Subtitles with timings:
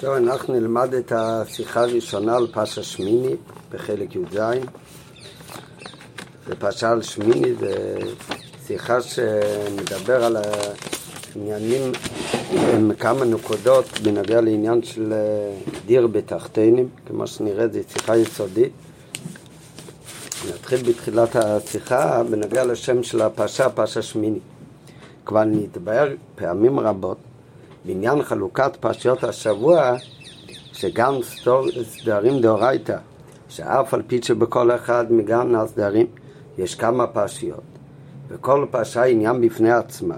[0.00, 3.36] טוב, אנחנו נלמד את השיחה הראשונה על פרשה שמיני
[3.72, 4.38] בחלק י"ז.
[6.46, 7.96] זה פרשה על שמיני, זה
[8.66, 11.92] שיחה שמדבר על העניינים
[12.52, 18.72] עם כמה נקודות בנוגע לעניין של אה, דיר בתחתינים, כמו שנראה, זו שיחה יסודית.
[20.48, 24.40] נתחיל בתחילת השיחה בנוגע לשם של הפרשה, פרשה שמיני.
[25.26, 27.18] כבר נתבהר פעמים רבות
[27.84, 29.94] בעניין חלוקת פרשיות השבוע,
[30.72, 31.14] שגם
[31.82, 32.96] סדרים דאורייתא,
[33.48, 36.06] שאף על פי שבכל אחד מגן הסדרים
[36.58, 37.62] יש כמה פרשיות,
[38.28, 40.16] וכל פרשה עניין בפני עצמה.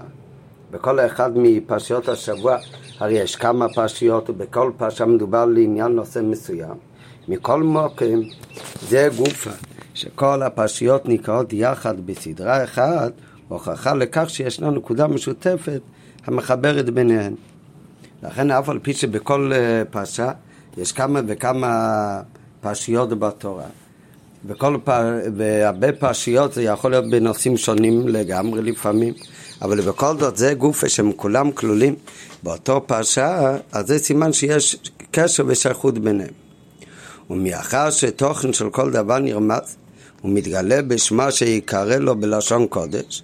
[0.71, 2.57] בכל אחד מפרשיות השבוע
[2.99, 6.75] הרי יש כמה פרשיות, ובכל פרשה מדובר לעניין נושא מסוים.
[7.27, 8.19] מכל מוקם
[8.81, 9.49] זה גופה,
[9.93, 13.11] שכל הפרשיות נקראות יחד בסדרה אחת,
[13.47, 15.81] הוכחה לכך שישנה נקודה משותפת
[16.25, 17.33] המחברת ביניהן.
[18.23, 20.31] לכן אף על פי שבכל אה, פרשה
[20.77, 22.21] יש כמה וכמה
[22.61, 23.65] פרשיות בתורה.
[24.45, 25.19] בכל פר...
[25.37, 29.13] והרבה פרשיות זה יכול להיות בנושאים שונים לגמרי לפעמים,
[29.61, 31.95] אבל בכל זאת זה גופה שהם כולם כלולים
[32.43, 34.77] באותו פרשה, אז זה סימן שיש
[35.11, 36.33] קשר ושייכות ביניהם.
[37.29, 39.75] ומאחר שתוכן של כל דבר נרמז,
[40.21, 43.23] הוא מתגלה בשמה שיקרא לו בלשון קודש,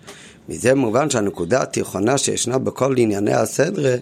[0.50, 3.96] מזה מובן שהנקודה התיכונה שישנה בכל ענייני הסדרה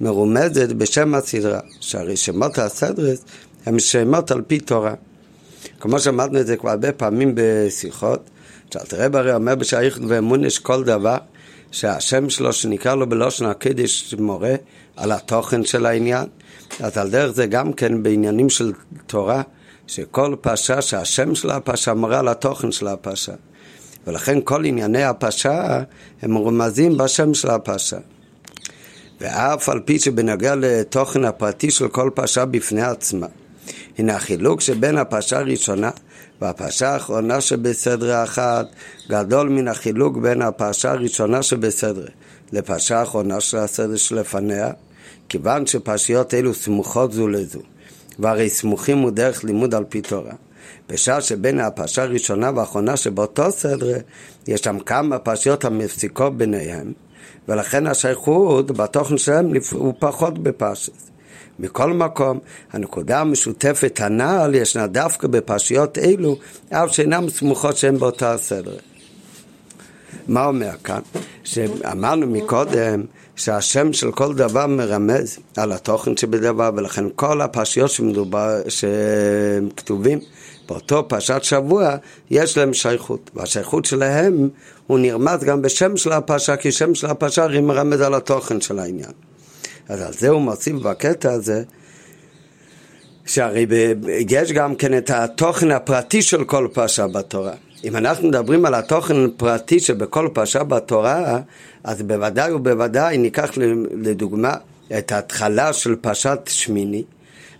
[0.00, 3.12] מרומזת בשם הסדרה, שהרי שמות הסדרה
[3.66, 4.94] הם שמות על פי תורה.
[5.80, 8.30] כמו שאמרנו את זה כבר הרבה פעמים בשיחות,
[8.72, 11.16] שאלתרעב הרי אומר בשייכות ואמון יש כל דבר
[11.70, 14.54] שהשם שלו שנקרא לו בלושן הקדש מורה
[14.96, 16.24] על התוכן של העניין,
[16.80, 18.72] אז על דרך זה גם כן בעניינים של
[19.06, 19.42] תורה,
[19.86, 23.32] שכל פרשה שהשם של הפרשה מורה על התוכן של הפרשה.
[24.06, 25.82] ולכן כל ענייני הפרשה
[26.22, 27.98] הם מרומזים בשם של הפרשה.
[29.20, 33.26] ואף על פי שבנוגע לתוכן הפרטי של כל פרשה בפני עצמה.
[33.98, 35.90] הנה החילוק שבין הפרשה הראשונה
[36.40, 38.66] והפרשה האחרונה שבסדרה אחת
[39.08, 42.08] גדול מן החילוק בין הפרשה הראשונה שבסדרה
[42.52, 44.70] לפרשה האחרונה של הסדר שלפניה,
[45.28, 47.60] כיוון שפרשיות אלו סמוכות זו לזו,
[48.18, 50.32] והרי סמוכים הוא דרך לימוד על פי תורה.
[50.88, 53.98] בשעה שבין הפרשה הראשונה והאחרונה שבאותו סדר
[54.46, 56.92] יש שם כמה פרשיות המפסיקות ביניהם
[57.48, 61.10] ולכן השייכות בתוכן שלהם הוא פחות בפרשס.
[61.58, 62.38] מכל מקום,
[62.72, 66.36] הנקודה המשותפת הנ"ל ישנה דווקא בפרשיות אלו,
[66.70, 68.76] אף שאינן סמוכות שהן באותה הסדר.
[70.28, 71.00] מה אומר כאן?
[71.44, 73.02] שאמרנו מקודם
[73.36, 80.18] שהשם של כל דבר מרמז על התוכן שבדבר, ולכן כל הפרשיות שמדובר, שכתובים
[80.68, 81.96] באותו פרשת שבוע,
[82.30, 84.48] יש להם שייכות, והשייכות שלהם
[84.86, 88.78] הוא נרמז גם בשם של הפרשה, כי שם של הפרשה הרי מרמז על התוכן של
[88.78, 89.12] העניין.
[89.88, 91.62] אז על זה הוא מוסיף בקטע הזה,
[93.26, 93.66] שהרי
[94.30, 97.52] יש גם כן את התוכן הפרטי של כל פרשה בתורה.
[97.86, 101.40] אם אנחנו מדברים על התוכן הפרטי שבכל פרשה בתורה,
[101.84, 103.50] אז בוודאי ובוודאי ניקח
[104.02, 104.54] לדוגמה
[104.98, 107.02] את ההתחלה של פרשת שמיני,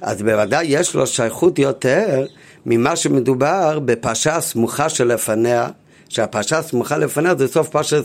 [0.00, 2.26] אז בוודאי יש לו שייכות יותר
[2.66, 5.68] ממה שמדובר בפרשה הסמוכה שלפניה,
[6.08, 8.04] שהפרשה הסמוכה לפניה זה סוף פרשת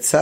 [0.00, 0.18] צו.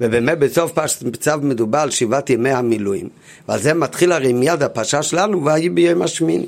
[0.00, 3.08] ובאמת בסוף פרשת צו מדובר על שבעת ימי המילואים,
[3.48, 6.46] ועל זה מתחיל הרי מיד הפרשה שלנו, ויהי ביום השמיני.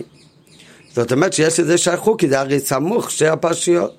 [0.95, 3.95] זאת אומרת שיש לזה שייכות, כי זה הרי סמוך שתי הפרשיות.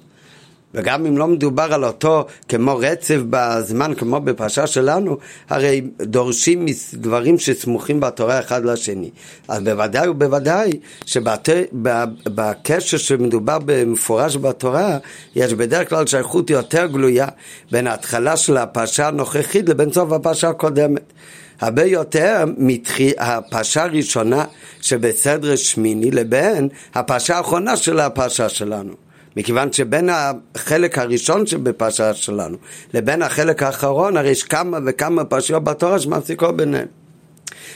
[0.75, 5.17] וגם אם לא מדובר על אותו כמו רצף בזמן, כמו בפרשה שלנו,
[5.50, 9.09] הרי דורשים דברים שסמוכים בתורה אחד לשני.
[9.47, 10.72] אז בוודאי ובוודאי
[11.05, 14.97] שבקשר שמדובר במפורש בתורה,
[15.35, 17.28] יש בדרך כלל שייכות יותר גלויה
[17.72, 21.13] בין ההתחלה של הפרשה הנוכחית לבין סוף הפרשה הקודמת.
[21.61, 24.45] הרבה יותר מהפרשה הראשונה
[24.81, 28.93] שבסדר שמיני לבין הפרשה האחרונה של הפרשה שלנו.
[29.38, 32.57] מכיוון שבין החלק הראשון שבפרשה שלנו
[32.93, 37.04] לבין החלק האחרון, הרי יש כמה וכמה פרשיות בתורה שמפסיקות ביניהם.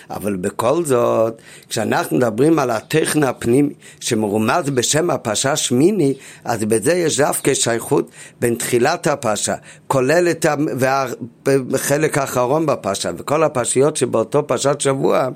[0.09, 6.13] אבל בכל זאת, כשאנחנו מדברים על הטכן הפנימי שמרומז בשם הפרשה שמיני,
[6.43, 9.55] אז בזה יש דווקא שייכות בין תחילת הפרשה,
[9.87, 10.45] כולל את
[11.73, 15.27] החלק האחרון בפרשה, וכל הפרשיות שבאותו פרשת שבוע,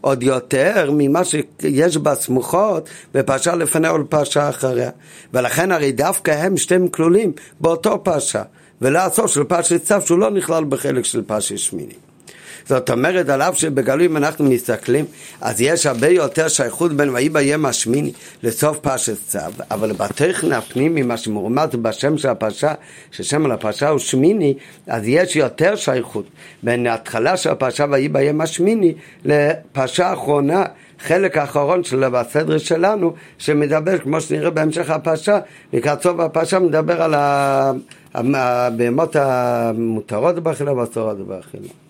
[0.00, 4.90] עוד יותר ממה שיש בה סמוכות בפרשה לפניה ולפרשה אחריה.
[5.34, 8.42] ולכן הרי דווקא הם שתיהם כלולים באותו פרשה,
[8.82, 12.07] הסוף של פרשת צו שהוא לא נכלל בחלק של פרשת שמיני.
[12.68, 15.04] זאת אומרת, על אף שבגלוי אם אנחנו מסתכלים,
[15.40, 18.12] אז יש הרבה יותר שייכות בין ויהי בים השמיני
[18.42, 19.38] לסוף פרשת צו,
[19.70, 22.74] אבל בטכן הפנימי, מה שמורמד בשם של הפרשה,
[23.10, 24.54] ששם על הפרשה הוא שמיני,
[24.86, 26.24] אז יש יותר שייכות
[26.62, 28.94] בין ההתחלה של הפרשה ויהי בים השמיני
[29.24, 30.64] לפרשה האחרונה.
[31.00, 35.38] חלק האחרון של הסדר שלנו, שמדבר, כמו שנראה בהמשך הפרשה,
[35.72, 37.14] לקראת סוף הפרשה מדבר על
[38.14, 41.87] הבהמות המותרות באכילה והאסורות באכילה.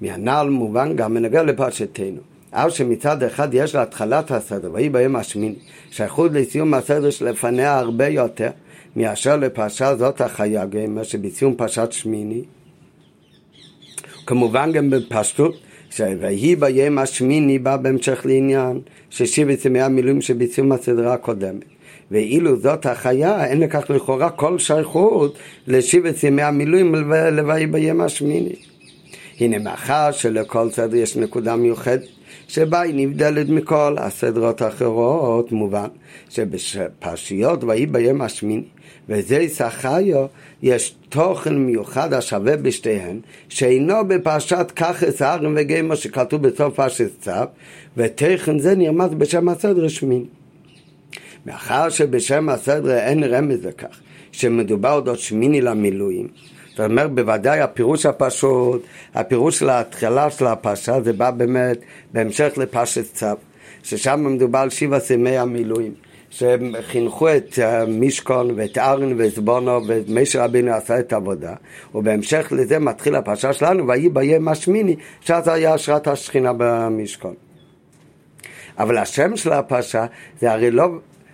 [0.00, 2.20] מהנ"ל מובן גם מנגע לפרשתנו.
[2.50, 5.54] אף שמצד אחד יש להתחלת הסדר, ויהי ביום השמיני,
[5.90, 8.50] שייכות לסיום הסדר שלפניה הרבה יותר
[8.96, 12.42] מאשר לפרשה זאת החיה, גמר שבסיום פרשת שמיני.
[14.26, 15.54] כמובן גם בפשטות,
[15.90, 18.80] שויהי ביום השמיני בא בהמשך לעניין
[19.10, 21.64] ששיבת ימי המילואים שבסיום הסדרה הקודמת.
[22.10, 26.94] ואילו זאת החיה, אין לכך לכאורה כל שייכות לשיבת ימי המילואים
[27.32, 28.69] לויהי ביום השמיני.
[29.40, 32.02] הנה מאחר שלכל סדר יש נקודה מיוחדת
[32.48, 35.88] שבה היא נבדלת מכל הסדרות האחרות, מובן
[36.30, 38.62] שבפרשיות ויהי ביום השמיני
[39.08, 40.26] וזה ישחיו
[40.62, 47.30] יש תוכן מיוחד השווה בשתיהן שאינו בפרשת ככס הארם וגמר שכתוב בסוף פרשת צו
[47.96, 50.24] ותכן זה נרמז בשם הסדר שמיני.
[51.46, 54.00] מאחר שבשם הסדר אין רמז לכך
[54.32, 56.28] שמדובר עוד שמיני למילואים
[56.70, 58.84] זאת אומרת, בוודאי הפירוש הפשוט,
[59.14, 61.78] הפירוש של ההתחלה של הפרשה, זה בא באמת
[62.12, 63.26] בהמשך לפרשת צו,
[63.82, 65.94] ששם מדובר על שבעה סימי המילואים.
[66.30, 67.58] שהם חינכו את
[67.88, 71.54] מישכון ואת ארן ואת בונו ומשה רבינו עשה את העבודה
[71.94, 77.34] ובהמשך לזה מתחיל הפרשה שלנו ויהי ביום השמיני שאז היה השראת השכינה במשכון
[78.78, 80.06] אבל השם של הפרשה
[80.40, 80.88] זה הרי לא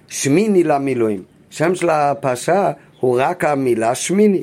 [0.08, 4.42] שמיני למילואים שם של הפרשה הוא רק המילה שמיני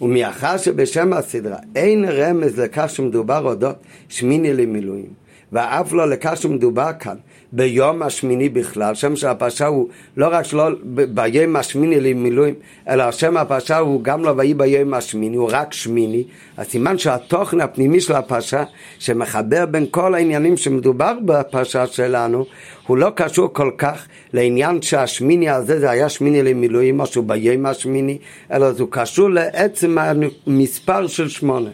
[0.00, 3.76] ומאחר שבשם הסדרה אין רמז לכך שמדובר אודות
[4.08, 5.12] שמיני למילואים
[5.52, 7.16] ואף לא לכך שמדובר כאן
[7.52, 12.54] ביום השמיני בכלל, שם של הפרשה הוא לא רק שלא ביום השמיני למילואים,
[12.88, 16.24] אלא השם הפרשה הוא גם לא ויהי ביום השמיני, הוא רק שמיני,
[16.56, 18.64] אז סימן שהתוכן הפנימי של הפרשה,
[18.98, 22.44] שמחבר בין כל העניינים שמדובר בפרשה שלנו,
[22.86, 28.18] הוא לא קשור כל כך לעניין שהשמיני הזה זה היה שמיני למילואים, משהו ביום השמיני,
[28.52, 31.70] אלא זה קשור לעצם המספר של שמונה.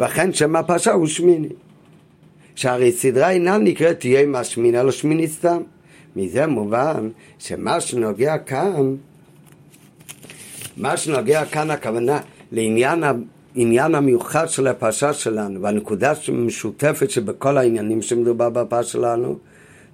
[0.00, 1.48] ואכן שם הפרשה הוא שמיני.
[2.54, 5.62] שהרי סדרה אינה נקראת יום השמיני, אלא שמיני סתם.
[6.16, 7.08] מזה מובן
[7.38, 8.94] שמה שנוגע כאן,
[10.76, 12.20] מה שנוגע כאן הכוונה
[12.52, 13.04] לעניין
[13.56, 19.38] העניין המיוחד של הפרשה שלנו והנקודה המשותפת שבכל העניינים שמדובר בפרשה שלנו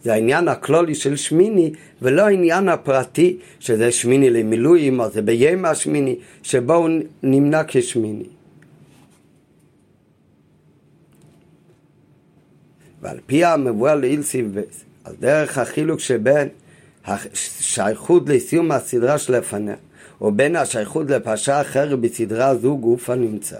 [0.02, 1.72] זה העניין הכלולי של שמיני
[2.02, 6.88] ולא העניין הפרטי שזה שמיני למילואים או זה ביום השמיני שבו הוא
[7.22, 8.37] נמנע כשמיני.
[13.08, 16.48] ועל פי המבואר לעיל סיבס, על דרך החילוק שבין
[17.06, 19.74] השייכות לסיום הסדרה שלפניה
[20.20, 23.56] ובין השייכות לפרשה אחרת בסדרה זו גוף הנמצא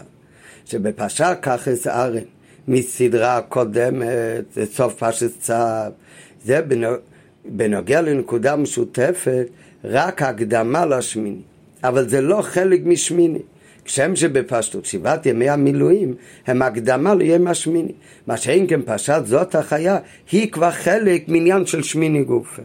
[0.64, 2.22] שבפרשה ככס ארן
[2.68, 5.54] מסדרה הקודמת לסוף פרשת צו
[6.44, 6.60] זה
[7.44, 9.46] בנוגע לנקודה משותפת
[9.84, 11.42] רק הקדמה לשמיני.
[11.84, 13.42] אבל זה לא חלק משמיני
[13.88, 16.14] כשם שבפשטות שבעת ימי המילואים
[16.46, 17.92] הם הקדמה ליום השמיני.
[18.26, 19.98] מה שאין כן פרשת זאת החיה
[20.32, 22.62] היא כבר חלק מעניין של שמיני גופה.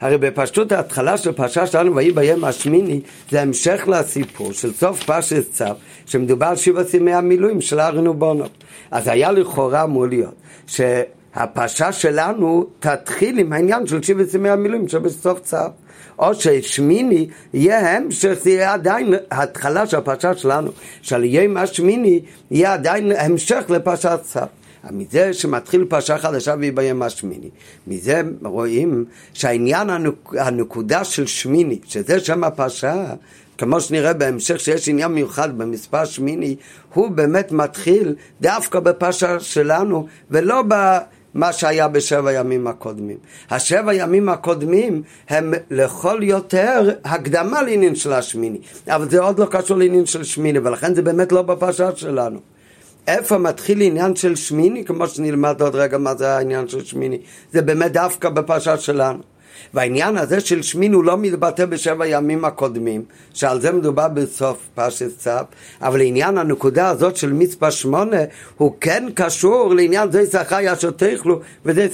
[0.00, 3.00] הרי בפשטות ההתחלה של פרשה שלנו ויהי ביום השמיני
[3.30, 5.64] זה המשך לסיפור של סוף פרשת צו
[6.06, 8.64] שמדובר על שבעת ימי המילואים של ארן ובונות.
[8.90, 10.34] אז היה לכאורה אמור להיות
[10.66, 15.56] שהפרשה שלנו תתחיל עם העניין של שבעת ימי המילואים שבסוף צו.
[16.18, 20.70] או ששמיני יהיה המשך, זה יהיה עדיין התחלה של הפרשה שלנו,
[21.02, 24.40] של יום השמיני יהיה עדיין המשך לפרשת צו.
[24.90, 27.50] מזה שמתחיל פרשה חדשה והיא ביום השמיני.
[27.86, 30.34] מזה רואים שהעניין הנק...
[30.38, 33.06] הנקודה של שמיני, שזה שם הפרשה,
[33.58, 36.56] כמו שנראה בהמשך שיש עניין מיוחד במספר שמיני,
[36.94, 40.98] הוא באמת מתחיל דווקא בפרשה שלנו ולא ב...
[41.34, 43.16] מה שהיה בשבע ימים הקודמים.
[43.50, 49.76] השבע ימים הקודמים הם לכל יותר הקדמה לעניין של השמיני, אבל זה עוד לא קשור
[49.76, 52.38] לעניין של שמיני, ולכן זה באמת לא בפרשה שלנו.
[53.06, 57.18] איפה מתחיל עניין של שמיני, כמו שנלמד עוד רגע מה זה העניין של שמיני,
[57.52, 59.33] זה באמת דווקא בפרשה שלנו.
[59.74, 63.04] והעניין הזה של שמין הוא לא מתבטא בשבע ימים הקודמים,
[63.34, 65.30] שעל זה מדובר בסוף פרשת צו,
[65.82, 68.20] אבל לעניין הנקודה הזאת של מצווה שמונה,
[68.56, 71.88] הוא כן קשור לעניין זה שחי אשר תאכלו וזה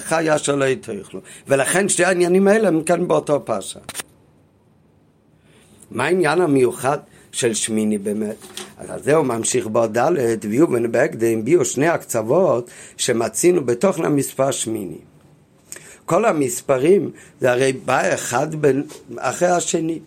[0.00, 1.20] חי אשר לא תאכלו.
[1.48, 3.80] ולכן שתי העניינים האלה הם כן באותו פרשה.
[5.90, 6.98] מה העניין המיוחד
[7.32, 8.36] של שמיני באמת.
[8.78, 10.12] אז על זה הוא ממשיך בעוד ד'
[10.48, 14.98] ויהיו בהקדם ביאו שני הקצוות שמצינו בתוכן המספר שמיני.
[16.06, 17.10] כל המספרים
[17.40, 18.82] זה הרי בא אחד בין,
[19.18, 19.98] אחרי השני.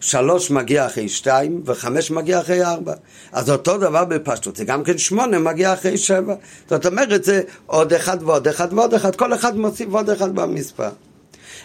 [0.00, 2.94] שלוש מגיע אחרי שתיים וחמש מגיע אחרי ארבע.
[3.32, 6.34] אז אותו דבר בפשטות, זה גם כן שמונה מגיע אחרי שבע.
[6.68, 10.90] זאת אומרת זה עוד אחד ועוד אחד ועוד אחד, כל אחד מוסיף עוד אחד במספר.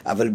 [0.05, 0.29] אבל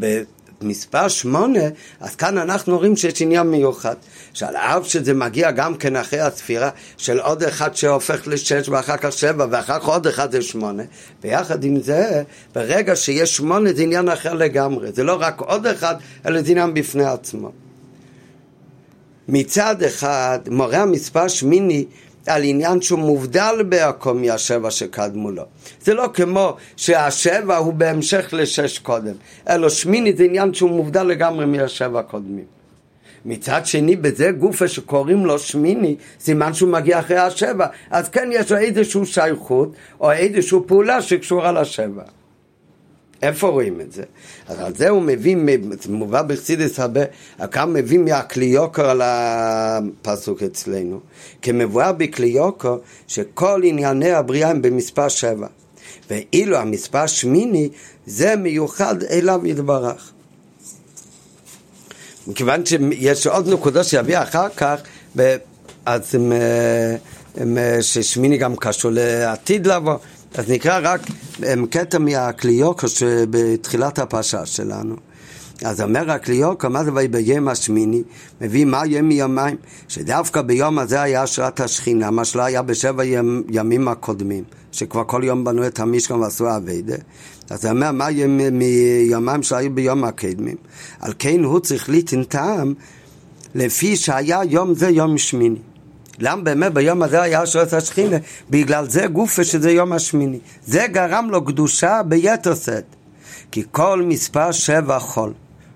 [0.60, 1.60] במספר שמונה,
[2.00, 3.94] אז כאן אנחנו רואים שיש עניין מיוחד.
[4.32, 9.12] שעל אף שזה מגיע גם כן אחרי הספירה של עוד אחד שהופך לשש ואחר כך
[9.12, 10.82] שבע ואחר כך עוד אחד זה שמונה.
[11.22, 12.22] ביחד עם זה,
[12.54, 14.92] ברגע שיש שמונה זה עניין אחר לגמרי.
[14.92, 15.94] זה לא רק עוד אחד,
[16.26, 17.50] אלא זה עניין בפני עצמו.
[19.28, 21.84] מצד אחד, מורה המספר שמיני
[22.26, 25.42] על עניין שהוא מובדל בעקום מהשבע שקדמו לו.
[25.82, 29.14] זה לא כמו שהשבע הוא בהמשך לשש קודם,
[29.48, 32.44] אלא שמיני זה עניין שהוא מובדל לגמרי מהשבע הקודמים.
[33.24, 38.52] מצד שני, בזה גופה שקוראים לו שמיני, סימן שהוא מגיע אחרי השבע, אז כן יש
[38.52, 42.02] לו איזושהי שייכות, או איזושהי פעולה שקשורה לשבע.
[43.22, 44.02] איפה רואים את זה?
[44.48, 45.36] אז על זה הוא מביא,
[45.88, 47.00] מובא בחסידס הרבה,
[47.50, 51.00] כאן מביא מהקליוקו על הפסוק אצלנו.
[51.42, 55.46] כמבואר בקליוקו שכל ענייני הבריאה הם במספר שבע.
[56.10, 57.68] ואילו המספר שמיני
[58.06, 60.12] זה מיוחד אליו יתברך.
[62.26, 64.80] מכיוון שיש עוד נקודות שיביא אחר כך,
[65.86, 66.96] אז אה,
[67.56, 69.96] אה, ששמיני גם קשור לעתיד לבוא.
[70.34, 71.00] אז נקרא רק
[71.70, 74.96] קטע מהקליוקו שבתחילת הפרשה שלנו.
[75.64, 78.02] אז אומר הקליוקו, מה זה ויביום השמיני?
[78.40, 79.56] מביא מה יהיה מיומיים?
[79.88, 83.04] שדווקא ביום הזה היה השראת השכינה, מה שלא היה בשבע
[83.48, 86.96] ימים הקודמים, שכבר כל יום בנו את המשכן ועשו אביידה.
[87.50, 90.56] אז הוא אומר, מה יהיה מיומיים שהיו ביום הקדמים?
[91.00, 92.74] על כן הוא צריך ליתן טעם
[93.54, 95.58] לפי שהיה יום זה יום שמיני.
[96.20, 98.16] למה באמת ביום הזה היה שעות השכינה?
[98.50, 100.38] בגלל זה גופה שזה יום השמיני.
[100.66, 102.84] זה גרם לו קדושה ביתר שאת.
[103.50, 105.32] כי כל מספר שבע חול.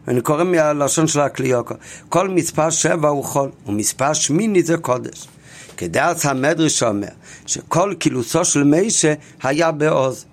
[0.09, 1.75] אני קורא מהלשון של הקליוקו.
[2.09, 5.29] כל מספר שבע הוא חול, ומספר שמיני זה קודש.
[5.77, 7.09] כדעת המדרש אומר
[7.47, 10.25] שכל קילוסו של מישה היה בעוז.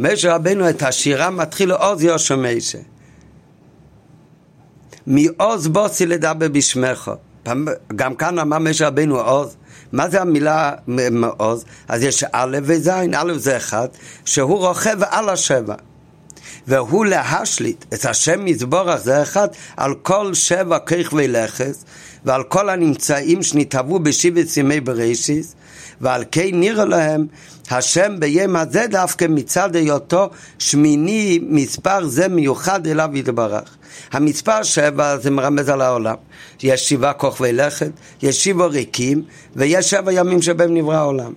[0.00, 2.78] מישה רבנו את השירה מתחיל עוז יושע מישה.
[5.06, 7.10] מעוז בוסי לדבר בשמך.
[7.96, 9.56] גם כאן אמר משה רבינו עוז.
[9.92, 10.72] מה זה המילה
[11.10, 11.64] מעוז?
[11.88, 13.88] אז יש א' וז', א' זה אחד,
[14.24, 15.74] שהוא רוכב על השבע.
[16.66, 21.84] והוא להשליט את השם יתבורך זה אחד על כל שבע כיך ולכס
[22.24, 25.54] ועל כל הנמצאים שנתהוו בשבט ימי בראשיס
[26.00, 27.26] ועל כן נראה להם
[27.72, 33.76] השם ביום הזה דווקא מצד היותו שמיני מספר זה מיוחד אליו יתברך.
[34.12, 36.14] המספר שבע זה מרמז על העולם.
[36.62, 37.90] יש שבעה כוכבי לכת,
[38.22, 39.22] יש שבעה ריקים
[39.56, 41.32] ויש שבע ימים שבהם נברא העולם.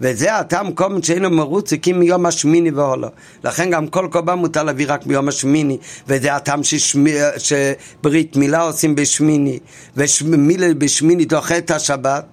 [0.00, 3.08] וזה הטעם קומן שאינו מרוץ הקים מיום השמיני והולו.
[3.44, 5.78] לכן גם כל קורבן מותר להביא רק ביום השמיני,
[6.08, 9.58] וזה הטעם ששמי, שברית מילה עושים בשמיני,
[9.96, 12.24] ומילה בשמיני דוחה את השבת.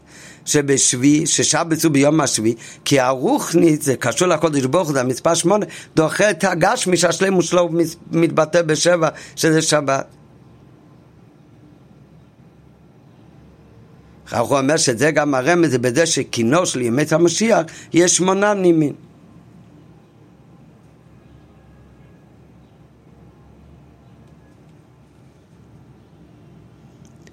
[0.48, 6.30] שבשבי, ששבת הוא ביום השבי, כי הרוחנית, זה קשור לקודש ברוך זה המספר שמונה, דוחה
[6.30, 7.70] את הגשמי שהשלמות שלו
[8.12, 10.06] מתבטא בשבע, שזה שבת.
[14.32, 18.94] הוא אומר שזה גם הרמז זה בזה שקינו של ימי המשיח יש שמונה נימין.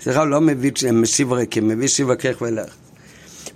[0.00, 2.08] סליחה, לא מביא משיב ריקים, מביא שיב
[2.40, 2.83] ולך.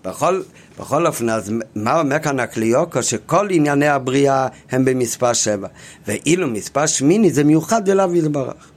[0.08, 0.42] בכל,
[0.78, 3.02] בכל אופן, אז מה אומר כאן הקליוקו?
[3.02, 5.68] שכל ענייני הבריאה הם במספר שבע,
[6.06, 8.70] ואילו מספר שמיני זה מיוחד אליו יתברך.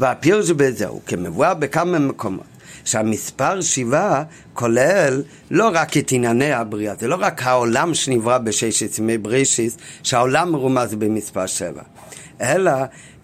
[0.00, 2.44] והפירוש בזה הוא כמבואר בכמה מקומות.
[2.84, 4.22] שהמספר שבעה
[4.54, 10.52] כולל לא רק את ענייני הבריאה, זה לא רק העולם שנברא בששת ימי ברישיס, שהעולם
[10.52, 11.82] מרומז במספר שבע,
[12.40, 12.72] אלא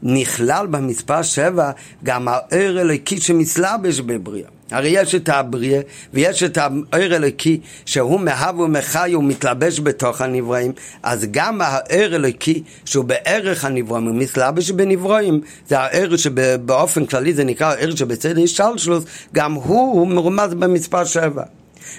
[0.02, 1.70] נכלל במספר שבע
[2.04, 4.48] גם הער אלוקי שמסלבש בבריאה.
[4.70, 5.80] הרי יש את הבריאה
[6.14, 10.72] ויש את הער אלוקי שהוא מהב ומחי ומתלבש בתוך הנבראים
[11.02, 17.44] אז גם הער אלוקי שהוא בערך הנבראים הוא מתלבש בנבראים זה הער שבאופן כללי זה
[17.44, 21.42] נקרא הער שבצד השלשלוס גם הוא, הוא מרומז במספר שבע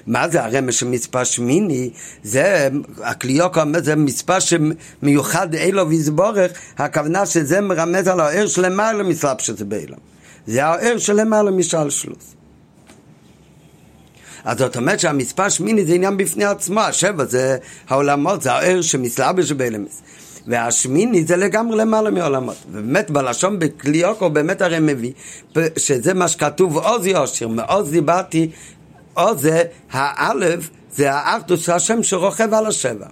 [0.07, 1.89] מה זה הרמש של מספר שמיני?
[2.23, 2.69] זה,
[3.03, 9.95] הקליוק אומר, זה מספר שמיוחד אילו ויזבורך, הכוונה שזה מרמז על הער שלמעלה מסלבשת באילו.
[10.47, 12.35] זה הער שלמעלה משלשלוס.
[14.43, 17.57] אז זאת אומרת שהמספר שמיני זה עניין בפני עצמו, השבע זה
[17.89, 20.01] העולמות, זה הער שמסלבש באלמס.
[20.47, 22.55] והשמיני זה לגמרי למעלה מעולמות.
[22.71, 25.11] ובאמת בלשון בקליוקו באמת הרי מביא
[25.77, 28.49] שזה מה שכתוב עוז יושר, מעוז דיברתי,
[29.13, 33.05] עוז זה האלף, זה האחדוס השם שרוכב על השבע.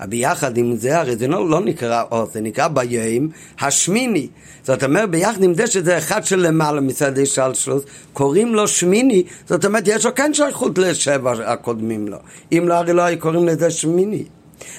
[0.00, 3.28] אבל יחד עם זה, הרי זה לא, לא נקרא עוז, זה נקרא ביום
[3.60, 4.28] השמיני.
[4.62, 9.64] זאת אומרת, ביחד עם זה שזה אחד של למעלה מצד השלשלוס, קוראים לו שמיני, זאת
[9.64, 12.16] אומרת, יש לו כן שייכות לשבע הקודמים לו.
[12.52, 14.24] אם לא, הרי לא היו קוראים לזה שמיני.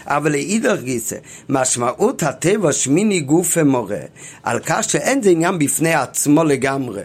[0.06, 1.16] אבל לאידך גיסא,
[1.50, 4.00] משמעות הטבע שמיני גופה מורה,
[4.44, 7.02] על כך שאין זה עניין בפני עצמו לגמרי.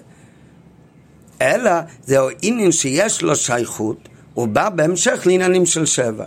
[1.42, 1.70] אלא
[2.06, 6.24] זהו עניין שיש לו שייכות, הוא בא בהמשך לעניינים של שבע.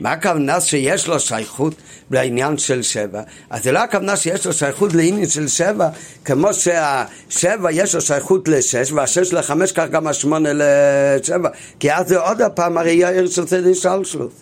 [0.00, 1.74] מה הכוונה שיש לו שייכות
[2.10, 3.22] לעניין של שבע?
[3.50, 5.88] אז זה לא הכוונה שיש לו שייכות לעניין של שבע,
[6.24, 11.48] כמו שהשבע יש לו שייכות לשש, והשש לחמש, כך גם השמונה לשבע,
[11.80, 14.32] כי אז זה עוד הפעם הרי יאיר של סדר שלשלוס.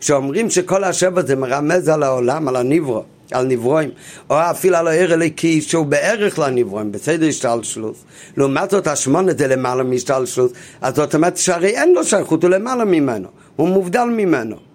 [0.00, 3.90] כשאומרים שכל השבע זה מרמז על העולם, על הניברו, על נברואים,
[4.30, 7.96] או אפילו על העיר אליקי שהוא בערך לנברואים, בסדר השתלשלות.
[8.36, 12.84] לעומת זאת השמונה זה למעלה מהשתלשלות, אז זאת אומרת שהרי אין לו שייכות, הוא למעלה
[12.84, 14.67] ממנו, הוא מובדל ממנו.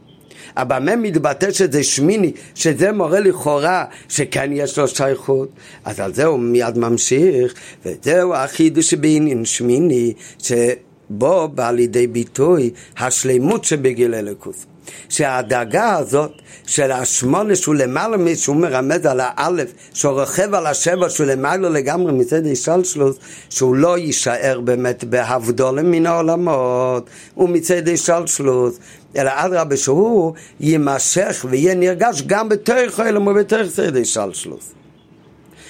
[0.57, 5.49] אבל במה מתבטא שזה שמיני, שזה מורה לכאורה שכן יש לו שייכות?
[5.85, 7.53] אז על זה הוא מיד ממשיך,
[7.85, 14.65] וזהו החידוש שבעניין שמיני, שבו בא לידי ביטוי השלימות שבגיל אלוקוס.
[15.09, 16.31] שהדאגה הזאת
[16.67, 22.11] של השמונה שהוא למעלה שהוא מרמז על האלף, שהוא רוכב על השבע שהוא למעלה לגמרי
[22.11, 23.15] מצד השלשלוס,
[23.49, 28.79] שהוא לא יישאר באמת בהבדולה מן העולמות ומצד השלשלוס,
[29.15, 34.82] אלא אדרבה שהוא יימשך ויהיה נרגש גם בתוך אלם ובתוך סדר השלשלוס.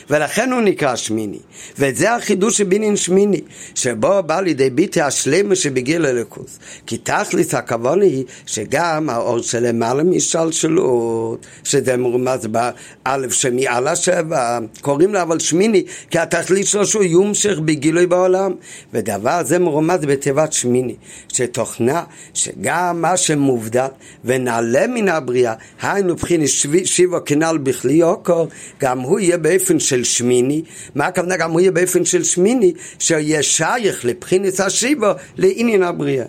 [0.10, 1.40] ולכן הוא נקרא שמיני.
[1.80, 3.42] וזה החידוש של בינין שמיני,
[3.76, 6.60] שבו בא לידי ביטי השלמה שבגיל אלוקוס.
[6.88, 15.22] כי תכלס הכבוד היא שגם האור שלמעלה משלשלות, שזה מרומז באלף שמעל השבע, קוראים לו
[15.22, 18.54] אבל שמיני, כי התכלית שלו שהוא יומשך בגילוי בעולם.
[18.94, 20.96] ודבר זה מרומז בתיבת שמיני,
[21.28, 23.88] שתוכנה שגם מה שמובדל
[24.26, 26.50] ונעלה מן הבריאה, היינו בחינת
[26.86, 28.46] שיבו כנ"ל בכלי יוקר,
[28.80, 29.93] גם הוא יהיה באופן ש...
[29.94, 30.62] של שמיני,
[30.96, 31.38] מה הכוונה?
[31.38, 35.08] גם הוא יהיה באופן של שמיני, שיהיה שייך לבחינת השיבו
[35.38, 36.26] לעניין הבריאה.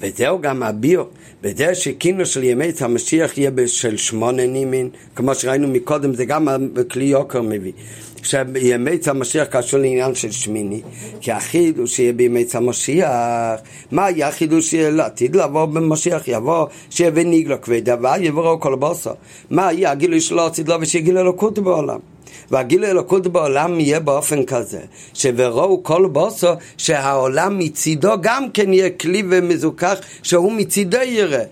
[0.00, 1.04] וזהו גם הביו,
[1.42, 7.04] בזה שכינוס של ימי המשיח יהיה של שמונה נימין, כמו שראינו מקודם, זה גם בכלי
[7.04, 7.72] יוקר מביא.
[8.22, 10.80] שימי המשיח קשור לעניין של שמיני,
[11.20, 13.10] כי החידוש שיהיה בימי המשיח,
[13.90, 19.10] מה יהיה החידוש לעתיד לבוא במשיח, יבוא, שיהיה וניגלו כבדה, ויבואו כל בוסו.
[19.50, 21.98] מה יהיה הגילוי שלו עתיד לו ושיגיל אלוקות בעולם.
[22.52, 24.80] והגיל אלוקות בעולם יהיה באופן כזה,
[25.14, 31.44] שוראו כל בוסו שהעולם מצידו גם כן יהיה כלי ומזוכח שהוא מצידו יראה.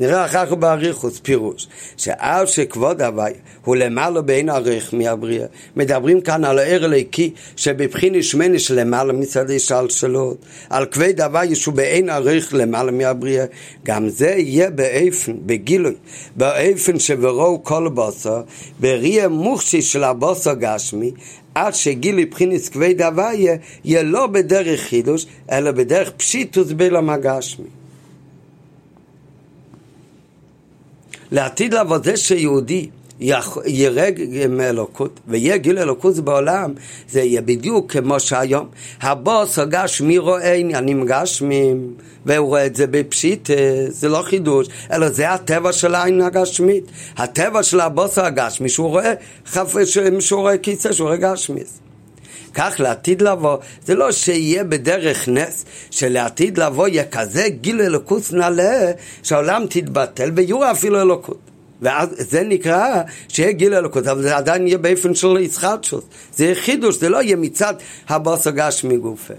[0.00, 3.32] נראה אחר כך באריכוס פירוש, שאף שכבוד הוואי
[3.64, 5.46] הוא למעלה בין עריך מהבריאה.
[5.76, 12.10] מדברים כאן על הער אליקי שבבחיני שמני שלמעלה מצד השלשלות, על כבד הוואי שהוא באין
[12.10, 13.44] עריך למעלה מהבריאה.
[13.84, 15.94] גם זה יהיה באיפן, בגילוי,
[16.36, 18.38] באיפן שבראו כל בוסו,
[18.80, 21.10] בראי מוחשי של הבוסו גשמי,
[21.54, 23.46] עד שגילי בחינס כבד הוואי
[23.84, 27.81] יהיה לא בדרך חידוש, אלא בדרך פשיטוס בלום הגשמי.
[31.32, 32.88] לעתיד לבוא זה שיהודי
[33.66, 34.08] יראה
[34.48, 36.72] מאלוקות ויהיה גיל אלוקות בעולם,
[37.08, 38.68] זה יהיה בדיוק כמו שהיום.
[39.00, 41.94] הבוס הגשמי רואה עניינים גשמים,
[42.26, 43.50] והוא רואה את זה בפשיט,
[43.88, 46.84] זה לא חידוש, אלא זה הטבע של העין הגשמית.
[47.16, 49.12] הטבע של הבוס הגשמי, שהוא רואה,
[50.20, 51.81] שהוא רואה כיסא, שהוא רואה גשמיס.
[52.54, 58.92] כך לעתיד לבוא, זה לא שיהיה בדרך נס, שלעתיד לבוא יהיה כזה גיל אלוקות נעלה,
[59.22, 61.38] שהעולם תתבטל ויורה אפילו אלוקות.
[61.82, 66.04] ואז זה נקרא שיהיה גיל אלוקות, אבל זה עדיין יהיה באופן של יצחקשוס.
[66.36, 67.74] זה יהיה חידוש, זה לא יהיה מצד
[68.08, 69.34] הבוס הגש מגופה.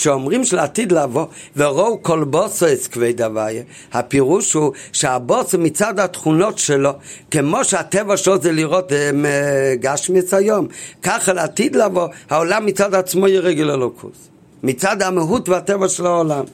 [0.00, 6.90] כשאומרים שלעתיד לבוא, וראו כל בוסו את כבד הוויה, הפירוש הוא שהבוסו מצד התכונות שלו,
[7.30, 10.66] כמו שהטבע שלו זה לראות אה, גשמיץ היום,
[11.02, 14.28] ככה לעתיד לבוא, העולם מצד עצמו יהיה רגל אלוקוס.
[14.62, 16.44] מצד המהות והטבע של העולם.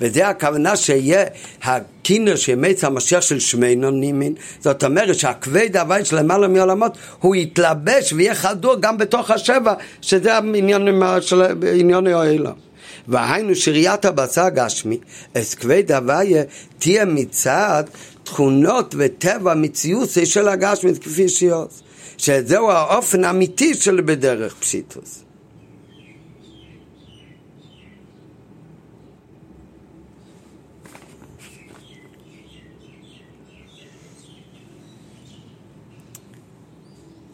[0.00, 1.24] וזה הכוונה שיהיה
[1.62, 8.34] הקינר שימץ המשיח של שמיינו נימין, זאת אומרת שהכבד הווי למעלה מעולמות הוא יתלבש ויהיה
[8.34, 10.88] חדור גם בתוך השבע, שזה העניין
[11.20, 12.50] של עניין האלה.
[13.08, 14.98] והיינו שראיית הבשר הגשמי,
[15.60, 16.42] כבד הוויה
[16.78, 17.84] תהיה מצד
[18.24, 21.82] תכונות וטבע מציאות של הגשמית כפי שיוס,
[22.18, 25.27] שזהו האופן האמיתי של בדרך פשיטוס.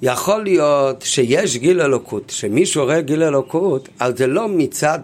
[0.04, 4.98] יכול להיות שיש גיל אלוקות, שמישהו רואה גיל אלוקות, אז זה לא מצד,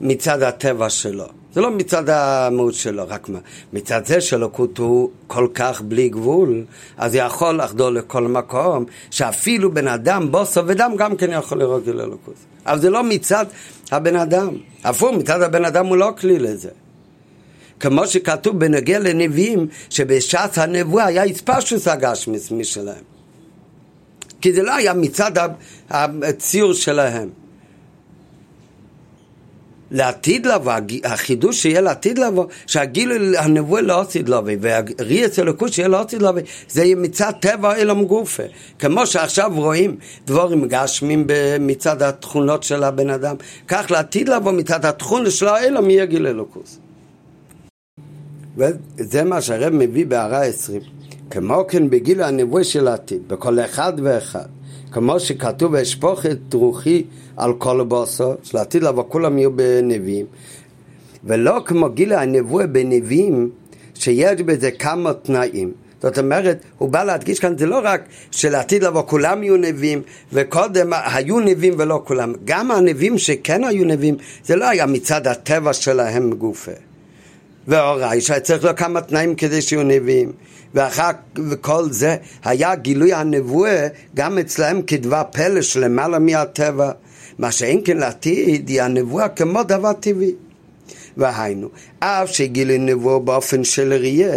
[0.00, 1.24] מצד הטבע שלו.
[1.54, 3.38] זה לא מצד המהות שלו, רק מה,
[3.72, 6.64] מצד זה שאלוקות הוא כל כך בלי גבול,
[6.96, 12.00] אז יכול לחדור לכל מקום, שאפילו בן אדם, בוסו ודם, גם כן יכול לראות גיל
[12.00, 12.34] אלוקות.
[12.66, 13.46] אבל זה לא מצד
[13.90, 14.48] הבן אדם.
[14.84, 16.70] הפוך, מצד הבן אדם הוא לא כלי לזה.
[17.80, 23.17] כמו שכתוב בנוגע לנביאים, שבשעת הנבואה היה הספשוס הגשמיס משלהם.
[24.40, 25.32] כי זה לא היה מצד
[25.90, 27.28] הציור שלהם.
[29.90, 30.72] לעתיד לבוא,
[31.04, 34.50] החידוש שיהיה לעתיד לבוא, שהגיל הנבואה לא עתיד לבוא,
[35.26, 38.42] אצל הכוש שיהיה לא עתיד לבוא, זה יהיה מצד טבע אלום גופה.
[38.78, 39.96] כמו שעכשיו רואים
[40.26, 41.26] דבורים גשמים
[41.60, 43.36] מצד התכונות של הבן אדם,
[43.68, 46.78] כך לעתיד לבוא מצד התכונות של האלום יהיה גיל אלוקוס.
[48.56, 50.97] וזה מה שהרב מביא בהערה 20.
[51.30, 54.46] כמו כן בגיל הנבואה של העתיד, בכל אחד ואחד.
[54.92, 57.04] כמו שכתוב אשפוך את רוחי
[57.36, 60.26] על כל בוסו, שלעתיד לבוא כולם יהיו בנביאים.
[61.24, 63.50] ולא כמו גיל הנבואה בנביאים,
[63.94, 65.72] שיש בזה כמה תנאים.
[66.02, 70.92] זאת אומרת, הוא בא להדגיש כאן, זה לא רק שלעתיד לבוא כולם יהיו נביאים, וקודם
[70.92, 72.32] היו נביאים ולא כולם.
[72.44, 76.72] גם הנביאים שכן היו נביאים, זה לא היה מצד הטבע שלהם גופה.
[77.68, 80.32] והוראי שצריך לו כמה תנאים כדי שיהיו נביאים.
[80.74, 81.10] ואחר
[81.50, 86.90] וכל זה היה גילוי הנבואה גם אצלהם כדבר פלא שלמעלה מהטבע.
[87.38, 90.32] מה שאין כן לעתיד היא הנבואה כמו דבר טבעי.
[91.16, 94.32] והיינו, אף שגילוי נבואה באופן של ראייה,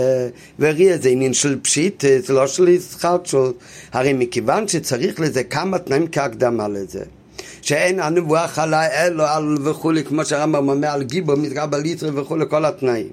[0.60, 3.60] וראייה זה עניין של פשיט, זה לא של ישחטשות,
[3.92, 7.04] הרי מכיוון שצריך לזה כמה תנאים כהקדמה לזה.
[7.62, 12.66] שאין הנבואה חלה אלו על וכולי, כמו שהרמב"ם אומר על גיבו, מתגבר ליטרי וכולי, כל
[12.66, 13.10] התנאים.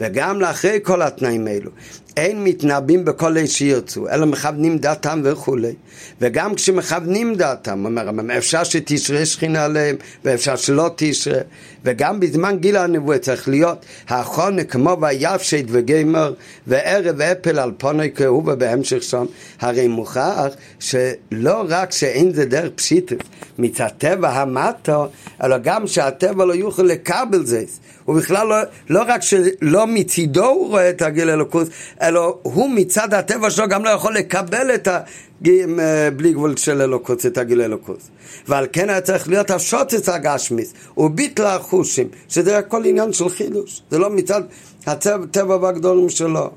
[0.00, 1.70] וגם לאחרי כל התנאים האלו.
[2.16, 5.72] אין מתנבאים בכל אלה שירצו, אלא מכוונים דעתם וכולי.
[6.20, 11.40] וגם כשמכוונים דעתם, אומר הרמב"ם, אפשר שתשרה שכינה עליהם, ואפשר שלא תשרה.
[11.84, 16.34] וגם בזמן גיל הנבואה צריך להיות האחרונה כמו ויפשט וגמר,
[16.66, 19.26] וערב אפל על פוני כאובה בהמשך שם.
[19.60, 23.24] הרי מוכרח שלא רק שאין זה דרך פשיטת
[23.58, 25.06] מצד טבע המטו,
[25.42, 27.64] אלא גם שהטבע לא יוכל לקבל זה.
[28.04, 28.56] הוא בכלל לא,
[28.90, 31.68] לא רק שלא מצידו הוא רואה את הגיל אלוקות,
[32.02, 36.82] אלא הוא מצד הטבע שלו גם לא יכול לקבל את הגיל אה, בלי גבול של
[36.82, 38.00] אלוקות, את הגיל אלוקות.
[38.48, 43.98] ועל כן היה צריך להיות השוטס הגשמיס, וביטל החושים, שזה הכל עניין של חידוש, זה
[43.98, 44.42] לא מצד
[44.86, 46.50] הטבע והגדולים שלו.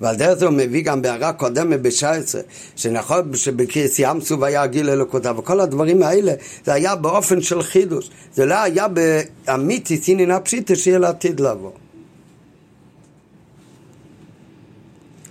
[0.00, 2.36] ועל דרך זה הוא מביא גם בהערה קודמת ב-19,
[2.76, 6.32] שנכון שבקריס ים סוף היה גיל אלוקותיו, וכל הדברים האלה,
[6.64, 11.70] זה היה באופן של חידוש, זה לא היה באמיתי סינין הפשיטה שיהיה לעתיד לבוא.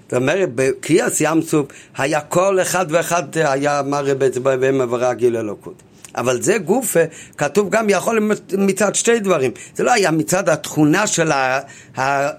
[0.03, 5.37] זאת אומרת, בקריאס ים סוף היה כל אחד ואחד היה מראה בעצם בהם עברה גיל
[5.37, 5.83] אלוקות.
[6.17, 6.97] אבל זה גוף,
[7.37, 9.51] כתוב גם יכול מצד שתי דברים.
[9.75, 11.59] זה לא היה מצד התכונה של, ה,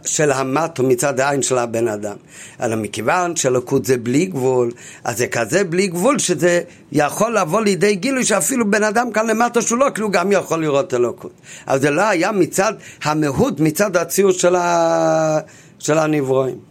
[0.04, 2.16] של המת או מצד העין של הבן אדם.
[2.62, 4.70] אלא מכיוון שלקות זה בלי גבול,
[5.04, 6.60] אז זה כזה בלי גבול שזה
[6.92, 10.60] יכול לבוא לידי גילוי שאפילו בן אדם כאן למטה שהוא לא, כי הוא גם יכול
[10.60, 11.32] לראות אלוקות.
[11.68, 15.38] אבל זה לא היה מצד המהות, מצד הציור של, ה,
[15.78, 16.67] של הנברואים.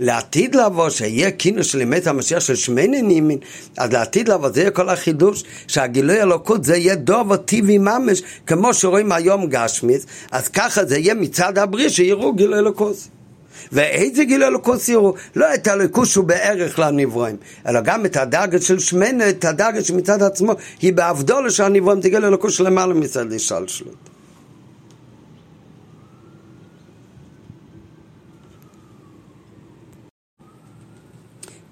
[0.00, 3.38] לעתיד לבוא, שיהיה כינוס של אמת המשיח של שמני נימין,
[3.76, 8.74] אז לעתיד לבוא זה יהיה כל החידוש, שהגילוי אלוקות זה יהיה דוב טבעי ממש, כמו
[8.74, 12.96] שרואים היום גשמיס, אז ככה זה יהיה מצד הבריא שיראו גילוי אלוקות.
[13.72, 15.14] ואיזה גילוי אלוקות יראו?
[15.36, 20.22] לא את הלוקות שהוא בערך לנברואים, אלא גם את הדרגת של שמנה, את הדרגת שמצד
[20.22, 20.52] עצמו
[20.82, 24.13] היא באבדולה של הנברואים, זה גילוי אלוקות שלמעלה מצד השלשלות.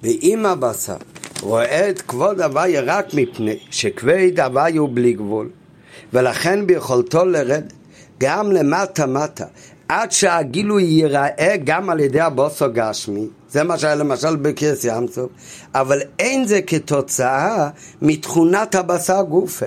[0.02, 0.96] ואם הבשר
[1.42, 5.48] רואה את כבוד הוויה רק מפני שכבד הוויה הוא בלי גבול,
[6.12, 7.72] ולכן ביכולתו לרדת
[8.20, 9.44] גם למטה מטה,
[9.88, 15.30] עד שהגילוי ייראה גם על ידי הבוסו גשמי, זה מה שהיה למשל בקרס סוף,
[15.74, 17.68] אבל אין זה כתוצאה
[18.02, 19.66] מתכונת הבשר גופה.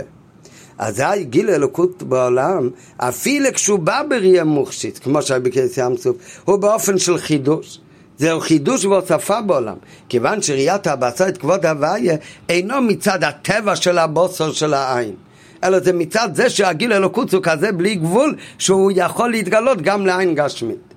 [0.77, 6.57] אזי גיל אלוקות בעולם, אפילו כשהוא בא בראייה מוחשית, כמו שהיה בקרס ים סוף, הוא
[6.57, 7.79] באופן של חידוש.
[8.17, 9.75] זהו חידוש והוספה בעולם.
[10.09, 12.15] כיוון שראיית הבשר את כבוד הוויה
[12.49, 15.15] אינו מצד הטבע של הבוסר של העין.
[15.63, 20.35] אלא זה מצד זה שהגיל אלוקות הוא כזה בלי גבול שהוא יכול להתגלות גם לעין
[20.35, 20.95] גשמית.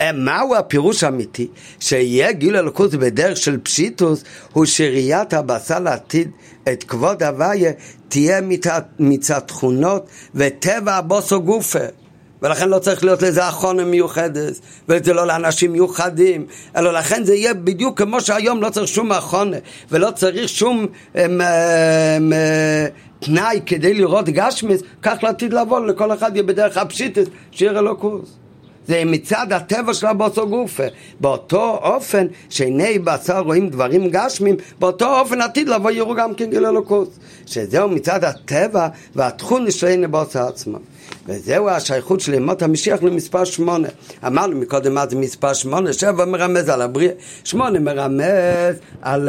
[0.00, 1.48] אה, מהו הפירוש האמיתי?
[1.80, 6.30] שיהיה גיל אלוקות בדרך של פשיטוס הוא שראיית הבשר לעתיד
[6.72, 7.72] את כבוד הוויה
[8.08, 11.78] תהיה מצד, מצד תכונות וטבע הבוסו גופה
[12.42, 17.54] ולכן לא צריך להיות לזה אחרונה מיוחדת, וזה לא לאנשים מיוחדים, אלא לכן זה יהיה
[17.54, 19.56] בדיוק כמו שהיום לא צריך שום אחרונה,
[19.90, 22.32] ולא צריך שום הם, הם,
[23.20, 28.39] תנאי כדי לראות גשמיס, כך לעתיד לבוא, לכל אחד יהיה בדרך הפשיטס, שיהיה אלוקוס.
[28.86, 30.82] זה מצד הטבע של הבוסו גופה.
[31.20, 36.66] באותו אופן שעיני בשר רואים דברים גשמים, באותו אופן עתיד לבוא יראו גם כן גיל
[36.66, 37.08] אלוקוס.
[37.46, 40.78] שזהו מצד הטבע והתכון של עיני בוסו עצמם.
[41.26, 43.88] וזהו השייכות של ימות המשיח למספר שמונה.
[44.26, 47.12] אמרנו מקודם מה זה מספר שמונה, שבע מרמז על הבריאה,
[47.44, 49.28] שמונה מרמז על...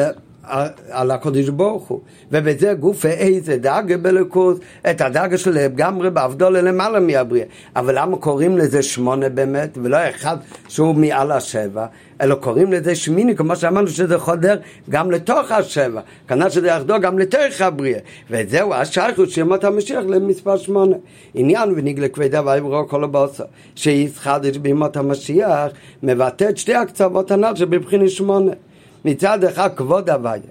[0.90, 2.00] על הקודש ברוך הוא.
[2.32, 7.46] ובזה גוף איזה דאגה בלכוז את הדאגה של לגמרי באבדולה למעלה מהבריאה.
[7.76, 11.86] אבל למה קוראים לזה שמונה באמת ולא אחד שהוא מעל השבע
[12.22, 14.58] אלא קוראים לזה שמיני כמו שאמרנו שזה חודר
[14.90, 18.00] גם לתוך השבע כנראה שזה יחדור גם לתוך הבריאה.
[18.30, 20.96] וזהו השייכות של ימות המשיח למספר שמונה.
[21.34, 23.44] עניין ונגלה כבדה ויברו כל הבוסר
[23.76, 25.72] שישחדש בימות המשיח
[26.04, 28.52] מבטא את שתי הקצוות הנ"ל שבבחינת שמונה
[29.06, 30.42] מצד אחד כבוד הוויה.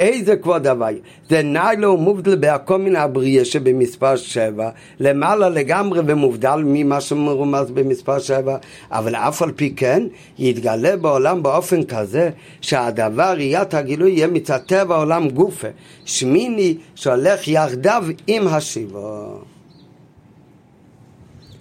[0.00, 0.98] איזה כבוד הוויה?
[1.30, 8.56] זה ניילו ומובדל בהכל מן הבריאה שבמספר שבע, למעלה לגמרי ומובדל ממה שמרומז במספר שבע,
[8.90, 10.06] אבל אף על פי כן
[10.38, 15.68] יתגלה בעולם באופן כזה שהדבר, ראיית הגילוי, יהיה מצד טבע עולם גופה,
[16.04, 19.38] שמיני שהולך יחדיו עם השיבו.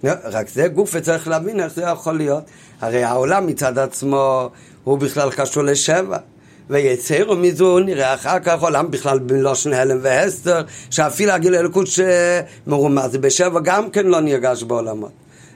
[0.04, 2.44] רק זה גופה צריך להבין איך זה יכול להיות.
[2.82, 4.50] הרי העולם מצד עצמו
[4.84, 6.18] הוא בכלל קשור לשבע.
[6.70, 13.60] ויצרו מזו נראה אחר כך עולם בכלל בלושן הלם והסתר, שאפילו הגיל אלוקות שמרומז בשבע
[13.60, 15.12] גם כן לא נרגש בעולמות.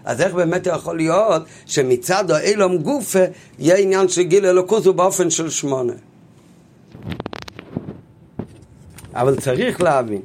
[0.06, 3.24] אז איך באמת יכול להיות שמצד האילום גופה
[3.60, 5.94] יהיה עניין של גיל אלוקות הוא באופן של שמונה?
[9.14, 10.22] אבל צריך להבין,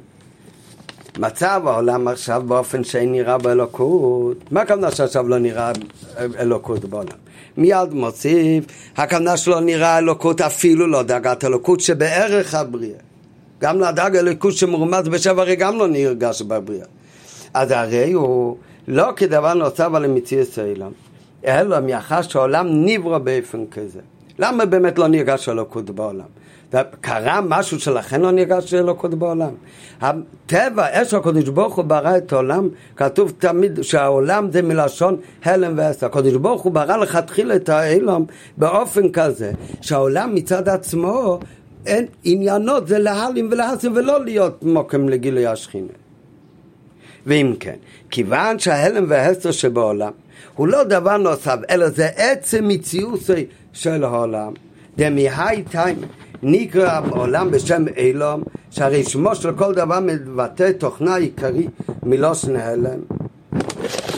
[1.17, 5.71] מצב העולם עכשיו באופן שאין נראה באלוקות, מה הכוונה שעכשיו לא נראה
[6.39, 7.17] אלוקות בעולם?
[7.57, 8.63] מיד מוסיף,
[8.97, 12.99] הכוונה שלו נראה אלוקות אפילו לא דאגת אלוקות שבערך הבריאה.
[13.61, 16.85] גם לדאג אלוקות שמרומז בשבע הרי גם לא נרגש בבריאה.
[17.53, 20.91] אז הרי הוא לא כדבר נוסף על המציאות העולם,
[21.45, 23.99] אלא מאחר שהעולם נברא באופן כזה.
[24.39, 26.25] למה באמת לא נרגש אלוקות בעולם?
[27.01, 29.51] קרה משהו שלכן לא נרגש אלוקות בעולם.
[30.01, 36.05] הטבע, אש הקדוש ברוך הוא ברא את העולם, כתוב תמיד שהעולם זה מלשון הלם ועשר.
[36.05, 38.23] הקדוש ברוך הוא ברא לכתחילה את העולם
[38.57, 41.39] באופן כזה, שהעולם מצד עצמו,
[41.85, 45.93] אין עניינות זה להלים ולהסים ולא להיות מוקם לגילוי השכינה.
[47.25, 47.75] ואם כן,
[48.09, 50.11] כיוון שההלם וההסתר שבעולם
[50.55, 54.53] הוא לא דבר נוסף, אלא זה עצם מציאוסי של העולם.
[54.97, 56.07] דמי-היי טיימה
[56.43, 61.67] נקרא בעולם בשם אילום, שהרי שמו של כל דבר מבטא תוכנה עיקרי
[62.03, 62.99] מלושן הלם.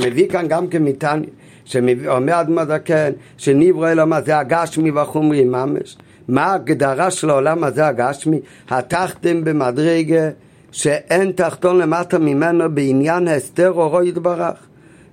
[0.05, 1.29] מביא כאן גם כן מתניא,
[1.65, 5.97] שאומר אדמו זקן, שניברו אלום הזה הגשמי והחומרי ממש.
[6.27, 8.39] מה ההגדרה של העולם הזה הגשמי?
[8.69, 10.29] התחתם במדרגה
[10.71, 14.57] שאין תחתון למטה ממנו בעניין הסתר אורו יתברך.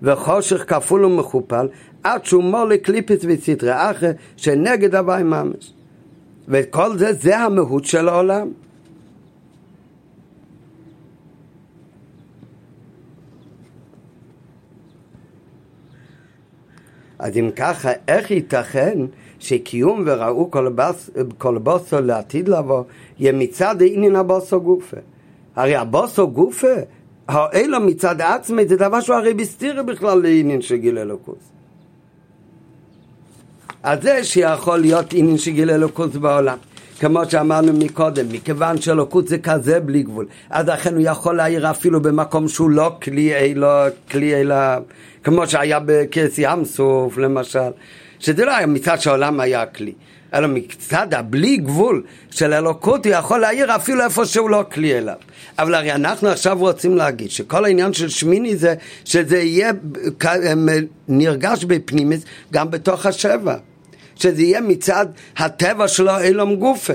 [0.03, 1.67] וחושך כפול ומכופל
[2.03, 5.73] עד שהוא מולי קליפס וסטרי אחר שנגד הוואי ממש.
[6.49, 8.49] וכל זה, זה המהות של העולם.
[17.19, 18.99] אז אם ככה, איך ייתכן
[19.39, 22.85] שקיום וראו כל, בס, כל בוסו לעתיד לבוא,
[23.19, 24.97] יהיה מצד העניין הבוסו גופה?
[25.57, 26.75] הרי הבוסו גופה,
[27.29, 31.53] האלו מצד עצמי, זה דבר שהוא הרי בסתירה בכלל לעניין של גיל אלוקוס.
[33.83, 36.57] אז זה שיכול להיות עניין שגיל אלוקות בעולם.
[37.01, 42.03] כמו שאמרנו מקודם, מכיוון שאלוקות זה כזה בלי גבול, אז לכן הוא יכול להעיר אפילו
[42.03, 43.69] במקום שהוא לא כלי אלו,
[44.11, 44.55] כלי אלו,
[45.25, 47.71] כמו שהיה בכס ים סוף למשל,
[48.19, 49.93] שזה לא היה מצד שהעולם היה כלי,
[50.35, 55.17] אלא מצד הבלי גבול של אלוקות הוא יכול להעיר אפילו איפה שהוא לא כלי אליו.
[55.59, 59.73] אבל הרי אנחנו עכשיו רוצים להגיד שכל העניין של שמיני זה שזה יהיה
[61.09, 63.57] נרגש בפנימיס גם בתוך השבע.
[64.23, 65.07] שזה יהיה מצד
[65.37, 66.93] הטבע שלו אילום גופה.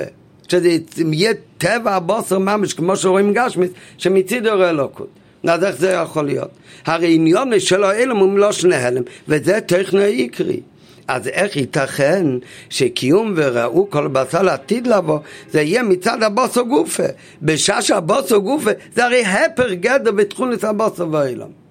[0.48, 0.78] שזה
[1.12, 5.08] יהיה טבע הבוסר ממש, כמו שרואים גשמיס, שמצידו אלוקות.
[5.48, 6.50] אז איך זה יכול להיות?
[6.86, 10.60] הרי עניון שלו אילום הוא לא שני הלם, וזה טכנו עיקרי.
[11.08, 12.26] אז איך ייתכן
[12.70, 15.20] שקיום וראו כל בשר לעתיד לבוא,
[15.52, 17.04] זה יהיה מצד הבוסו גופה.
[17.42, 21.67] בשעה שהבוסו גופה זה הרי הפר גדר בתכונת הבוסו ואילום.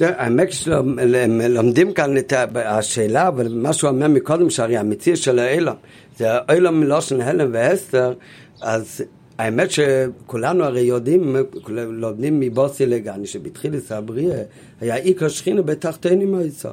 [0.00, 5.74] האמת שלומדים כאן את השאלה, אבל מה שהוא אומר מקודם, שהרי המציע של האילם,
[6.18, 8.14] זה האילם מלושן הלם והסתר,
[8.62, 9.04] אז
[9.38, 11.36] האמת שכולנו הרי יודעים,
[11.68, 14.42] לומדים מבוסי לגני, שבתחילת הבריאה
[14.80, 16.72] היה עיקר שכינה בתחתינים היצור.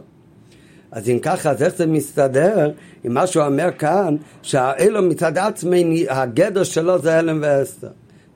[0.91, 2.71] אז אם ככה, אז איך זה מסתדר
[3.03, 7.87] עם מה שהוא אומר כאן, שהאלו מצד עצמי, הגדר שלו זה הלם ואסתר.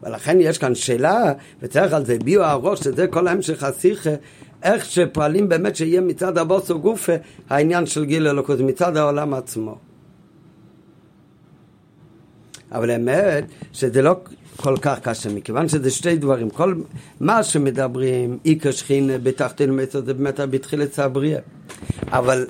[0.03, 4.09] ולכן יש כאן שאלה, וצריך על זה הביאו הראש, שזה כל ההמשך השיחה,
[4.63, 7.13] איך שפועלים באמת שיהיה מצד הבוסו גופה
[7.49, 9.77] העניין של גיל אלוקות, מצד העולם עצמו.
[12.71, 14.15] אבל האמת שזה לא
[14.57, 16.49] כל כך קשה, מכיוון שזה שתי דברים.
[16.49, 16.75] כל
[17.19, 21.39] מה שמדברים, איקר שכין בתחתינו מצד זה באמת בתחילת הבריאה.
[22.11, 22.47] אבל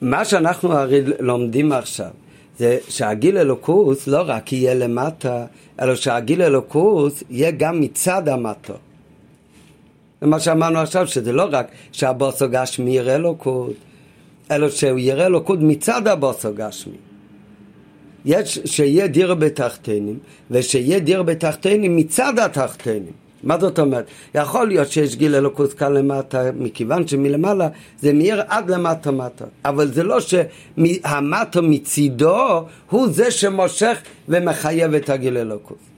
[0.00, 2.10] מה שאנחנו הרי לומדים עכשיו,
[2.58, 5.46] זה שהגיל אלוקוס לא רק יהיה למטה,
[5.80, 8.72] אלא שהגיל אלוקוס יהיה גם מצד המטה.
[10.20, 13.72] זה מה שאמרנו עכשיו, שזה לא רק שהבוסו גשמי יראה אלוקות,
[14.50, 16.96] אלא שהוא יראה אלוקות מצד הבוסו גשמי.
[18.24, 20.18] יש שיהיה דיר בתחתינים,
[20.50, 23.12] ושיהיה דיר בתחתינים מצד התחתינים.
[23.42, 24.04] מה זאת אומרת?
[24.34, 27.68] יכול להיות שיש גיל אלוקוס כאן למטה, מכיוון שמלמעלה
[28.00, 29.44] זה מאיר עד למטה מטה.
[29.64, 33.98] אבל זה לא שהמטה מצידו הוא זה שמושך
[34.28, 35.93] ומחייב את הגיל אלוקוס.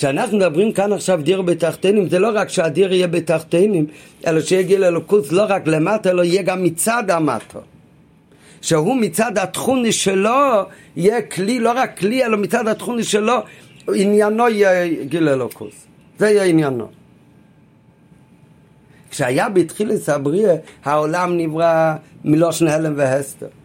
[0.00, 3.86] כשאנחנו מדברים כאן עכשיו דיר בתחתינים, זה לא רק שהדיר יהיה בתחתינים,
[4.26, 7.58] אלא שיהיה גיל אלוקוס לא רק למטה, אלא יהיה גם מצד המטה.
[8.62, 10.62] שהוא מצד התכוני שלו
[10.96, 13.34] יהיה כלי, לא רק כלי, אלא מצד התכוני שלו,
[13.94, 15.86] עניינו יהיה גיל אלוקוס.
[16.18, 16.88] זה יהיה עניינו.
[19.10, 23.59] כשהיה בתחילת הבריאה, העולם נברא מלושן הלם והסתר.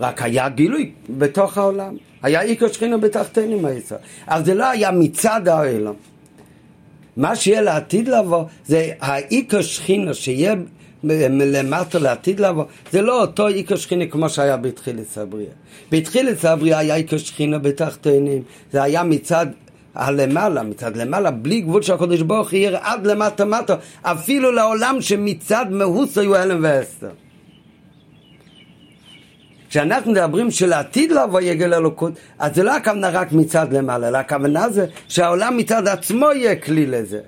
[0.00, 1.96] רק היה גילוי בתוך העולם.
[2.22, 3.96] היה איקר שכינה בתחתינים היצר.
[4.26, 5.94] אז זה לא היה מצד העולם.
[7.16, 10.54] מה שיהיה לעתיד לבוא זה האיקר שכינה שיהיה
[11.04, 15.50] מלמטה לעתיד לבוא, זה לא אותו איקר שכינה כמו שהיה בתחילת הבריאה.
[15.92, 19.46] בתחילת הבריאה היה איקר שכינה בתחתינים, זה היה מצד
[19.94, 25.66] הלמעלה, מצד למעלה, בלי גבול של הקדוש ברוך הוא, עד למטה מטה, אפילו לעולם שמצד
[25.70, 27.10] מהוס היו הלם ואסתר.
[29.76, 34.70] כשאנחנו מדברים שלעתיד לבוא יגל אלוקות, אז זה לא הכוונה רק מצד למעלה, אלא הכוונה
[34.70, 37.20] זה שהעולם מצד עצמו יהיה כלי לזה.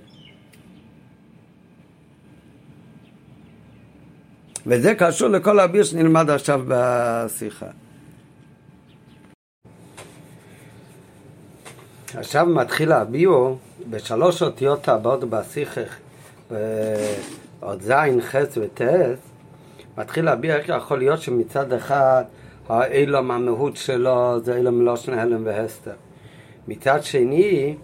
[4.67, 7.67] וזה קשור לכל האביר שנלמד עכשיו בשיחה.
[12.15, 13.57] עכשיו מתחיל הביאו
[13.91, 15.81] בשלוש אותיות הבאות בשיחה,
[17.61, 18.81] עוד ז', ח' וט',
[19.99, 22.25] מתחיל להביע איך יכול להיות שמצד אחד
[22.69, 25.93] האילום המהות שלו זה אילום מלושן הלם והסתר.
[26.69, 27.75] מצד שני,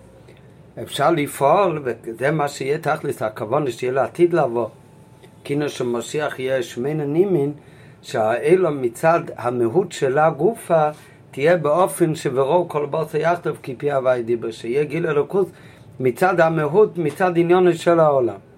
[0.83, 4.69] אפשר לפעול, וזה מה שיהיה תכלס, הכוון שיהיה לעתיד לבוא.
[5.45, 7.53] כאילו שמשיח יהיה שמנה נימין,
[8.03, 10.89] שהאילום מצד המהות שלה גופה
[11.31, 15.49] תהיה באופן שברוב כל בוסר יכתוב כפי הווי דיבר, שיהיה גיל אלוקות
[16.01, 18.54] מצד המהות, מצד עניון של העולם.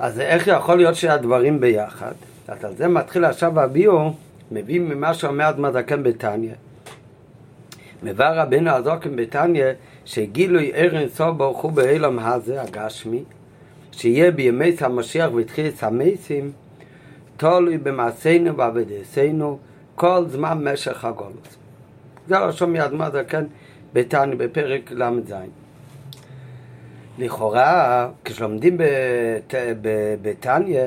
[0.00, 2.12] אז איך יכול להיות שהדברים ביחד?
[2.48, 4.12] אז על זה מתחיל עכשיו הביאו,
[4.50, 6.54] מביא ממה שאומר אדמה זקן בתניא.
[8.02, 9.64] מביא רבינו הזוקן בתניא,
[10.04, 13.24] שגילוי ערן סוף ברוך הוא באילם הזה, הגשמי,
[13.92, 16.52] שיהיה בימי המשיח והתחילת המסים,
[17.36, 19.58] תלוי במעשינו ועבודתנו
[19.94, 21.58] כל זמן משך הגולוס.
[22.28, 23.44] זה לשון מאדמה זקן
[23.92, 25.32] בתניא בפרק ל"ז.
[27.18, 28.76] לכאורה, כשלומדים
[30.22, 30.80] בתניא,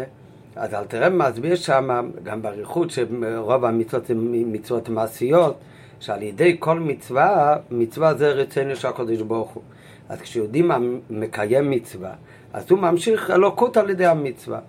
[0.55, 5.57] אז אלתרעב מסביר שם, גם באריכות, שרוב המצוות הן מצוות מעשיות,
[5.99, 9.63] שעל ידי כל מצווה, מצווה זה רצונו של הקדוש ברוך הוא.
[10.09, 10.63] אז כשיהודי
[11.09, 12.11] מקיים מצווה,
[12.53, 14.59] אז הוא ממשיך אלוקות על ידי המצווה.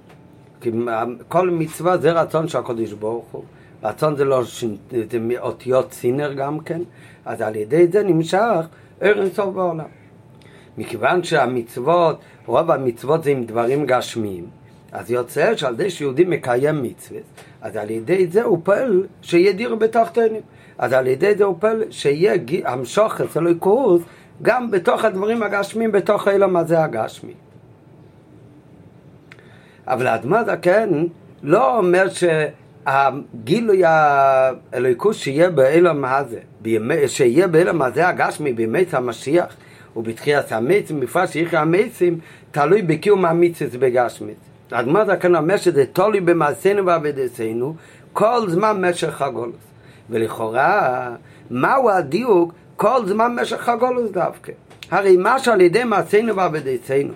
[0.61, 0.71] כי
[1.29, 3.45] כל מצווה זה רצון של הקדוש ברוך הוא.
[3.83, 4.43] רצון זה לא,
[5.11, 6.83] זה מאותיות סינר גם כן,
[7.25, 8.67] אז על ידי זה נמשך
[9.01, 10.02] ערן סוף בעולם.
[10.79, 14.47] מכיוון שהמצוות, רוב המצוות זה עם דברים גשמיים,
[14.93, 17.23] אז יוצא שעל ידי שיהודי מקיים מצוות,
[17.61, 20.41] אז על ידי זה הוא פועל שיהיה דיר בתחתינים.
[20.79, 24.03] אז על ידי זה הוא פועל שיהיה המשוך אצלו קורס
[24.43, 27.33] גם בתוך הדברים הגשמיים, בתוך האילם הזה הגשמי.
[29.87, 31.05] אבל האדמה זקן
[31.43, 32.07] לא אומר
[32.85, 36.41] שהגילוי האלוהיקוס שיהיה באילם הזה,
[37.07, 39.57] שיהיה באילם הזה הגשמי בימי המשיח,
[39.97, 42.19] ובתחיית המצים, בפרט שיחי המצים,
[42.51, 44.37] תלוי בקיום המצווה בגשמית.
[44.73, 47.75] הגמרא כאן אומר שזה תלוי במעשינו ועבודתנו
[48.13, 49.57] כל זמן משך הגולוס.
[50.11, 51.11] ולכאורה,
[51.51, 54.53] מהו הדיוק כל זמן משך הגולוס דווקא?
[54.91, 57.13] הרי מה שעל ידי מעשינו ועבודתנו,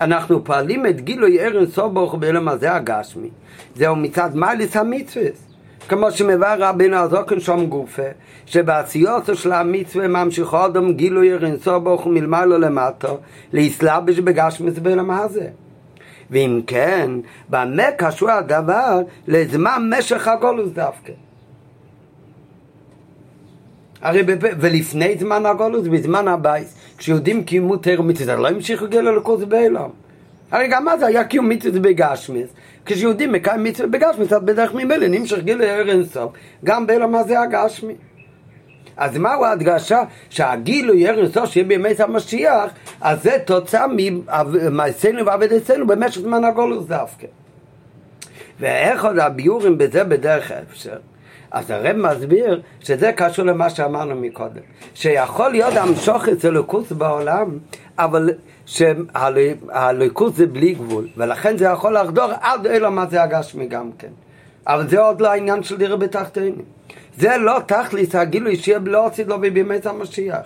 [0.00, 3.28] אנחנו פועלים את גילוי ערן סובוך בעולם הזה הגשמי.
[3.76, 5.49] זהו מצד מייליס המצווה.
[5.88, 8.02] כמו שמבאר רבינו הזוקן שום גופה,
[8.46, 13.08] שבעשיות של המצווה ממשיכו אדם גילוי ערן סובוך מלמעלה למטה,
[13.52, 15.46] להסלבש בגשמיס בעולם הזה.
[16.30, 17.10] ואם כן,
[17.48, 21.12] במה קשור הדבר לזמן משך הגולוס דווקא?
[24.02, 24.48] הרי בפ...
[24.60, 29.90] ולפני זמן הגולוס, בזמן הבייס, כשיהודים קיימו תורה ומצוות, לא המשיכו גילוי אלוקוס בעולם.
[30.50, 32.48] הרי גם אז היה קיום מצווה בגשמיס.
[32.86, 36.32] כשיהודים מקיים מצווה בגשמיס, אז בדרך ממילא נמשך גילוי אינסוף,
[36.64, 37.94] גם בעולם הזה הגשמי.
[38.96, 40.02] אז מהו ההדגשה?
[40.30, 42.70] שהגילוי אינסוף שיהיה בימי המשיח,
[43.00, 47.26] אז זה תוצאה ממעשינו ועבודתנו במשך זמן הגולוס דווקא.
[48.60, 50.96] ואחד הביאורים בזה בדרך האפשר?
[51.50, 54.60] אז הרב מסביר שזה קשור למה שאמרנו מקודם,
[54.94, 57.58] שיכול להיות המשוך אצל לקוס בעולם,
[57.98, 58.30] אבל
[58.70, 64.08] שהליכוס זה בלי גבול, ולכן זה יכול לחדור עד אלו מה זה הגשמי גם כן.
[64.66, 66.62] אבל זה עוד לא העניין של דירה בתחתינו.
[67.18, 70.40] זה לא תכלס הגילוי שיהיה לא עשית לו בימי המשיח.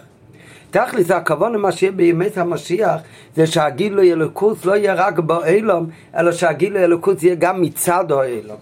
[0.70, 3.00] תכלס הכבוד למה שיהיה בימי המשיח
[3.36, 8.56] זה שהגילוי אלוקוס לא יהיה רק באילום, אלא שהגילוי אלוקוס יהיה גם מצד האילום.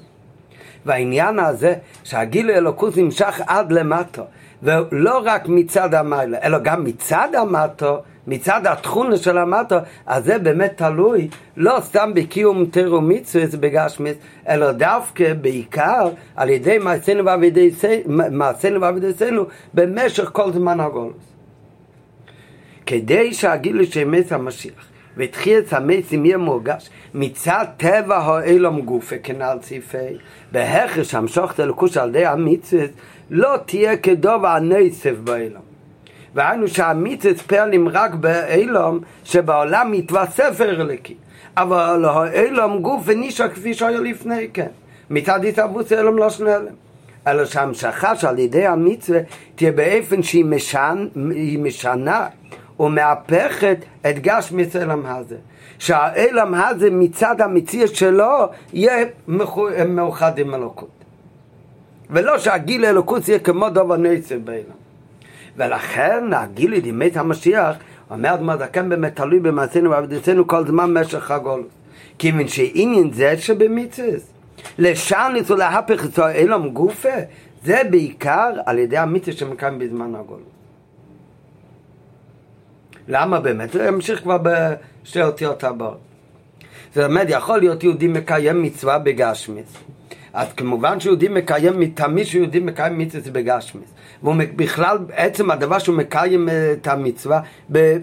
[0.87, 4.23] והעניין הזה שהגילוי אלוקות נמשך עד למטו
[4.63, 10.73] ולא רק מצד המעלה אלא גם מצד המטו מצד התכונה של המטו אז זה באמת
[10.77, 14.17] תלוי לא סתם בקיום תירו מצווה בגשמיס
[14.49, 17.25] אלא דווקא בעיקר על ידי מעשינו
[18.81, 19.45] ועבדינו
[19.75, 21.33] במשך כל זמן הגולוס.
[22.87, 30.19] כדי שהגילוי של מס המשיח ותחיית המסים יהיה מורגש מצד טבע האילום גופה כנ"ל ציפי
[30.53, 32.85] בהכרש המשוכת אלוקוש על ידי המצווה
[33.31, 35.72] לא תהיה כדוב הנסף באילום
[36.35, 41.15] והיינו שהמצווה פועלים רק באילום שבעולם מתווסף אלוקי
[41.57, 44.69] אבל האילום גוף ונישה כפי שהיה לפני כן
[45.11, 46.75] מצד התאבוס אילום לא שנלם
[47.27, 49.21] אלא שהמשכה שעל ידי המצווה
[49.55, 51.05] תהיה באופן שהיא משנה,
[51.59, 52.27] משנה
[52.81, 55.37] ומהפכת את גשמיס אלם הזה.
[55.79, 59.05] שהאלם הזה מצד המציע שלו יהיה
[59.89, 60.91] מאוחד עם אלוקות.
[62.11, 64.82] ולא שהגיל אלוקות יהיה כמו דובר נסר באלם.
[65.57, 67.77] ולכן הגיל ידימת המשיח
[68.11, 71.67] אומר אדמה זקן באמת תלוי במעשינו ועבדתנו כל זמן משך הגולוס.
[72.19, 74.09] כיוון שעניין זה שבמצווה
[74.79, 77.09] לשעניס ולהפך את האלם גופה
[77.65, 80.53] זה בעיקר על ידי המצווה שמקיים בזמן הגולוס.
[83.09, 83.73] למה באמת?
[83.73, 85.99] זה ימשיך כבר בשתי אותיות הבאות.
[86.95, 89.77] זה באמת יכול להיות יהודי מקיים מצווה בגשמיס.
[90.33, 93.89] אז כמובן שיהודי מקיים, תמיד שיהודי מקיים מצווה בגשמיס.
[94.23, 97.41] והוא בכלל, עצם הדבר שהוא מקיים את המצווה,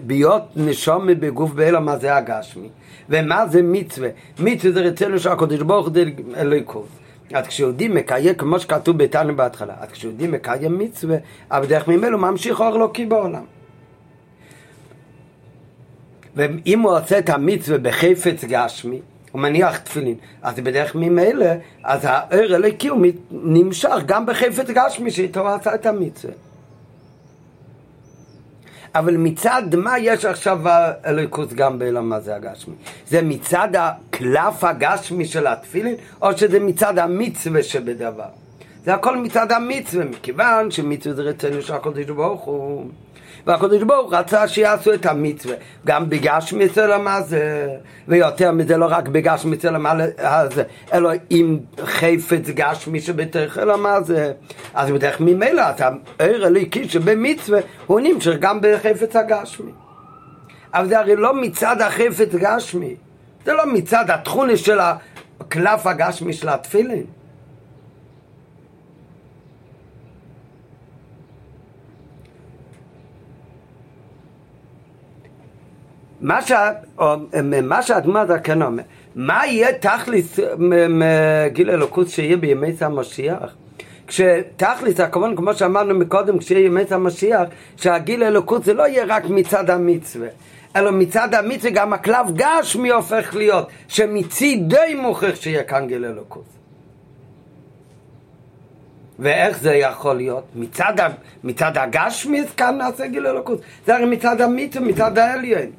[0.06, 2.68] בהיות נשום בגוף באלו, מה זה הגשמי.
[3.08, 4.08] ומה זה מצווה?
[4.38, 5.94] מצווה זה רצינו שהקדוש ברוך הוא
[6.36, 6.88] אלוהיקוס.
[7.32, 11.16] אז כשיהודי מקיים, כמו שכתוב ביתנו בהתחלה, אז כשיהודי מקיים מצווה,
[11.50, 13.44] אבל דרך ממנו ממשיך אור אלוקי בעולם.
[16.36, 19.00] ואם הוא עושה את המצווה בחפץ גשמי,
[19.32, 21.46] הוא מניח תפילין, אז בדרך ממילא,
[21.84, 26.34] אז הער אלוקי הוא נמשך גם בחפץ גשמי שאיתו עשה את המצווה.
[28.94, 30.58] אבל מצד מה יש עכשיו
[31.06, 32.74] אלוקות גם בעולם הזה הגשמי?
[33.06, 38.28] זה מצד הקלף הגשמי של התפילין, או שזה מצד המצווה שבדבר?
[38.84, 42.86] זה הכל מצד המצווה, מכיוון שמצווה זה רצינו שהקודש ברוך הוא
[43.46, 45.54] והקדוש ברוך רצה שיעשו את המצווה.
[45.86, 47.68] גם בגש מצלם הזה
[48.08, 49.86] ויותר מזה לא רק בגש מצלם
[50.18, 50.62] הזה
[50.92, 54.32] אלא עם חפץ גש מי שבתוך אלם הזה
[54.74, 55.74] אז בדרך ממילא אז
[56.18, 59.70] העיר הליקי שבמצווה הוא נמשך גם בחפץ הגשמי
[60.74, 62.96] אבל זה הרי לא מצד החפץ גשמי
[63.44, 64.78] זה לא מצד התכונה של
[65.40, 67.04] הקלף הגשמי של התפילין
[76.20, 77.14] מה, שה, או,
[78.44, 78.82] כן אומר,
[79.14, 80.38] מה יהיה תכלס
[81.52, 83.54] גיל אלוקות שיהיה בימי המשיח?
[84.06, 89.70] כשתכלס, הכוון, כמו שאמרנו מקודם, כשיהיה ימי המשיח, שהגיל אלוקות זה לא יהיה רק מצד
[89.70, 90.28] המצווה,
[90.76, 96.44] אלא מצד המצווה גם הכלב גשמי הופך להיות, שמצידי מוכיח שיהיה כאן גיל אלוקות.
[99.18, 100.44] ואיך זה יכול להיות?
[100.54, 100.94] מצד,
[101.44, 103.60] מצד הגשמי כאן נעשה גיל אלוקות.
[103.86, 105.70] זה הרי מצד המצווה, מצד העליון.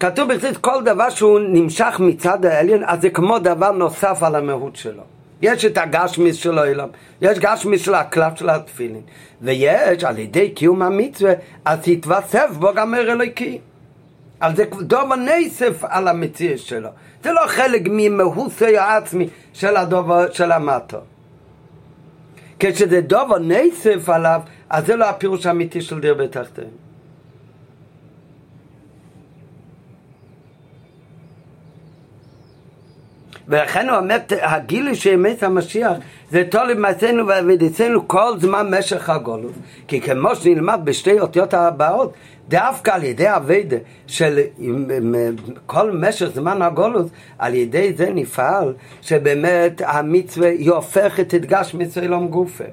[0.00, 4.76] כתוב בחסיד כל דבר שהוא נמשך מצד העליון, אז זה כמו דבר נוסף על המהות
[4.76, 5.02] שלו.
[5.42, 6.88] יש את הגשמיס של העולם,
[7.22, 9.02] יש גשמיס של הקלף של התפילין,
[9.42, 11.32] ויש על ידי קיום המצווה,
[11.64, 13.58] אז יתווסף בו גם ער אלוקי.
[14.40, 16.88] על זה דובר נסף על המציאות שלו.
[17.24, 20.98] זה לא חלק ממהוסי העצמי של הדובר של המטו.
[22.60, 24.40] כשזה דובר נסף עליו,
[24.70, 26.87] אז זה לא הפירוש האמיתי של דיר בתחתיהם.
[33.48, 35.92] ולכן הוא אומר, הגילוי של אמת המשיח
[36.30, 39.52] זה תולי מעשינו ועבדתנו כל זמן משך הגולות.
[39.88, 42.12] כי כמו שנלמד בשתי אותיות הבאות,
[42.48, 43.76] דווקא על ידי אביידה
[44.06, 44.40] של
[45.66, 47.06] כל משך זמן הגולות,
[47.38, 52.64] על ידי זה נפעל שבאמת המצווה היא הופכת את גש מצווה אלום גופה.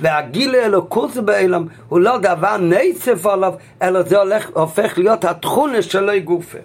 [0.00, 6.12] והגיל אלוקות באילם הוא לא דבר נצף עליו, אלא זה הולך, הופך להיות התכונה שלו
[6.24, 6.58] גופה.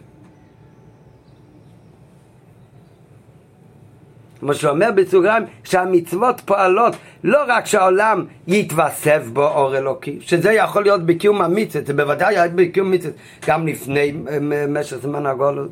[4.40, 11.06] כמו שאומר בסוגריים, שהמצוות פועלות לא רק שהעולם יתווסף בו אור אלוקי, שזה יכול להיות
[11.06, 13.14] בקיום המצוות, זה בוודאי היה בקיום מצוות
[13.48, 14.14] גם לפני
[14.70, 15.70] משך זמן הגולות,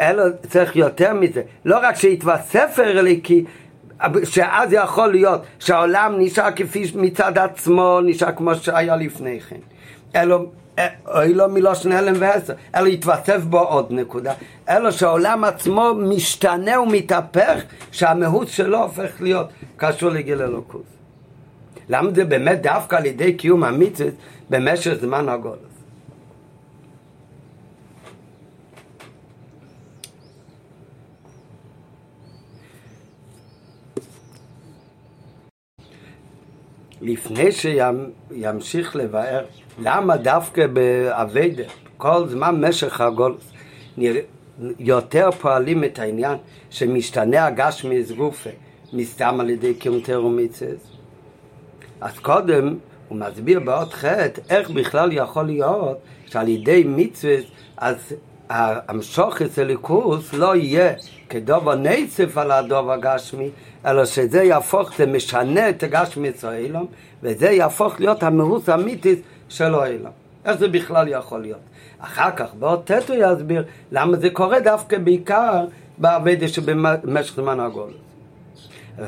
[0.00, 3.44] אלא צריך יותר מזה, לא רק שיתווסף אור אלוקי,
[4.24, 9.56] שאז יכול להיות שהעולם נשאר כפי מצד עצמו, נשאר כמו שהיה לפני כן,
[10.16, 10.44] אלא
[11.06, 14.34] אוי לו מלושן הלם ועשר, אלא יתווסף בו עוד נקודה,
[14.68, 17.62] אלא שהעולם עצמו משתנה ומתהפך,
[17.92, 20.84] שהמהות שלו הופך להיות קשור לגיל אלוקות.
[21.88, 24.14] למה זה באמת דווקא על ידי קיום המצוות
[24.50, 25.70] במשך זמן הגולת?
[37.00, 39.44] לפני שימשיך לבאר
[39.80, 41.62] למה דווקא באביידה,
[41.96, 43.52] כל זמן משך הגולוס,
[44.78, 46.36] יותר פועלים את העניין
[46.70, 48.50] שמשתנה הגש גופה,
[48.92, 50.90] מסתם על ידי קיום תרומיצס?
[52.00, 52.76] אז קודם
[53.08, 57.36] הוא מסביר באות חטא איך בכלל יכול להיות שעל ידי מצווה
[57.76, 57.96] אז
[58.48, 60.92] המשוכס הליכוס לא יהיה
[61.28, 63.48] כדובר נצף על הדובר גשמי,
[63.86, 66.86] אלא שזה יהפוך, זה משנה את הגשמי אצל אילום,
[67.22, 70.12] וזה יהפוך להיות המהות האמיתית של האילום.
[70.44, 71.60] איך זה בכלל יכול להיות?
[71.98, 75.64] אחר כך בעוד ט' הוא יסביר למה זה קורה דווקא בעיקר
[75.98, 77.90] בעבדה שבמשך זמן הגול.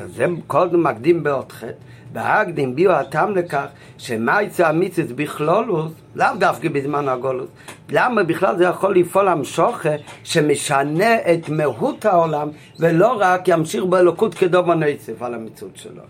[0.05, 1.73] זה קודם מקדים בעוד חטא.
[2.13, 3.65] בהקדים ביו הטעם לכך
[3.97, 7.49] שמה יצא המיצוס בכלולוס, לאו דווקא בזמן הגולוס,
[7.89, 9.89] למה בכלל זה יכול לפעול המשוכה
[10.23, 16.01] שמשנה את מהות העולם ולא רק ימשיך באלוקות כדובר נצף על המציאות שלו.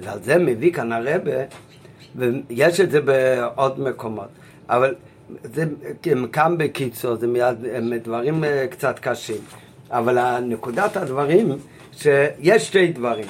[0.00, 1.30] ועל זה מביא כאן הרבה,
[2.16, 4.28] ויש את זה בעוד מקומות,
[4.68, 4.94] אבל
[5.42, 5.64] זה
[6.32, 7.56] כאן בקיצור, זה מיד,
[8.02, 9.40] דברים אה, קצת קשים,
[9.90, 11.58] אבל נקודת הדברים
[11.92, 13.24] שיש שתי דברים.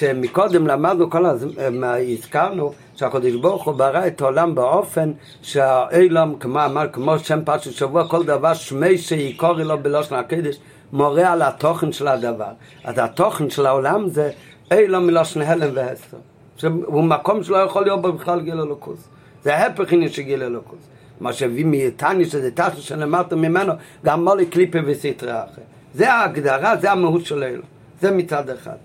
[0.00, 5.12] שמקודם למדנו כל הזמן, הזכרנו שהקדוש ברוך הוא ברא את העולם באופן
[5.42, 10.56] שהאילום, כמו אמר, כמו שם פרשת שבוע, כל דבר שמי שיקורי לו בלושן הקדש,
[10.92, 12.52] מורה על התוכן של הדבר.
[12.84, 14.30] אז התוכן של העולם זה
[14.70, 16.16] אילום מלושן הלם והסר.
[16.60, 19.08] שהוא מקום שלא יכול להיות בו בכלל גיל אלוקוס.
[19.44, 20.78] זה ההפך הנה של גיל אלוקוס.
[21.20, 23.72] מה שהביא מאיתני שזה תחת שלמדת ממנו,
[24.04, 25.62] גם מולי קליפה וסטרה אחר.
[25.94, 27.66] זה ההגדרה, זה המהות של אילום.
[28.00, 28.76] זה מצד אחד.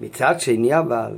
[0.00, 1.12] מצד שני אבל,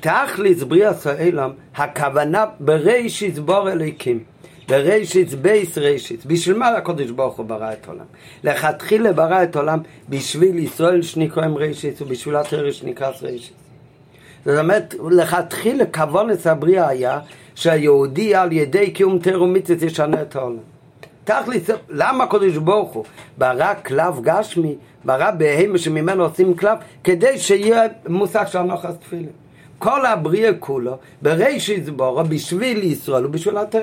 [0.00, 4.24] תכלס בריאס העולם, הכוונה בראשית בור אליקים.
[4.68, 6.26] בראשית בייס ראשית.
[6.26, 8.04] בשביל מה הקודש ברוך הוא ברא את העולם?
[8.44, 9.78] לכתחילה ברא את העולם
[10.08, 13.67] בשביל ישראל שנקראים ראשית ובשביל התרא שנקרא ראשית.
[14.46, 17.20] זאת אומרת, לכתחילה כוונס הבריאה היה
[17.54, 20.56] שהיהודי על ידי קיום תרא ומצוות ישנה את העולם.
[21.24, 23.04] תכלס, למה הקדוש ברוך הוא
[23.38, 29.28] ברא כלב גשמי, ברא בהמה שממנו עושים כלב, כדי שיהיה מושג של נוחס תפילין.
[29.78, 33.82] כל הבריאה כולו, בראשית בורו, בשביל ישראל ובשביל התרא.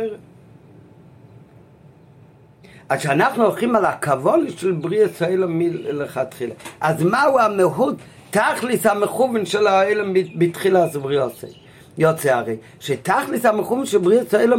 [2.89, 7.95] אז כשאנחנו הולכים על הכבוד של בריאה ישראל מלכתחילה, אז מהו המהות,
[8.35, 10.03] תכלס המכוון של האלה
[10.35, 11.51] בתחילה זה בריאה ישראל?
[11.97, 14.53] יוצא הרי שתכלס המכוון של בריאה ישראל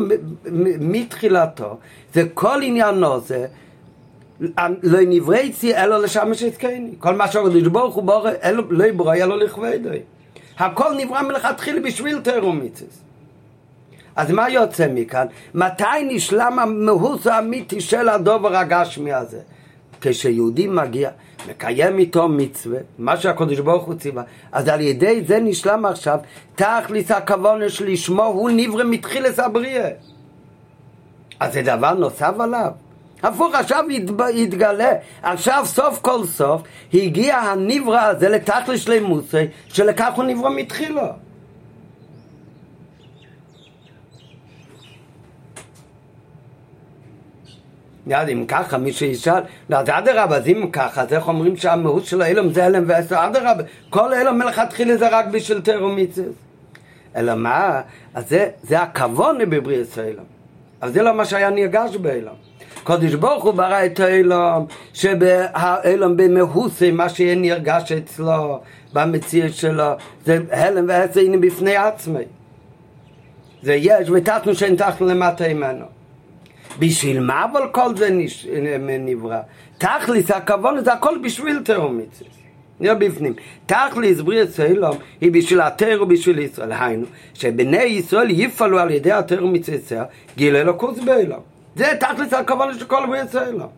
[0.81, 1.77] מתחילתו
[2.15, 3.47] זה כל עניינו זה
[4.83, 6.65] לא נבריצי אלא לשמש את
[6.99, 8.31] כל מה שהקדוש ברוך הוא בורא
[8.71, 10.01] לא יברא אלא לכבדי
[10.59, 13.03] הכל נברא מלכתחילה בשביל תירומיצס
[14.17, 15.27] אז מה יוצא מכאן?
[15.55, 19.41] מתי נשלם המהות האמיתי של הדובר הגשמי הזה?
[20.01, 21.11] כשיהודי מגיע,
[21.49, 24.23] מקיים איתו מצווה, מה שהקדוש ברוך הוא ציווה,
[24.53, 26.19] אז על ידי זה נשלם עכשיו
[26.55, 29.91] תכליס הכוונה שלשמו הוא נברא מתחילס הבריאה.
[31.41, 32.71] אז זה דבר נוסף עליו.
[33.23, 33.85] הפוך, עכשיו
[34.35, 34.93] יתגלה,
[35.23, 36.63] עכשיו סוף כל סוף
[36.95, 41.03] הגיע הנברא הזה לתכלס שלמוסי, שלכך הוא נברא מתחילו.
[48.07, 49.41] יד, אם ככה מישהו ישאל,
[49.71, 53.27] לא, אז אדרבה, אז אם ככה, אז איך אומרים שהמהות של האילום זה הלם ועשר,
[53.27, 55.61] אדרבה, כל אילום מלכתחילה זה רק בשביל
[55.97, 56.29] מצווה.
[57.17, 57.81] אלא מה?
[58.15, 60.25] אז זה, זה הכבוד בבריאת האילום.
[60.81, 62.35] אז זה לא מה שהיה נרגש באילום.
[62.85, 68.61] קודש ברוך הוא ברא את האילום, שבאילום במהוסי, מה שיהיה נרגש אצלו,
[68.93, 69.93] במציאות שלו,
[70.25, 72.25] זה הלם ועשר הנה בפני עצמי.
[73.63, 75.96] זה יש, ותתנו שאין תחנו למטה ממנו.
[76.79, 78.47] בשביל מה אבל כל זה נש...
[79.01, 79.39] נברא?
[79.79, 82.23] תכלס, הכוון זה הכל בשביל תאומיצס.
[82.81, 83.35] נראה בפנים.
[83.67, 86.73] תכלס בריאת סלום היא בשביל התר ובשביל ישראל.
[86.73, 90.05] היינו, שבני ישראל יפעלו על ידי התר ומצצה
[90.37, 91.41] גיל אלוקוס באלום.
[91.77, 93.69] זה תכלס הכוון של כל בריאת סלום.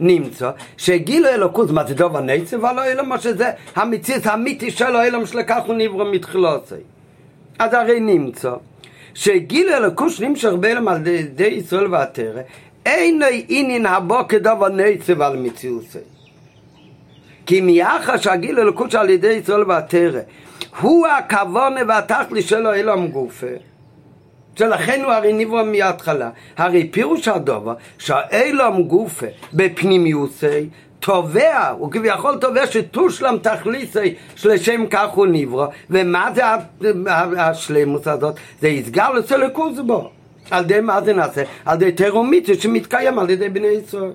[0.00, 5.26] נמצא שגיל אלוקוס מה זה דובר ניצב על האלום, מה שזה המציץ האמיתי של האלום
[5.26, 6.76] שלקח הוא נברא מתחילת זה.
[7.58, 8.54] אז הרי נמצא
[9.14, 12.40] שגיל אלוקוס נמשך באלם על ידי ישראל והתרא,
[12.86, 15.98] אין אינין הבו כדבר נצב על מציאוסי.
[17.46, 20.20] כי מיחס שהגיל אלוקוס על ידי ישראל והתרא,
[20.80, 23.46] הוא הכוונה והתכלי שלו אלם גופה.
[24.58, 26.30] שלכן הוא הרי נברא מההתחלה.
[26.56, 30.68] הרי פירוש הדובר שהאילם גופה בפנימיוסי
[31.04, 35.66] תובע, הוא כביכול תובע שתושלם תכליסי שלשם כך הוא נברא.
[35.90, 36.42] ומה זה
[37.38, 38.34] השלמוס הזאת?
[38.60, 40.10] זה יסגר לסלקוס בו.
[40.50, 41.42] על ידי מה זה נעשה?
[41.64, 44.12] על ידי תרומיתו שמתקיים על ידי בני ישראל.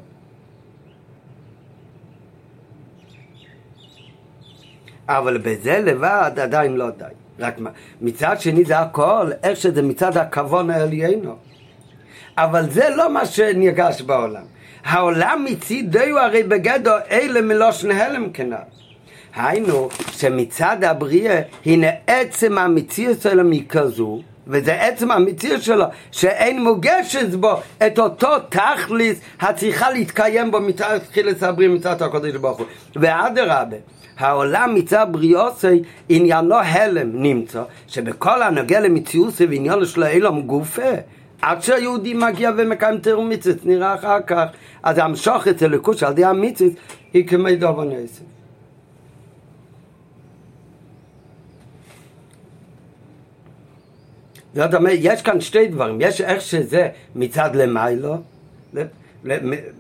[5.08, 7.06] אבל בזה לבד עדיין לא די.
[7.40, 7.70] רק מה,
[8.02, 11.36] מצד שני זה הכל, איך שזה מצד הכוון העליינו.
[12.38, 14.44] אבל זה לא מה שנרגש בעולם.
[14.86, 18.56] העולם מצידו הרי בגדו אלה מלושן הלם כנ"ל.
[19.36, 27.54] היינו שמצד הבריאה הנה עצם המציאות שלו מכזו וזה עצם המציאות שלו שאין מוגשת בו
[27.88, 33.78] את אותו תכליס הצריכה להתקיים בו מצד תחילת הבריאה מצד הקודש ברוך הוא ואדרבה
[34.18, 40.92] העולם מצד בריאוסי עניינו הלם נמצא שבכל הנוגע למציאות ועניינו של האילום גופה
[41.42, 44.46] עד שהיהודי מגיע ומקיים תיאור מצוות, נראה אחר כך.
[44.84, 46.74] אז המשוך את הלקוש על ידי המצוות
[47.14, 48.22] היא כמי דובר נסף.
[54.54, 58.16] זאת אומרת, יש כאן שתי דברים, יש איך שזה מצד למיילו,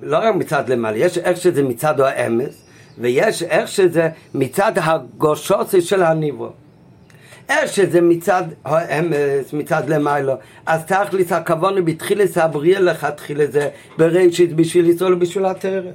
[0.02, 2.66] לא רק מצד למיילו, יש איך שזה מצד האמס,
[2.98, 6.52] ויש איך שזה מצד הגושוסי של הניבו.
[7.50, 10.34] איך שזה מצד האמס, מצד למיילו,
[10.66, 15.92] אז תכלס הכוונה בתחילת הבריאה לכתחילה זה בראשית בשביל ישראל ובשביל התרא.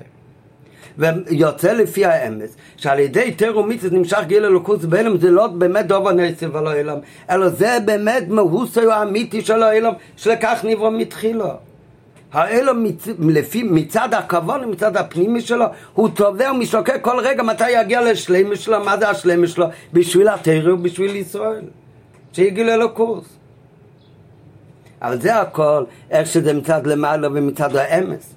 [0.99, 6.13] ויוצא לפי האמס, שעל ידי תר ומיצס נמשך גיל אלוקוס בהלם, זה לא באמת דובר
[6.13, 6.99] נסף על העולם,
[7.31, 11.49] אלא זה באמת מהוסו האמיתי של העולם, שלקח נברא מתחילו.
[12.35, 13.09] האלו מצ...
[13.19, 15.65] לפי, מצד הכוון ומצד הפנימי שלו,
[15.95, 19.67] הוא תובע ומשוקק כל רגע מתי יגיע לשלמי שלו, מה זה השלמי שלו?
[19.93, 21.65] בשביל התרא ובשביל ישראל.
[22.33, 23.25] שיגיל אלוקוס.
[25.03, 28.35] אבל זה הכל, איך שזה מצד למעלה ומצד האמס.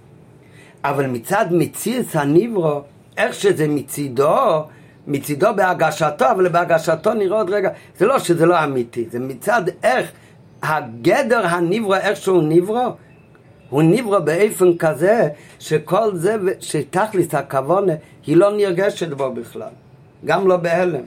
[0.83, 2.81] אבל מצד מציץ הניברו,
[3.17, 4.63] איך שזה מצידו,
[5.07, 10.11] מצידו בהגשתו, אבל בהגשתו נראה עוד רגע, זה לא שזה לא אמיתי, זה מצד איך
[10.63, 12.89] הגדר הניברו, איך שהוא ניברו,
[13.69, 15.27] הוא נברא באופן כזה
[15.59, 17.93] שכל זה, שתכלס הכוונה
[18.25, 19.69] היא לא נרגשת בו בכלל,
[20.25, 21.03] גם לא בהלם.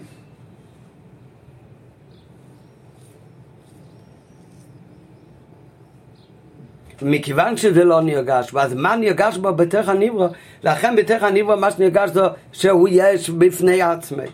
[7.03, 10.27] מכיוון שזה לא נרגש, ואז מה נרגש בו בתך הניברו?
[10.65, 12.21] לכן בתך הניברו מה שנרגש זה
[12.53, 14.25] שהוא יש בפני עצמי.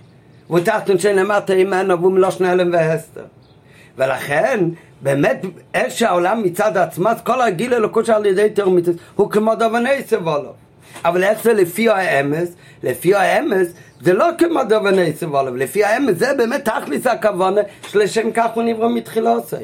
[0.51, 3.25] ותחתון שנאמרת ממנו והוא מלושן הלם והסתר.
[3.97, 4.61] ולכן
[5.01, 5.45] באמת,
[5.75, 10.53] איך שהעולם מצד עצמו, כל הגיל אלוקות על ידי תרמיתוס, הוא כמו דבני סבולו.
[11.05, 12.55] אבל איך זה לפי האמס?
[12.83, 13.69] לפי האמס
[14.01, 18.89] זה לא כמו דבני סבולו, לפי האמס זה באמת תכליס הכוונה שלשם כך הוא נברא
[18.89, 19.57] מתחילה עושה.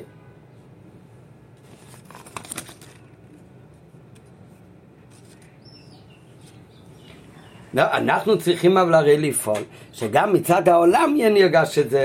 [7.75, 9.63] לא, אנחנו צריכים אבל הרי לפעול,
[9.93, 12.03] שגם מצד העולם יהיה נרגש שזה,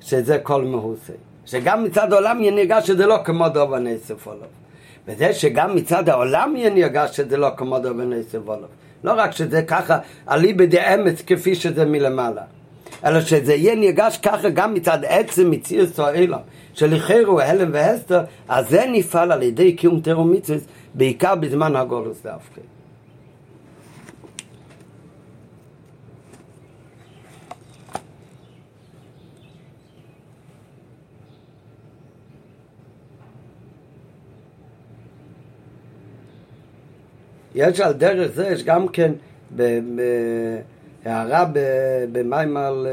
[0.00, 1.25] שזה כל מהוסי.
[1.46, 3.46] שגם מצד העולם יהיה נרגש שזה לא כמו
[3.80, 4.46] נסף עולו.
[5.08, 8.66] וזה שגם מצד העולם יהיה נרגש שזה לא כמו נסף עולו.
[9.04, 9.98] לא רק שזה ככה
[10.30, 12.42] אליבא דאמץ כפי שזה מלמעלה.
[13.04, 16.38] אלא שזה יהיה נרגש ככה גם מצד עצם מציר סועלה,
[16.74, 20.58] שלכירו הלם והסתר, אז זה נפעל על ידי קיום מצווה,
[20.94, 22.75] בעיקר בזמן הגולוס דווקא.
[37.56, 39.12] יש על דרך זה, יש גם כן
[41.04, 41.44] הערה
[42.12, 42.86] במים על,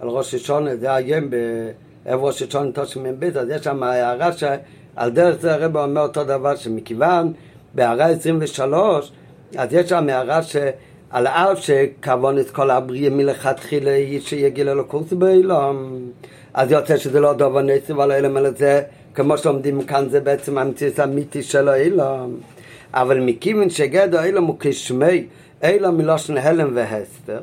[0.00, 5.40] על ראש השונה, זה היום בערב ראש השונה בית, אז יש שם הערה שעל דרך
[5.40, 7.32] זה הרב אומר אותו דבר, שמכיוון
[7.74, 9.12] בהערה 23,
[9.56, 15.98] אז יש שם הערה שעל אף שכוון את כל הבריאה מלכתחילה שיגיע ללוקוס באילום,
[16.54, 18.82] אז יוצא שזה לא דובר נסי, אבל האילם אלא זה,
[19.14, 22.40] כמו שלומדים כאן, זה בעצם המציאות האמיתי של האילום.
[22.96, 25.26] אבל מכיוון שגדר אילם הוא כשמי
[25.62, 27.40] אילם מלושן הלם והסתר,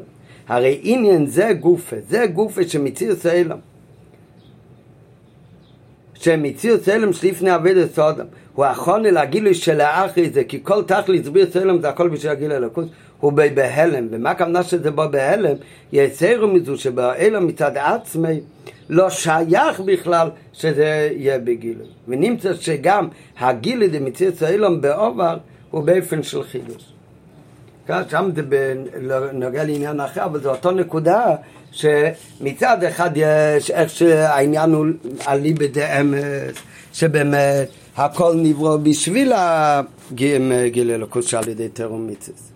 [0.48, 3.58] הרי עניין זה גופה, זה גופה שמציאות האילם.
[6.14, 8.26] שמציאות האילם שלפני אבד סודם,
[8.56, 12.52] הוא הכונה לגילוי של האחרי זה, כי כל תכלית סביר סלם זה הכל בשביל הגיל
[12.52, 12.88] אלוקות,
[13.24, 15.56] הוא בהלם, ומה הכוונה שזה בא בהלם?
[15.94, 18.40] יצרו מזו שבאילם מצד עצמי
[18.90, 21.86] לא שייך בכלל שזה יהיה בגילוי.
[22.08, 23.08] ונמצא שגם
[23.40, 25.38] הגילוי דמציאות האילם בעובר
[25.72, 26.94] הוא באופן של חידוש.
[27.88, 28.74] שם זה
[29.34, 31.26] נוגע לעניין אחר, אבל זו אותו נקודה
[31.72, 34.86] שמצד אחד יש איך שהעניין הוא
[35.28, 36.56] אליבא דאמס,
[36.94, 42.54] שבאמת הכל נברא בשביל הגיל אלוקות שעל ידי תרומיצס.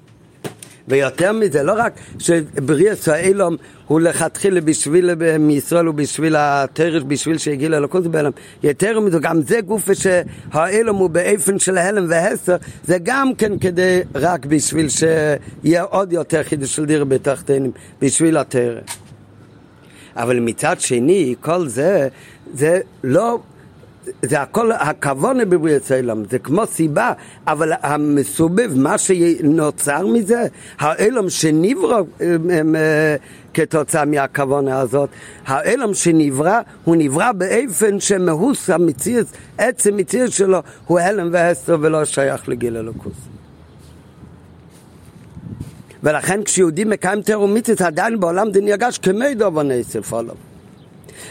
[0.88, 3.56] ויותר מזה, לא רק שבריאס האילום
[3.88, 8.32] הוא לכתחילה בשביל מישראל ובשביל התרש, בשביל שיגיע לאלוקות בעלם,
[8.64, 14.02] יותר מזה, גם זה גוף שהאילום הוא באופן של הלם והסר, זה גם כן כדי,
[14.16, 17.72] רק בשביל שיהיה עוד יותר חידוש של דיר בתחתינים,
[18.02, 18.84] בשביל התרש.
[20.16, 22.08] אבל מצד שני, כל זה,
[22.54, 23.40] זה לא
[24.22, 27.14] זה הכל הכוונה בבריאת העולם, זה כמו סיבה,
[27.48, 30.48] אבל המסובב, מה שנוצר מזה,
[30.80, 33.16] העולם שנברא אה,
[33.54, 35.10] כתוצאה מהכוונה הזאת,
[35.46, 39.28] העולם שנברא, הוא נברא באופן שמהוס המציאות,
[39.58, 43.18] עצם מציאות שלו, הוא הלם והסתר ולא שייך לגיל אלוקוס.
[46.04, 50.36] ולכן כשיהודי מקיים תרומיתית עדיין בעולם זה נרגש כמי דובר נסף עליו.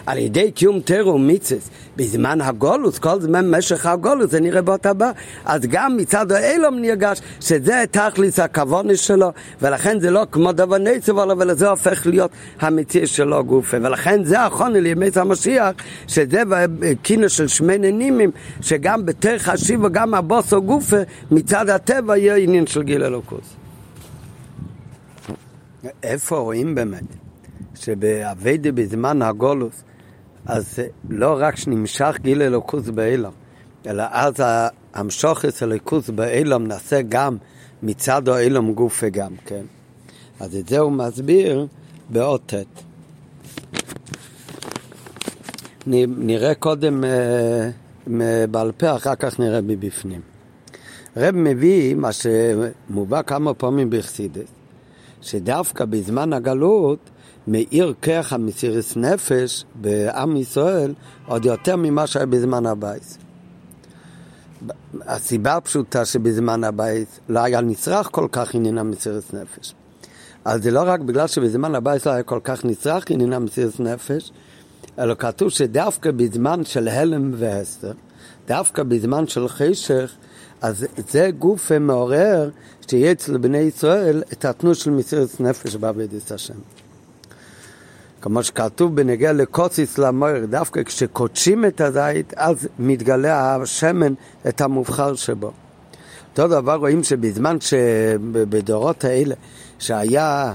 [0.06, 5.10] על ידי קיום תרו מיצס בזמן הגולוס, כל זמן משך הגולוס, זה נראה באות הבא.
[5.44, 9.32] אז גם מצד האלום נרגש שזה תכליס הכוונה שלו,
[9.62, 12.30] ולכן זה לא כמו דבר ניצב עליו, אלא זה הופך להיות
[12.60, 13.76] המציע שלו גופה.
[13.76, 15.72] ולכן זה החונה לימי המשיח,
[16.08, 16.42] שזה
[17.02, 18.30] קינו של שמני נימים,
[18.60, 20.96] שגם בתר חשיב וגם הבוסו גופה,
[21.30, 23.56] מצד הטבע יהיה עניין של גיל אלוקוס.
[26.02, 27.25] איפה רואים באמת?
[27.76, 29.82] שבאביידה בזמן הגולוס
[30.46, 33.32] אז לא רק שנמשך גיל אלוקוס באילם,
[33.86, 34.34] אלא אז
[34.94, 37.36] המשוך את אלוקוס באילם נעשה גם
[37.82, 39.64] מצד האילם גוף וגם, כן?
[40.40, 41.66] אז את זה הוא מסביר
[42.10, 42.82] באות ט'.
[45.86, 48.10] נראה קודם uh,
[48.50, 50.20] בעל פה, אחר כך נראה מבפנים.
[51.16, 54.48] רב מביא מה שמובא כמה פעמים בחסידס,
[55.22, 56.98] שדווקא בזמן הגלות
[57.46, 60.94] מאיר כרך המסירת נפש בעם ישראל
[61.26, 63.18] עוד יותר ממה שהיה בזמן הבית.
[65.00, 69.74] הסיבה הפשוטה שבזמן הבית לא היה נצרך כל כך עניין המסירת נפש.
[70.44, 74.32] אז זה לא רק בגלל שבזמן הבית לא היה כל כך נצרך עניין המסירת נפש,
[74.98, 77.92] אלא כתוב שדווקא בזמן של הלם והסתר,
[78.48, 80.12] דווקא בזמן של חשך,
[80.60, 82.50] אז זה גוף מעורר
[82.90, 86.54] שיהיה אצל בני ישראל את התנוש של מסירת נפש בעבודת השם.
[88.26, 94.14] כמו שכתוב בנגיע לקוציס למויר, דווקא כשקודשים את הזית, אז מתגלה השמן,
[94.48, 95.52] את המובחר שבו.
[96.30, 99.34] אותו דבר רואים שבזמן שבדורות האלה,
[99.78, 100.54] שהיה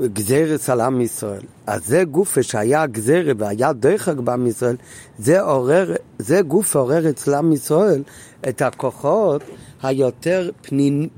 [0.00, 4.76] גזירס על עם ישראל, אז זה גופה שהיה גזירה והיה דחק בעם ישראל,
[5.18, 8.02] זה, עורר, זה גוף עורר אצל עם ישראל
[8.48, 9.42] את הכוחות
[9.82, 10.50] היותר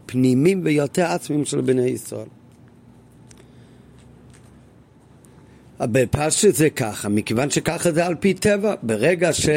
[0.06, 2.41] פנימיים ויותר עצמיים של בני ישראל.
[5.80, 9.48] בפשט זה ככה, מכיוון שככה זה על פי טבע, ברגע ש...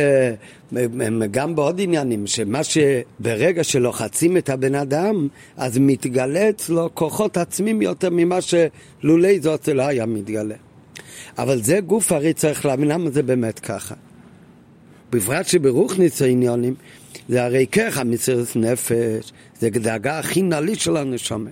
[1.32, 8.10] גם בעוד עניינים, שמה שברגע שלוחצים את הבן אדם, אז מתגלה אצלו כוחות עצמים יותר
[8.12, 10.56] ממה שלולי זאת זה לא היה מתגלה.
[11.38, 13.96] אבל זה גוף הרי צריך להבין למה זה באמת ככה.
[15.12, 16.74] בפרט שברוכניץ העניונים,
[17.30, 21.50] זה הרי ככה מסירת נפש, זה דאגה הכי נלית של הנשמה.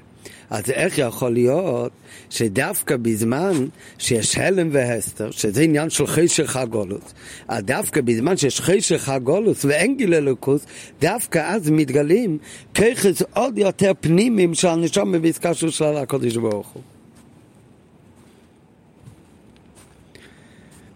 [0.49, 1.91] אז איך יכול להיות
[2.29, 3.53] שדווקא בזמן
[3.97, 7.13] שיש הלם והסתר, שזה עניין של חשך הגולוס,
[7.47, 10.65] אז דווקא בזמן שיש חשך הגולוס ואין גיל אלוקוס,
[11.01, 12.37] דווקא אז מתגלים
[12.75, 16.83] ככס עוד יותר פנימיים של הנשום בעסקה של שלל הקודש ברוך הוא.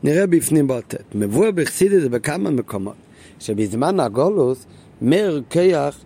[0.04, 1.16] נראה בפנים באותת.
[1.16, 2.96] מבואר בחסידת זה בכמה מקומות,
[3.40, 4.66] שבזמן הגולוס
[5.02, 6.00] מאיר כיח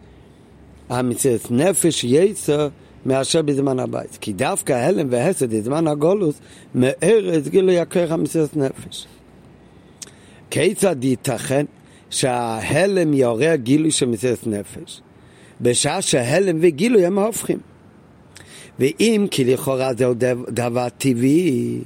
[0.89, 2.69] המציאות נפש יצר
[3.05, 4.17] מאשר בזמן הבית.
[4.21, 6.35] כי דווקא הלם והסד בזמן הגולוס
[6.75, 9.07] מאר את גילוי הכרך המציאות נפש.
[10.49, 11.65] כיצד ייתכן
[12.09, 15.01] שההלם יעורר גילוי של מציאות נפש?
[15.61, 17.59] בשעה שההלם וגילוי הם ההופכים.
[18.79, 20.13] ואם כי לכאורה זהו
[20.49, 21.79] דבר טבעי,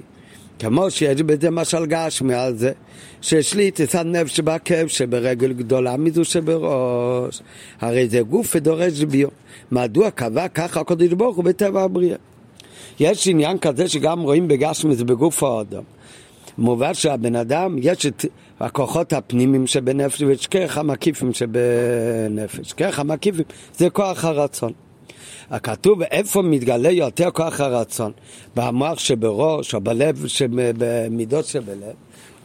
[0.59, 2.71] כמו שיש בזה משל גשמי על זה,
[3.21, 7.41] שהשליט את הנפש בעקב שברגל גדולה מזו שבראש.
[7.81, 9.27] הרי זה גוף ודורש ביו.
[9.71, 12.17] מדוע קבע ככה הקדוש ברוך הוא בטבע הבריאה?
[12.99, 15.83] יש עניין כזה שגם רואים בגשמי בגוף האדם.
[16.57, 18.25] מובן שהבן אדם, יש את
[18.59, 22.73] הכוחות הפנימיים שבנפש ויש כרך המקיפים שבנפש.
[22.73, 23.45] כרך המקיפים
[23.77, 24.73] זה כוח הרצון.
[25.51, 28.11] הכתוב איפה מתגלה יותר כוח הרצון,
[28.55, 30.25] במוח שבראש או בלב,
[30.77, 31.93] במידות שבלב,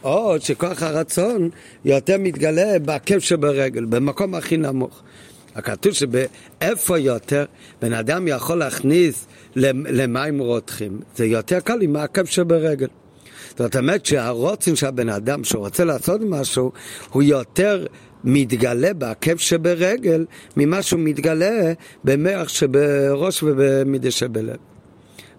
[0.03, 1.49] או שכוח הרצון
[1.85, 5.01] יותר מתגלה בעקב שברגל, במקום הכי נמוך.
[5.55, 7.45] הכתוב שבאיפה יותר
[7.81, 12.87] בן אדם יכול להכניס למים רותחים, זה יותר קל עם העקב שברגל.
[13.57, 16.71] זאת אומרת שהרוצן של הבן אדם שרוצה לעשות משהו
[17.09, 17.85] הוא יותר
[18.23, 20.25] מתגלה בעקב שברגל
[20.57, 21.73] ממה שהוא מתגלה
[22.03, 24.70] במח שבראש ובמידי שבלב.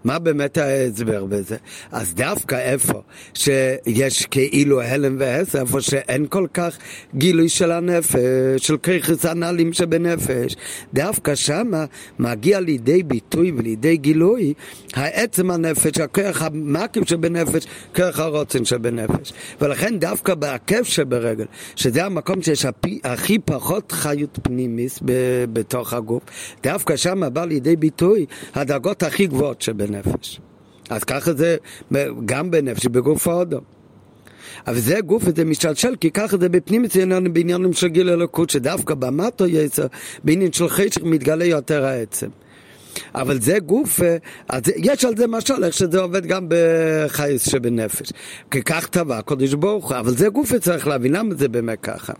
[0.03, 1.57] מה באמת ההסבר בזה?
[1.91, 3.01] אז דווקא איפה
[3.33, 6.77] שיש כאילו הלם והסר, איפה שאין כל כך
[7.15, 8.17] גילוי של הנפש,
[8.57, 10.55] של כריכס הנעלים שבנפש,
[10.93, 11.85] דווקא שמה
[12.19, 14.53] מגיע לידי ביטוי ולידי גילוי
[14.93, 19.33] העצם הנפש, הכרך המקים שבנפש, כרך הרוצן שבנפש.
[19.61, 21.45] ולכן דווקא בעקב שברגל,
[21.75, 22.65] שזה המקום שיש
[23.03, 24.99] הכי פחות חיות פנימיס
[25.53, 26.23] בתוך הגוף,
[26.63, 28.25] דווקא שמה בא לידי ביטוי
[28.55, 29.92] הדרגות הכי גבוהות שבנפש.
[29.93, 30.39] בנפש.
[30.89, 31.57] אז ככה זה
[32.25, 33.59] גם בנפש, בגוף האודו.
[34.67, 38.93] אבל זה גוף וזה משתלשל, כי ככה זה בפנים אצלנו בעניינים של גיל אלוקות, שדווקא
[38.93, 39.87] במטו יצר,
[40.23, 42.27] בעניין של חשך מתגלה יותר העצם.
[43.15, 43.99] אבל זה גוף,
[44.49, 48.11] אז יש על זה משל, איך שזה עובד גם בחייס שבנפש.
[48.51, 52.13] כי כך טבע הקודש ברוך הוא, אבל זה גוף וצריך להבין למה זה באמת ככה.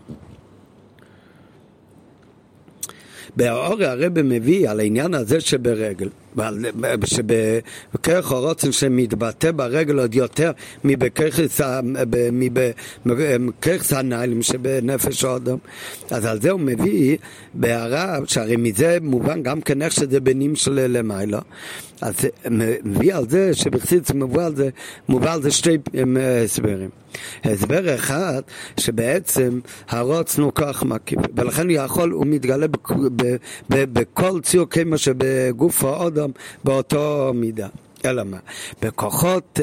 [3.35, 6.09] באור הרב מביא על העניין הזה שברגל,
[7.05, 10.51] שבכרך הרוצן שמתבטא ברגל עוד יותר
[10.83, 11.39] מבכרך
[13.91, 15.57] הנעלים שבנפש האדם.
[16.11, 17.17] אז על זה הוא מביא
[17.53, 21.39] בהערה, שהרי מזה מובן גם כן איך שזה בנים של למעלה.
[22.01, 22.15] אז
[22.85, 24.69] מביא על זה שבחסידס מובא על זה,
[25.09, 25.77] מובא על זה שתי
[26.43, 26.89] הסברים.
[27.43, 28.41] הסבר אחד,
[28.77, 29.59] שבעצם
[29.89, 32.67] הרוצן הוא כוח מקיף, ולכן הוא יכול, הוא מתגלה
[33.69, 35.83] בכל ציור כמו שבגוף
[36.23, 36.31] האדם
[36.63, 37.67] באותו מידה.
[38.05, 38.37] אלא מה?
[38.81, 39.59] בכוחות,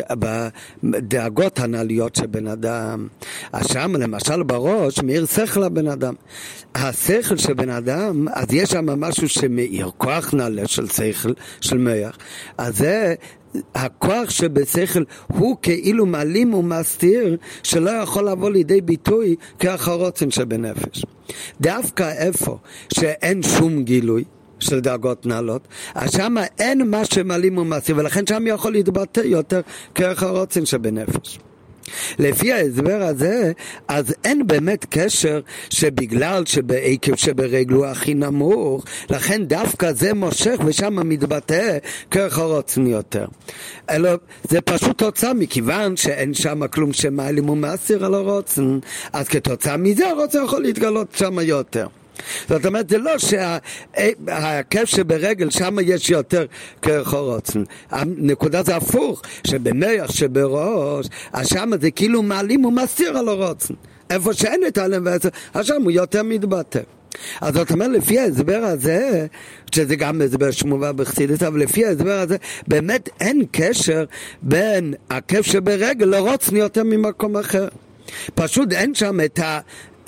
[0.82, 3.08] בדאגות הנעליות של בן אדם.
[3.52, 6.14] אז שם למשל בראש מאיר שכל לבן אדם.
[6.74, 12.18] השכל של בן אדם, אז יש שם משהו שמאיר, כוח נעלה של שכל, של מח.
[12.58, 13.14] אז זה
[13.74, 21.04] הכוח שבשכל הוא כאילו מעלים ומסתיר שלא יכול לבוא לידי ביטוי כאחרוצן שבנפש.
[21.60, 22.58] דווקא איפה
[22.94, 24.24] שאין שום גילוי
[24.62, 29.60] של דאגות נעלות, אז שם אין מה שמעלים ומסתיר ולכן שם יכול להתבטא יותר
[29.94, 31.38] כאחרוצן שבנפש.
[32.18, 33.52] לפי ההסבר הזה,
[33.88, 35.40] אז אין באמת קשר
[35.70, 41.78] שבגלל שבעקב שברגל הוא הכי נמוך, לכן דווקא זה מושך ושם מתבטא
[42.10, 43.26] כרך הרוצן יותר.
[43.90, 44.10] אלא
[44.48, 48.78] זה פשוט תוצאה מכיוון שאין שם כלום שמעלים ומסיר על הרוצן,
[49.12, 51.86] אז כתוצאה מזה הרוצן יכול להתגלות שם יותר.
[52.48, 56.46] זאת אומרת, זה לא שהכיף שברגל, שם יש יותר
[56.82, 57.62] כחורוצן.
[57.90, 63.74] הנקודה זה הפוך, שבמח שבראש, אז שם זה כאילו מעלים ומסתיר על הרוצן.
[64.10, 66.80] איפה שאין את הלם ועשר, אז שם הוא יותר מתבטא.
[67.40, 69.26] אז זאת אומרת, לפי ההסבר הזה,
[69.74, 72.36] שזה גם הסבר שמובא בחסידות, אבל לפי ההסבר הזה,
[72.68, 74.04] באמת אין קשר
[74.42, 77.68] בין הכיף שברגל לרוצן יותר ממקום אחר.
[78.34, 79.40] פשוט אין שם את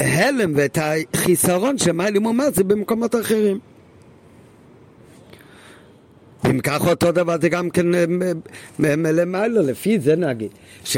[0.00, 0.78] ההלם ואת
[1.14, 3.58] החיסרון שמעלים זה במקומות אחרים.
[6.50, 8.04] אם כך אותו דבר זה גם כן אה,
[8.78, 10.50] מלמעלה, לפי זה נגיד,
[10.84, 10.96] ש...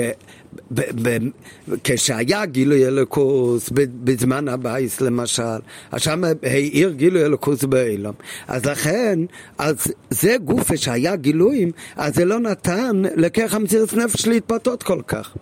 [1.85, 3.71] כשהיה גילוי אלוקוס
[4.05, 5.59] בזמן הבייס למשל,
[5.93, 8.13] אז שם העיר גילוי אלוקוס באילם.
[8.49, 9.19] אז לכן,
[9.59, 9.77] אז
[10.11, 15.37] זה גופה שהיה גילויים, אז זה לא נתן לכך המציאות נפש להתפתות כל כך.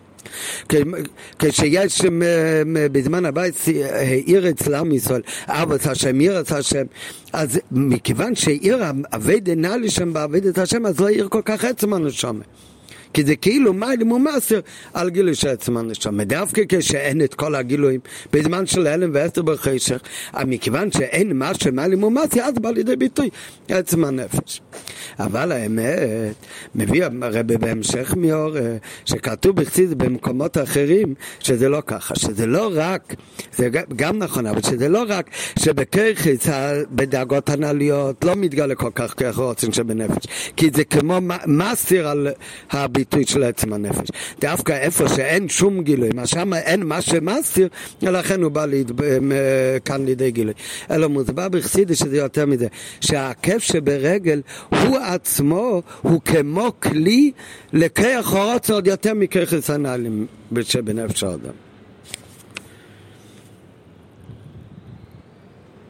[1.39, 2.01] כשיש
[2.93, 3.55] בזמן הבית
[3.93, 6.85] העיר אצלם ישראל, אבוס השם, עיר השם,
[7.33, 8.83] אז מכיוון שעיר
[9.15, 12.45] אבי דנאלי שם בעבד את השם, אז לא העיר כל כך עצם הנשמה.
[13.15, 14.61] כי זה כאילו מיילים ומסר
[14.95, 16.25] על גילוי של עצם הנשמה.
[16.25, 18.01] דווקא כשאין את כל הגילויים
[18.33, 20.01] בזמן של הלם ואסתר בחשך,
[20.47, 23.29] מכיוון שאין מה שמיילים ומסר, אז בא לידי ביטוי
[23.69, 24.61] עצם הנפש.
[25.19, 26.35] אבל האמת,
[26.75, 28.57] מביא הרבי בהמשך מאור,
[29.05, 33.15] שכתוב בחסיד במקומות אחרים, שזה לא ככה, שזה לא רק,
[33.57, 36.47] זה גם נכון, אבל שזה לא רק שבקרחיס,
[36.91, 42.29] בדאגות הנעליות, לא מתגלה כל כך כרך רוצן שבנפש, כי זה כמו מסתיר על
[42.71, 44.09] הביטוי של עצם הנפש.
[44.41, 47.69] דווקא איפה שאין שום גילוי, מה שם אין מה שמסתיר,
[48.03, 48.93] לכן הוא בא ליד,
[49.85, 50.55] כאן לידי גילוי.
[50.91, 52.67] אלא מוסבר בחסידי שזה יותר מזה,
[53.01, 57.33] שהעקב שברגל הוא עצמו, הוא כמו כלי
[57.73, 60.27] לכרך אורות עוד יותר מכרך הנעלים
[60.63, 61.62] שבנפש האדם.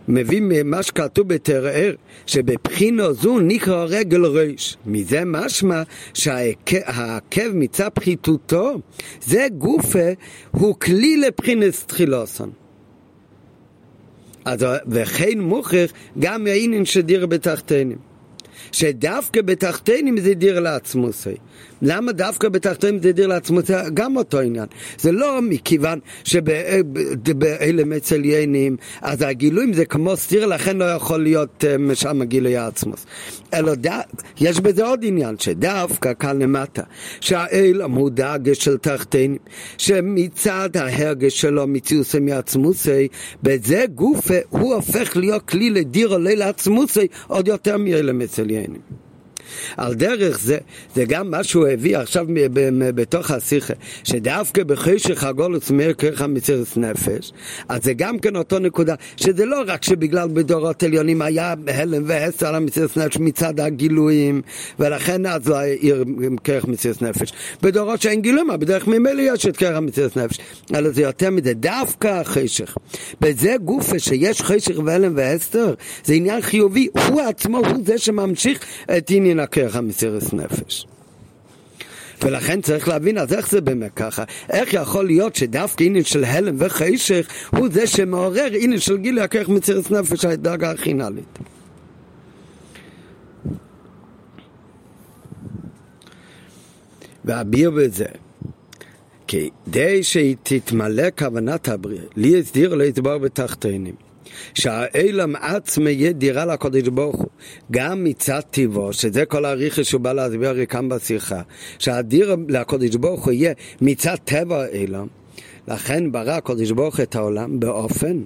[0.09, 1.95] מביא ממה שכתוב בתרער,
[2.27, 4.77] שבבחינו זו נקרא רגל ריש.
[4.87, 5.83] מזה משמע
[6.15, 8.81] שהעקב מצד פחיתותו,
[9.23, 10.09] זה גופה,
[10.51, 12.51] הוא כלי לבחינס תחילוסון.
[14.45, 17.99] אז וכן מוכרח גם העניין שדיר בתחתינים.
[18.73, 21.35] שדווקא בתחתינים זה דיר לעצמוסי.
[21.83, 23.73] למה דווקא בתחתינים זה דיר לעצמוסי?
[23.95, 24.67] גם אותו עניין.
[24.99, 31.95] זה לא מכיוון שבאלה מצליינים, אז הגילויים זה כמו סתיר, לכן לא יכול להיות אה,
[31.95, 33.07] שם גילוי העצמוס.
[33.55, 33.89] אלא ד...
[34.41, 36.83] יש בזה עוד עניין, שדווקא כאן למטה,
[37.21, 39.39] שהאילם הוא דאגש של תחתינים,
[39.79, 43.09] שמצד ההרגש שלו מציוסי מעצמוסי,
[43.43, 48.81] בזה גופה הוא הופך להיות כלי לדיר עולה לעצמוסי עוד יותר מאלה מצליינים.
[49.77, 50.59] על דרך זה,
[50.95, 52.27] זה גם מה שהוא הביא עכשיו
[52.95, 53.75] בתוך השיחה,
[54.05, 57.33] שדווקא בחשך הגולוס מאיר כרך מצירס נפש,
[57.69, 62.47] אז זה גם כן אותו נקודה, שזה לא רק שבגלל בדורות עליונים היה הלם והסר
[62.47, 64.43] על המצירס נפש מצד הגילויים,
[64.79, 66.05] ולכן אז לא העיר
[66.45, 67.33] כרך מצירס נפש.
[67.63, 70.39] בדורות שאין גילויים, בדרך ממילא יש את כרך מצירס נפש,
[70.75, 72.77] אלא זה יותר מזה, דווקא החשך.
[73.21, 75.75] בזה גופה שיש חשך והלם והסתר,
[76.05, 78.59] זה עניין חיובי, הוא עצמו הוא זה שממשיך
[78.99, 80.87] את עניין הכרך המסירת נפש.
[82.23, 84.25] ולכן צריך להבין, אז איך זה באמת ככה?
[84.51, 89.49] איך יכול להיות שדווקא עניין של הלם וחשך הוא זה שמעורר עניין של גילוי הכרך
[89.49, 91.39] מסירת נפש הדרגה הכי נעלית?
[97.25, 98.07] ואביר בזה
[99.29, 104.12] כדי שהיא תתמלא כוונת הבריאה, לי הסדיר להתבור בתחתינים.
[104.55, 107.29] שהאילם עצמי יהיה דירה לקודש ברוך הוא,
[107.71, 111.43] גם מצד טיבו, שזה כל הריכש שהוא בא להסביר הרי כאן בשיחה,
[111.79, 115.07] שהדיר לקודש ברוך הוא יהיה מצד טבע האילם,
[115.69, 118.23] לכן ברא הקודש ברוך את העולם באופן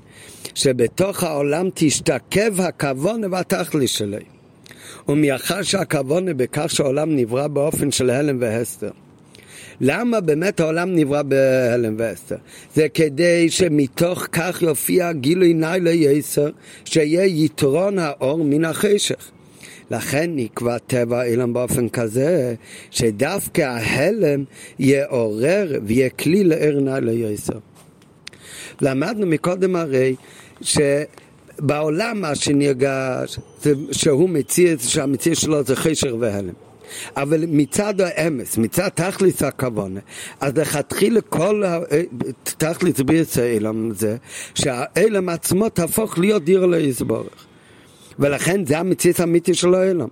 [0.54, 4.24] שבתוך העולם תשתקף הכוונה והתכלי שלי.
[5.08, 8.90] ומאחר שהכוונה בכך שהעולם נברא באופן של הלם והסתר.
[9.80, 12.36] למה באמת העולם נברא בהלם ואסתר?
[12.74, 16.50] זה כדי שמתוך כך יופיע גילוי נאי ליסר,
[16.84, 19.30] שיהיה יתרון האור מן החשך.
[19.90, 22.54] לכן נקבע טבע האילם באופן כזה,
[22.90, 24.44] שדווקא ההלם
[24.78, 27.58] יעורר ויהיה כלי לער נאי ליסר.
[28.80, 30.14] למדנו מקודם הרי
[30.60, 30.78] ש...
[31.58, 33.38] בעולם מה שנרגש,
[33.92, 36.65] שהוא מציא, שהמציא שלו זה חשך והלם.
[37.16, 40.00] אבל מצד האמס, מצד תכלס הכוונה,
[40.40, 41.62] אז לכתחילה כל
[42.44, 44.16] תכלס בירס האילם זה,
[44.54, 47.46] שהאילם עצמו תהפוך להיות דיר ליסבורך.
[48.18, 50.08] ולכן זה המציץ האמיתי של האילם.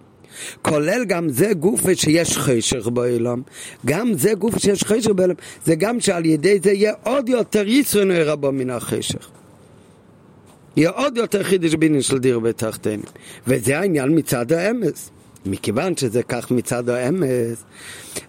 [0.63, 3.43] כולל גם זה גוף שיש חשך באילם,
[3.87, 5.35] גם זה גוף שיש חשך באילם,
[5.67, 9.29] זה גם שעל ידי זה יהיה עוד יותר יצרנו רבו מן החשך.
[10.77, 13.03] יהיה עוד יותר חידש ביני של דיר בתחתינו.
[13.47, 15.11] וזה העניין מצד האמס.
[15.47, 17.65] מכיוון שזה כך מצד האמס,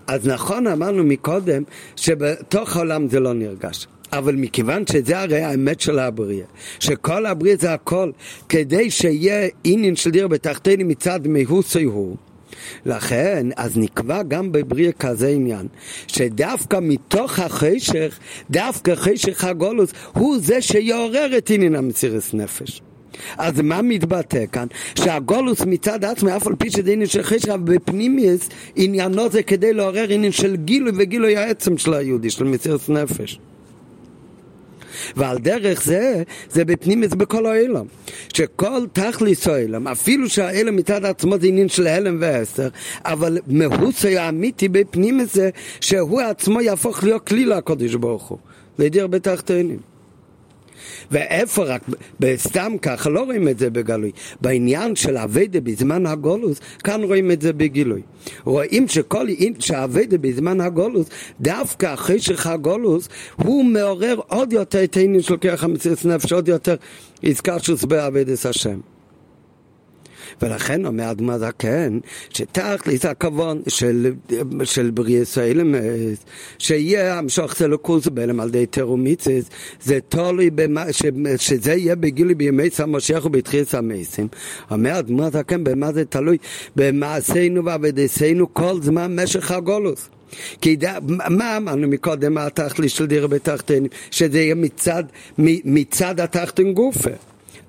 [0.07, 1.63] אז נכון אמרנו מקודם
[1.95, 3.87] שבתוך העולם זה לא נרגש.
[4.13, 6.45] אבל מכיוון שזה הרי האמת של הבריאה,
[6.79, 8.11] שכל הבריאה זה הכל,
[8.49, 12.15] כדי שיהיה עניין של דיר בתחתינו מצד מהוסי הוא,
[12.85, 15.67] לכן, אז נקבע גם בבריאה כזה עניין,
[16.07, 22.81] שדווקא מתוך החשך, דווקא חשך הגולוס, הוא זה שיעורר את עניין המסירת נפש.
[23.37, 24.67] אז מה מתבטא כאן?
[24.95, 30.09] שהגולוס מצד עצמו, אף על פי שזה עניין של חשב בפנימיוס, עניינו זה כדי לעורר
[30.09, 33.39] עניין של גילוי וגילוי העצם של היהודי, של מסירת נפש.
[35.15, 37.85] ועל דרך זה, זה בפנימיוס בכל העולם.
[38.33, 42.67] שכל תכליס העולם, אפילו שהעולם מצד עצמו זה עניין של הלם ועשר,
[43.05, 45.49] אבל מהוס האמיתי בפנימיוס זה
[45.81, 48.37] שהוא עצמו יהפוך להיות כלי לקודש ברוך הוא,
[48.79, 49.94] לידי הרבה תחתינים.
[51.11, 51.81] ואיפה רק,
[52.19, 54.11] בסתם ככה לא רואים את זה בגלוי.
[54.41, 58.01] בעניין של אביידה בזמן הגולוס, כאן רואים את זה בגילוי.
[58.43, 59.27] רואים שכל,
[59.59, 61.09] שאביידה בזמן הגולוס,
[61.41, 66.75] דווקא אחרי שחגולוס, הוא מעורר עוד יותר את העניין של כרך המציאות נפש, עוד יותר
[67.23, 67.57] יזכר
[67.87, 68.79] באביידס השם.
[70.41, 74.13] ולכן אומר אדמה זקן, שתכלס הכוון של,
[74.63, 76.25] של בריאס האלמס,
[76.57, 79.49] שיהיה המשוך צלוקוס באלם על ידי תרומיצס,
[79.81, 81.01] זה תלוי במה, ש,
[81.37, 84.27] שזה יהיה בגילי בימי המשיח ובתחילת המסים.
[84.71, 86.37] אומר אדמה זקן, במה זה תלוי?
[86.75, 90.09] במעשינו ועבדסינו כל זמן משך הגולוס.
[90.61, 90.97] כי דה,
[91.29, 93.89] מה אמרנו מקודם, מה התכלי של דירה בתחתינים?
[94.11, 95.03] שזה יהיה מצד,
[95.37, 97.09] מצד התחתן גופה.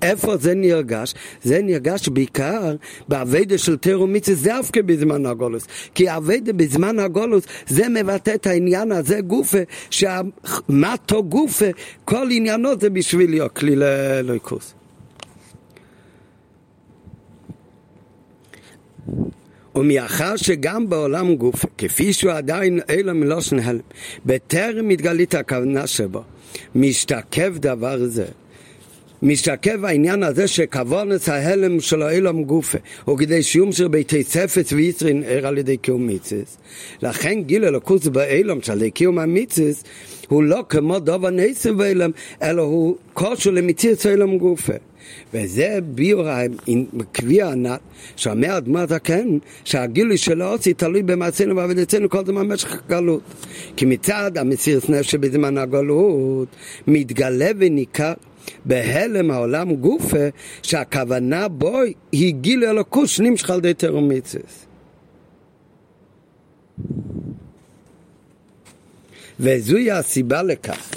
[0.03, 1.14] איפה זה נרגש?
[1.42, 2.74] זה נרגש בעיקר
[3.09, 5.66] באביידה של תירו מצווה דווקא בזמן הגולוס.
[5.94, 9.59] כי אביידה בזמן הגולוס זה מבטא את העניין הזה גופה,
[9.90, 11.66] שהמטו גופה,
[12.05, 14.74] כל עניינו זה בשביל להיות כלי ללויקוס.
[19.74, 23.80] ומאחר שגם בעולם גוף, כפי שהוא עדיין אלו מלושן הלם,
[24.26, 26.22] בטרם מתגלית הכוונה שבו,
[26.74, 28.26] משתקף דבר זה.
[29.23, 35.23] משתקף העניין הזה שכוונס ההלם של האילום גופה הוא כדי שיום של ביתי ספץ ויצרין
[35.27, 36.57] ער על ידי קיום מיצס.
[37.03, 39.85] לכן גיל אלוקוס באילום של קיום המיצס
[40.29, 42.12] הוא לא כמו דובר נסים ואילום
[42.43, 44.73] אלא הוא קושו למציץ האילום גופה.
[45.35, 46.27] וזה ביור
[47.12, 47.81] קביע ענת
[48.17, 53.23] שאומר אדמה זקן שהגילוי של האוצי תלוי במעשינו ועבודתנו כל זמן במשך הגלות.
[53.77, 56.49] כי מצד המסירת נפש בזמן הגלות
[56.87, 58.12] מתגלה וניכר
[58.64, 60.28] בהלם העולם גופה,
[60.62, 61.78] שהכוונה בו
[62.12, 64.66] היא גיל אלוקות שנמשך על ידי תרומיצס.
[69.40, 70.90] וזוהי הסיבה לכך.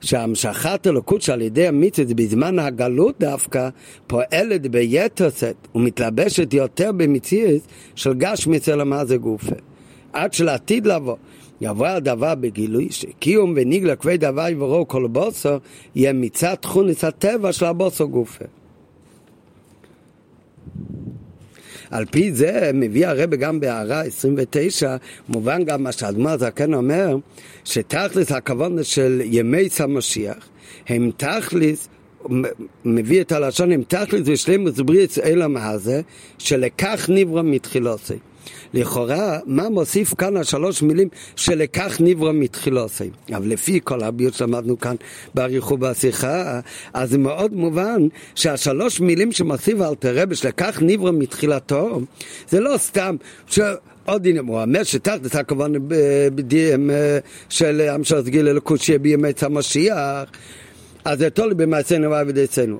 [0.00, 3.68] שהמשכת אלוקות שעל ידי המיצוס בזמן הגלות דווקא
[4.06, 7.62] פועלת ביתר שאת ומתלבשת יותר במציאות
[7.94, 9.54] של גש מצל המאזה גופה
[10.12, 11.16] עד שלעתיד לבוא
[11.60, 15.58] יבוא הדבר בגילוי שקיום וניגלה כבי דבר יבורו כל בוסו
[15.94, 18.44] יהיה מצד תכונס הטבע של הבוסו גופה.
[21.90, 24.96] על פי זה מביא הרבה גם בהערה 29,
[25.28, 27.16] מובן גם מה שאדמה זקן אומר,
[27.64, 30.48] שתכלס הכוונה של ימי המשיח
[30.88, 31.88] הם תכלס
[32.84, 36.00] מביא את הלשון עם תכלס ושלימוס בריאס אלם הזה,
[36.38, 38.14] שלכך נברא מתחילוסי.
[38.74, 43.10] לכאורה, מה מוסיף כאן השלוש מילים שלכך נברא מתחילוסי?
[43.32, 44.96] אבל לפי כל הביוט שלמדנו כאן
[45.34, 46.60] באריכו בשיחה,
[46.92, 52.00] אז זה מאוד מובן שהשלוש מילים שמוסיף אל תרבה שלכך נברא מתחילתו,
[52.48, 53.16] זה לא סתם
[53.46, 53.60] ש...
[54.04, 55.78] עוד עניין, הוא אומר שתחת הכוונה
[56.34, 56.90] בדיהם
[57.48, 60.24] של המשך גיל אלוקות שיהיה בימי המשיח,
[61.04, 62.78] אז זה תולי במעשינו ועבודתנו.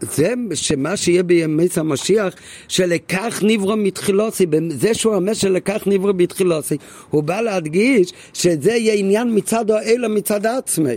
[0.00, 2.34] זה שמה שיהיה בימי המשיח,
[2.68, 6.76] שלכך נברא מתחילוסי, זה שהוא אומר שלכך נברא מתחילוסי,
[7.10, 10.96] הוא בא להדגיש שזה יהיה עניין מצד האלה מצד עצמי.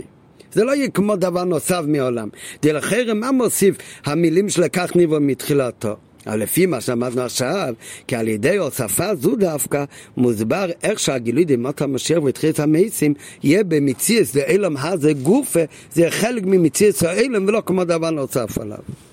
[0.52, 2.28] זה לא יהיה כמו דבר נוסף מעולם.
[2.62, 5.96] דלחרם מה מוסיף המילים שלכך נברא מתחילתו?
[6.26, 7.74] אבל לפי מה שאמרנו עכשיו,
[8.06, 9.84] כי על ידי הוספה זו דווקא,
[10.16, 15.60] מוסבר איך שהגילוי דמות המשיח ותחילת המסים יהיה במציאס דאילם הזה גופה,
[15.92, 19.11] זה חלק ממציאס האילם ולא כמו דבר נוסף עליו.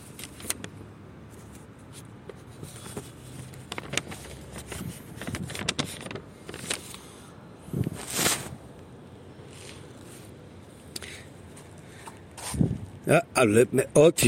[13.96, 14.24] אות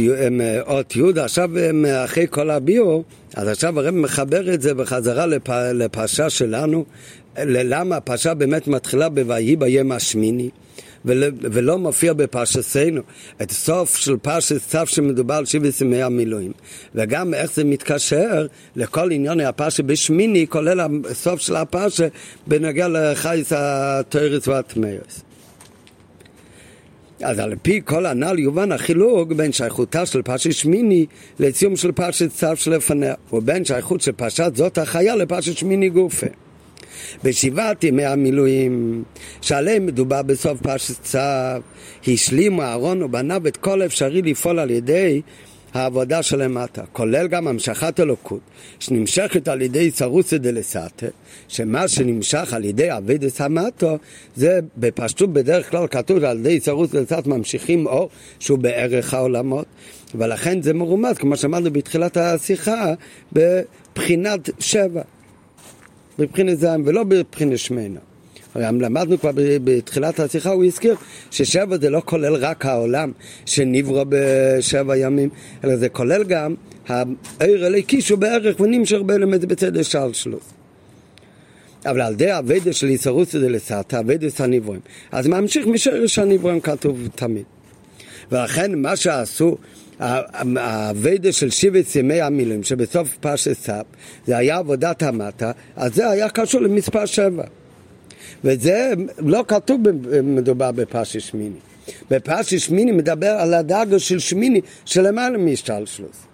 [0.95, 1.49] י', עכשיו
[2.05, 3.03] אחרי כל הביאו,
[3.35, 6.85] אז עכשיו הרב מחבר את זה בחזרה לפ, לפרשה שלנו,
[7.37, 10.49] ללמה הפרשה באמת מתחילה ב"ויהי ביום השמיני".
[11.05, 13.01] ולא, ולא מופיע בפרשתנו
[13.41, 16.51] את סוף של פרשת צו שמדובר על שבעת ימי המילואים
[16.95, 22.07] וגם איך זה מתקשר לכל עניין הפרשה בשמיני כולל הסוף של הפרשה
[22.47, 25.30] בנוגע לחייס התרס והטמאוס
[27.23, 31.05] אז על פי כל הנ"ל יובן החילוק בין שייכותה של פרשת שמיני
[31.39, 36.27] לציום של פרשת צו שלפניה, ובין שייכות של פרשת זאת החיה לפרשת שמיני גופה.
[37.23, 39.03] בשבעת ימי המילואים,
[39.41, 41.19] שעליהם מדובר בסוף פרשת צו,
[42.07, 45.21] השלימו אהרון ובניו את כל אפשרי לפעול על ידי
[45.73, 48.39] העבודה שלמטה, כולל גם המשכת אלוקות,
[48.79, 51.07] שנמשכת על ידי סרוסא דלסתא,
[51.47, 53.97] שמה שנמשך על ידי אבידס המטו,
[54.35, 59.65] זה בפשטות בדרך כלל כתוב על ידי סרוסא דלסתא ממשיכים אור שהוא בערך העולמות,
[60.15, 62.93] ולכן זה מרומז, כמו שאמרנו בתחילת השיחה,
[63.33, 65.01] בבחינת שבע,
[66.19, 67.99] בבחינת זעם ולא בבחינת שמנה.
[68.55, 70.95] למדנו כבר בתחילת השיחה, הוא הזכיר
[71.31, 73.11] ששבע זה לא כולל רק העולם
[73.45, 75.29] שנברא בשבע ימים,
[75.63, 76.55] אלא זה כולל גם
[76.87, 80.43] העיר אליקי שהוא בערך ונמשך באלמנט בצדק של שלוס.
[81.85, 83.35] אבל על ידי הווידה של איסרוס
[83.93, 84.81] הווידה של הנברואים.
[85.11, 87.43] אז ממשיך משרש הנברואים כתוב תמיד.
[88.31, 89.57] ולכן מה שעשו
[90.57, 93.83] הווידה של שבט ימי המילואים שבסוף פרשת סף
[94.27, 97.43] זה היה עבודת המטה, אז זה היה קשור למספר שבע.
[98.43, 99.81] וזה לא כתוב
[100.23, 101.59] מדובר בפרשת שמיני.
[102.11, 106.25] בפרשת שמיני מדבר על הדאגה של שמיני שלמעלה משתלשלוס.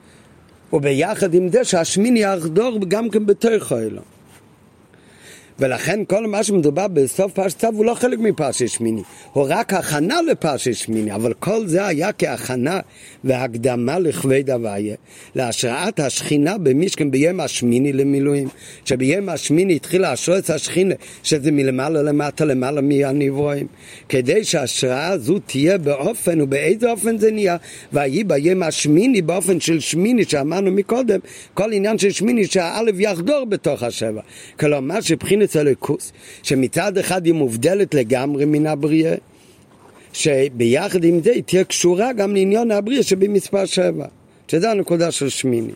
[0.73, 4.01] וביחד עם זה שהשמיני יחדור גם כן בתוך האלו.
[5.59, 9.01] ולכן כל מה שמדובר בסוף פרשת צו הוא לא חלק מפרשת שמיני,
[9.33, 12.79] הוא רק הכנה לפרשת שמיני, אבל כל זה היה כהכנה
[13.23, 14.95] והקדמה לכבד הוויה,
[15.35, 18.47] להשראת השכינה במשכן ביום השמיני למילואים,
[18.85, 23.67] שביום השמיני התחילה השרץ השכינה, שזה מלמעלה למטה למעלה מהנברואים,
[24.09, 27.57] כדי שההשראה הזו תהיה באופן, ובאיזה אופן זה נהיה,
[27.93, 31.19] ויהי ביום השמיני באופן של שמיני שאמרנו מקודם,
[31.53, 34.21] כל עניין של שמיני שהאלף יחדור בתוך השבע,
[34.59, 36.11] כלומר שבחינת ארץ הליכוס,
[36.43, 39.15] שמצד אחד היא מובדלת לגמרי מן הבריאה,
[40.13, 44.05] שביחד עם זה היא תהיה קשורה גם לעניין הבריאה שבמספר שבע,
[44.47, 45.73] שזה הנקודה של שמיני.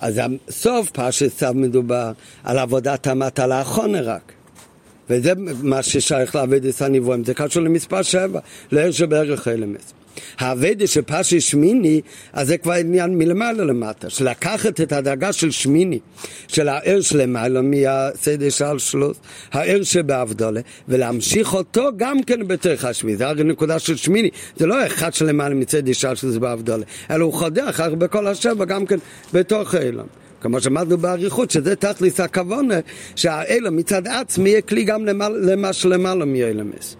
[0.00, 0.20] אז
[0.50, 2.12] סוף פרשת צו מדובר
[2.44, 4.32] על עבודת המטלה האחרונה רק.
[5.10, 5.32] וזה
[5.62, 8.40] מה ששייך לאבדת הנבואים, זה קשור למספר שבע,
[8.72, 9.92] לער שבערך אלמס.
[10.38, 12.00] האבדה של פשי שמיני,
[12.32, 15.98] אז זה כבר עניין מלמעלה למטה, שלקחת את הדאגה של שמיני,
[16.48, 19.16] של הער שלמעלה מהסדר של שלוש,
[19.52, 24.86] הער שבאבדולה, ולהמשיך אותו גם כן בתוך השביעי, זה הרי נקודה של שמיני, זה לא
[24.86, 28.98] אחד שלמעלה מצד של שלוש באבדולה, אלא הוא חודר אחר בכל השבע גם כן
[29.32, 30.06] בתוך האילון.
[30.44, 32.74] כמו שאמרנו באריכות, שזה תכליס הכוונה,
[33.16, 36.96] שהאלה מצד עצמי יהיה כלי גם למה שלמעלה מאלמס.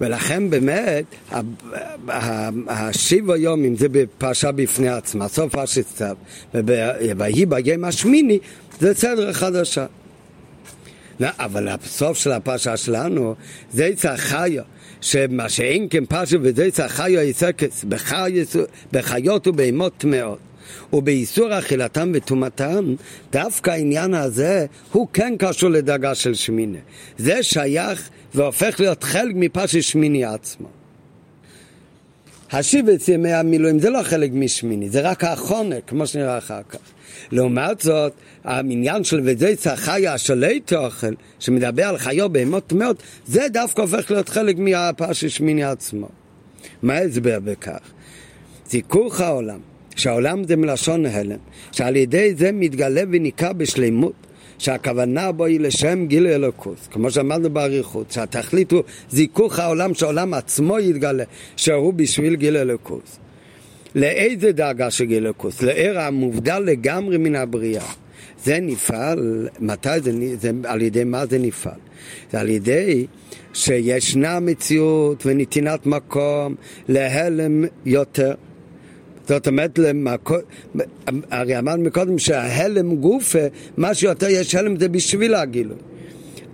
[0.00, 1.04] ולכן באמת,
[2.68, 6.16] השבע יום, אם זה בפרשה בפני עצמה, סוף פרשת סתיו,
[7.16, 8.38] ויהי ביום השמיני,
[8.80, 9.86] זה סדר חדשה.
[11.20, 13.34] אבל הסוף של הפרשה שלנו,
[13.72, 14.62] זה יצא חיו,
[15.00, 17.84] שמה שאין כן פרשה וזה יצא חיו יסקס,
[18.92, 20.38] בחיות ובהמות טמאות.
[20.92, 22.94] ובאיסור אכילתם וטומאתם,
[23.32, 26.78] דווקא העניין הזה הוא כן קשור לדאגה של שמיני.
[27.18, 30.68] זה שייך והופך להיות חלק מפרשת שמיני עצמו.
[32.52, 36.78] השיבץ ימי המילואים זה לא חלק משמיני, זה רק האחרונה, כמו שנראה אחר כך.
[37.32, 38.12] לעומת זאת,
[38.44, 44.28] העניין של וזה חיה השלי תאכל, שמדבר על חיו בהמות טמאות, זה דווקא הופך להיות
[44.28, 46.08] חלק מהפרשת שמיני עצמו.
[46.82, 47.78] מה ההסבר בכך?
[48.70, 49.58] זיכוך העולם,
[49.96, 51.38] שהעולם זה מלשון הלם,
[51.72, 54.23] שעל ידי זה מתגלה וניכר בשלימות.
[54.64, 60.78] שהכוונה בו היא לשם גיל אלוקוס, כמו שאמרנו באריכות, שהתכלית הוא זיכוך העולם, שהעולם עצמו
[60.78, 61.24] יתגלה,
[61.56, 63.18] שהוא בשביל גיל אלוקוס.
[63.94, 65.62] לאיזה דאגה של גיל אלוקוס?
[65.62, 67.92] לער המובדל לגמרי מן הבריאה.
[68.44, 71.80] זה נפעל, מתי זה, זה, על ידי מה זה נפעל?
[72.32, 73.06] זה על ידי
[73.52, 76.54] שישנה מציאות ונתינת מקום
[76.88, 78.34] להלם יותר.
[79.28, 79.78] זאת אומרת,
[81.30, 83.38] הרי אמרנו מקודם שההלם גופה,
[83.76, 85.76] מה שיותר יש הלם זה בשביל הגילוי.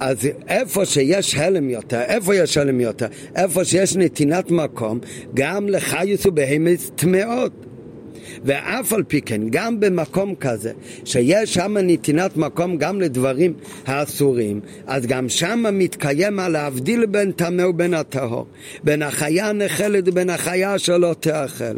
[0.01, 0.19] אז
[0.49, 3.07] איפה שיש הלם יותר, איפה יש הלם יותר?
[3.37, 4.99] איפה שיש נתינת מקום,
[5.35, 7.53] גם לחיוס ובהמס טמאות.
[8.45, 10.73] ואף על פי כן, גם במקום כזה,
[11.05, 13.53] שיש שם נתינת מקום גם לדברים
[13.87, 18.47] האסורים, אז גם שם מתקיים על להבדיל בין טמא ובין הטהור,
[18.85, 21.77] בין החיה הנחלת ובין החיה שלא תאכל.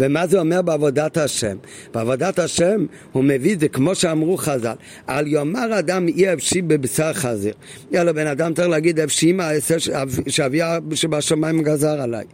[0.00, 1.56] ומה זה אומר בעבודת השם?
[1.94, 4.74] בעבודת השם הוא מביא את זה כמו שאמרו חז"ל,
[5.06, 7.54] על יאמר אדם אי אפשי בבשר חזיר.
[7.90, 9.76] יאללה, בן אדם צריך להגיד אפשי מה העשר
[10.28, 12.24] שאביה שבשמיים גזר עליי.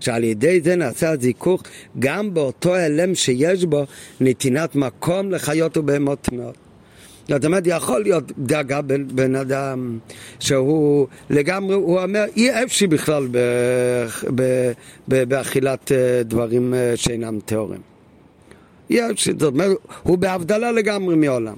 [0.00, 1.62] שעל ידי זה נעשה הזיכוך
[1.98, 3.86] גם באותו הלם שיש בו
[4.20, 6.71] נתינת מקום לחיות ובהמות טמאות.
[7.28, 9.98] זאת אומרת, יכול להיות דאגה בין בן אדם
[10.40, 13.28] שהוא לגמרי, הוא אומר, אי אפשי בכלל
[15.08, 17.80] באכילת אה, דברים אה, שאינם טהורים.
[18.90, 21.56] אי אפשי, זאת אומרת, הוא בהבדלה לגמרי מעולם.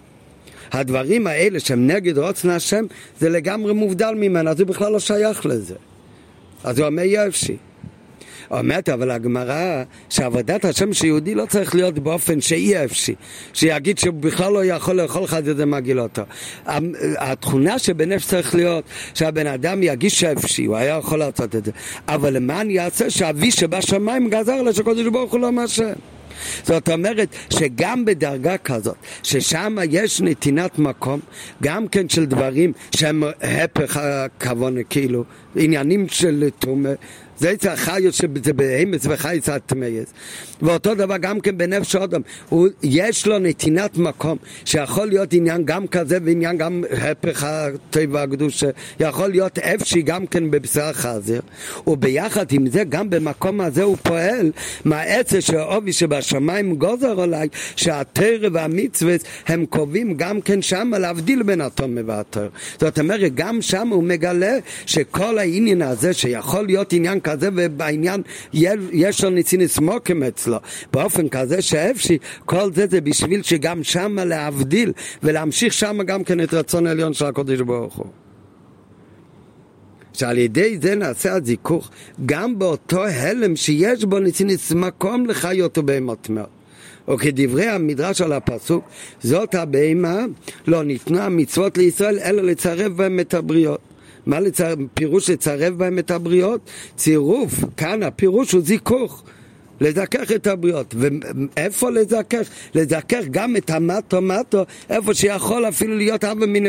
[0.73, 2.85] הדברים האלה שהם נגד רוצן השם,
[3.20, 5.74] זה לגמרי מובדל ממנו, אז הוא בכלל לא שייך לזה.
[6.65, 7.57] אז הוא אומר, אי אפשי.
[8.59, 13.14] אומרת, אבל הגמרא, שעבודת השם של יהודי לא צריך להיות באופן שאי אפשי,
[13.52, 16.22] שיגיד שהוא בכלל לא יכול לאכול את זה מגעיל אותו.
[17.18, 21.70] התכונה שבנפש צריך להיות שהבן אדם יגיש שאפשי, הוא היה יכול לעשות את זה.
[22.09, 25.93] אבל למען יעשה שאבי שבשמיים גזר לו שקודש ברוך הוא לא מאשר.
[26.62, 31.20] זאת אומרת שגם בדרגה כזאת, ששם יש נתינת מקום,
[31.62, 35.24] גם כן של דברים שהם הפך הכוונה, כאילו,
[35.56, 36.89] עניינים של תומה,
[37.39, 40.09] זה יצא החיות שזה בהמס וחייס הטמייס.
[40.62, 42.20] ואותו דבר גם כן בנפש אדם,
[42.82, 48.65] יש לו נתינת מקום, שיכול להיות עניין גם כזה ועניין גם הפך הטבע הקדוש,
[49.01, 51.43] יכול להיות אפשי גם כן בבשר חזיר,
[51.86, 54.52] וביחד עם זה גם במקום הזה הוא פועל
[54.85, 59.15] מהעצה של העובי שבשמיים גוזר עליי, שהתרא והמצווה
[59.47, 62.48] הם קובעים גם כן שם להבדיל בין התום והתרא.
[62.81, 64.56] זאת אומרת גם שם הוא מגלה
[64.86, 68.22] שכל העניין הזה שיכול להיות עניין כזה ובעניין
[68.92, 70.56] יש לו ניצינס מוקם אצלו.
[70.92, 74.92] באופן כזה שאפשי כל זה זה בשביל שגם שמה להבדיל
[75.22, 78.06] ולהמשיך שמה גם כן את רצון העליון של הקודש ברוך הוא.
[80.12, 81.90] שעל ידי זה נעשה הזיכוך
[82.26, 86.46] גם באותו הלם שיש בו ניצינס מקום לחיות ובהמות מאוד.
[87.09, 88.84] או כדברי המדרש על הפסוק,
[89.22, 90.18] זאת הבהמה
[90.66, 93.80] לא ניתנה מצוות לישראל אלא לצרף בהם את הבריות.
[94.26, 94.74] מה לצר...
[94.94, 96.60] פירוש לצרף בהם את הבריות?
[96.96, 99.24] צירוף, כאן הפירוש הוא זיכוך.
[99.80, 100.94] לזכך את הבריות.
[100.98, 102.48] ואיפה לזכך?
[102.74, 106.68] לזכך גם את המטו מטו, איפה שיכול אפילו להיות אבא מיני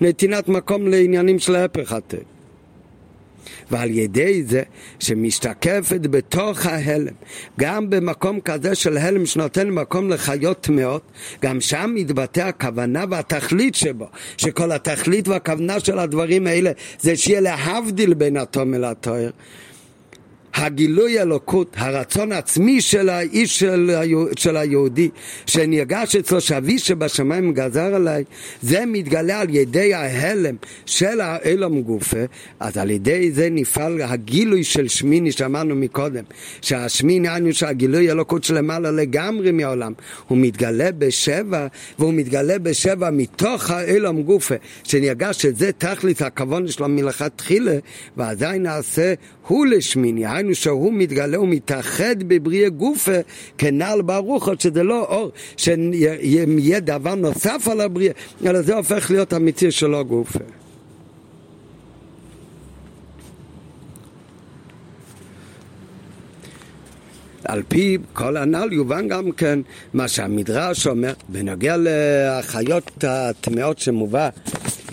[0.00, 2.33] ונתינת מקום לעניינים של ההפך הטבע.
[3.70, 4.62] ועל ידי זה
[5.00, 7.12] שמשתקפת בתוך ההלם,
[7.60, 11.02] גם במקום כזה של הלם שנותן מקום לחיות טמאות,
[11.42, 18.14] גם שם מתבטא הכוונה והתכלית שבו, שכל התכלית והכוונה של הדברים האלה זה שיהיה להבדיל
[18.14, 19.30] בין התום אל התואר.
[20.54, 23.90] הגילוי אלוקות, הרצון העצמי של האיש של,
[24.36, 25.10] של היהודי,
[25.46, 28.24] שנרגש אצלו שאבי שבשמיים גזר עליי,
[28.62, 30.56] זה מתגלה על ידי ההלם
[30.86, 32.24] של האלום גופה,
[32.60, 36.24] אז על ידי זה נפעל הגילוי של שמיני שאמרנו מקודם,
[36.60, 39.92] שהשמיני היינו שהגילוי אלוקות שלמעלה לגמרי מהעולם,
[40.28, 41.66] הוא מתגלה בשבע,
[41.98, 44.54] והוא מתגלה בשבע מתוך האלום גופה,
[44.84, 47.74] שנרגש שזה תכלית הכבוד שלו מלכתחילה,
[48.16, 49.14] ואזי נעשה
[49.46, 53.18] הוא לשמיני, היינו שהוא מתגלה ומתאחד בבריאה גופה
[53.58, 58.12] כנעל ברוך, שזה לא אור, שיהיה דבר נוסף על הבריאה,
[58.46, 60.38] אלא זה הופך להיות המציאות שלו גופה.
[67.44, 69.58] על פי כל הנ"ל יובן גם כן
[69.94, 74.28] מה שהמדרש אומר בנוגע לחיות הטמאות שמובא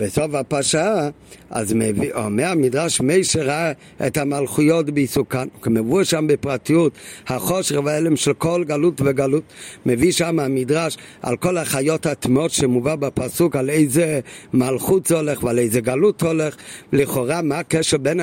[0.02, 1.08] בסוף הפרשה
[1.50, 3.72] אז מביא, אומר המדרש מי שראה
[4.06, 6.92] את המלכויות בעיסוקן, כמבוא שם בפרטיות
[7.26, 9.42] החושך וההלם של כל גלות וגלות,
[9.86, 14.20] מביא שם המדרש על כל החיות הטמאות שמובא בפסוק, על איזה
[14.52, 16.56] מלכות זה הולך ועל איזה גלות הולך,
[16.92, 18.20] לכאורה מה הקשר בין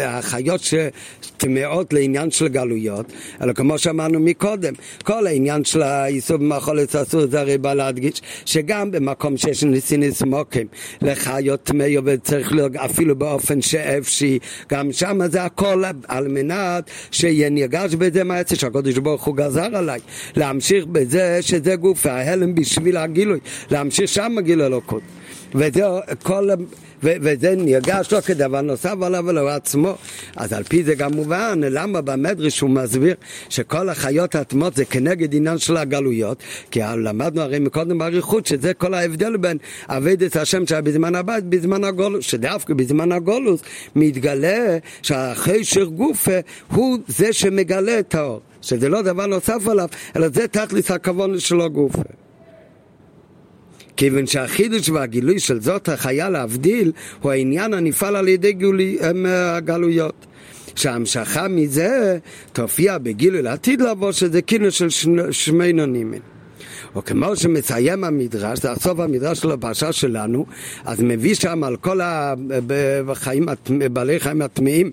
[0.00, 3.12] החיות שטמאות לעניין של גלויות,
[3.42, 4.72] אלא כמו שאמרנו מקודם,
[5.04, 10.66] כל העניין של האיסור במחולת אסור זה הרי בא להדגיש שגם במקום שיש ניסיניס מוקים
[11.02, 14.38] לחיות טמאיות וצריך להיות אפילו באופן שאפשי,
[14.70, 20.00] גם שם זה הכל על מנת שיהיה נרגש בזה מעצר שהקדוש ברוך הוא גזר עליי,
[20.36, 23.38] להמשיך בזה שזה גוף ההלם בשביל הגילוי,
[23.70, 25.02] להמשיך שם גילוי אלוקות.
[25.54, 25.82] וזה
[26.22, 26.50] כל...
[27.02, 29.96] וזה נרגש לא כדבר נוסף עליו ולא עצמו.
[30.36, 33.14] אז על פי זה גם מובן למה במדרש הוא מסביר
[33.48, 38.94] שכל החיות הטמעות זה כנגד עניין של הגלויות, כי למדנו הרי מקודם באריכות שזה כל
[38.94, 39.58] ההבדל בין
[39.88, 43.60] אבדת השם שהיה בזמן הבית בזמן הגולוס, שדווקא בזמן הגולוס
[43.96, 46.38] מתגלה שהחשך גופה
[46.68, 51.70] הוא זה שמגלה את האור, שזה לא דבר נוסף עליו, אלא זה תכלס הכבוד שלו
[51.70, 52.21] גופה.
[54.02, 60.26] כיוון שהחידוש והגילוי של זאת החיה להבדיל הוא העניין הנפעל על ידי גולי, הגלויות.
[60.74, 62.18] שההמשכה מזה
[62.52, 64.88] תופיע בגילוי לעתיד לבוא שזה כינוס של
[65.30, 66.31] שמי נונימין.
[66.94, 70.46] או כמו שמסיים המדרש, זה הסוף המדרש של הפרשה שלנו,
[70.84, 73.46] אז מביא שם על כל החיים,
[73.92, 74.90] בעלי חיים הטמאים,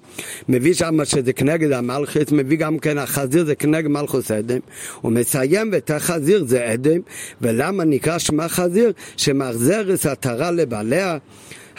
[0.49, 4.59] מביא שם שזה כנגד המלכות, מביא גם כן החזיר זה כנגד מלכוס אדם,
[5.01, 6.99] הוא מסיים את החזיר זה אדם,
[7.41, 8.91] ולמה נקרא שמה חזיר?
[9.17, 11.17] שמחזרס עטרה לבעליה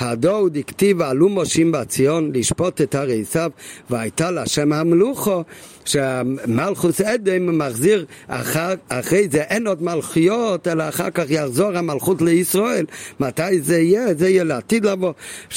[0.01, 3.51] הדור דכתיב עלו מושים בציון לשפוט את הרי עשיו
[3.91, 5.45] והייתה לה שם המלוכו
[5.85, 12.87] שהמלכוס אדם מחזיר אחר, אחרי זה אין עוד מלכיות אלא אחר כך יחזור המלכות לישראל
[13.21, 14.15] מתי זה יהיה?
[14.15, 15.13] זה יהיה לעתיד לבוא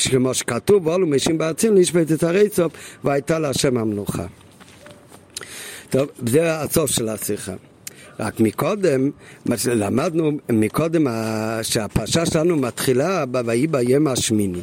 [0.09, 2.69] כמו שכתוב ועלו משים באציון לשפט את הרי עשיו
[3.03, 4.25] והייתה לה שם המלוכה
[5.89, 7.53] טוב, זה הסוף של השיחה.
[8.19, 9.09] רק מקודם,
[9.45, 11.07] מה שלמדנו מקודם,
[11.61, 14.61] שהפרשה שלנו מתחילה ב"ויהי ביום השמיני".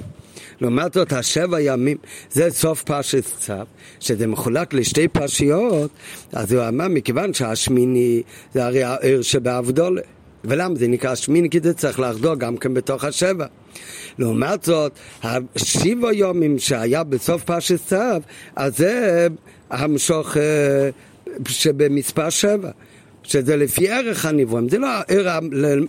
[0.60, 1.96] לעומת זאת, השבע ימים,
[2.30, 3.52] זה סוף פרשת צו,
[4.00, 5.90] שזה מחולק לשתי פרשיות,
[6.32, 8.22] אז הוא אמר, מכיוון שהשמיני
[8.54, 10.00] זה הרי העיר שבאבדולה.
[10.44, 11.50] ולמה זה נקרא שמיני?
[11.50, 13.46] כי זה צריך לחדור גם כן בתוך השבע.
[14.18, 17.96] לעומת זאת, השבע יומים שהיה בסוף פרשת צו,
[18.56, 19.26] אז זה
[19.70, 20.90] המשוך אה,
[21.48, 22.70] שבמספר שבע.
[23.30, 25.28] שזה לפי ערך הנבואים, זה לא עיר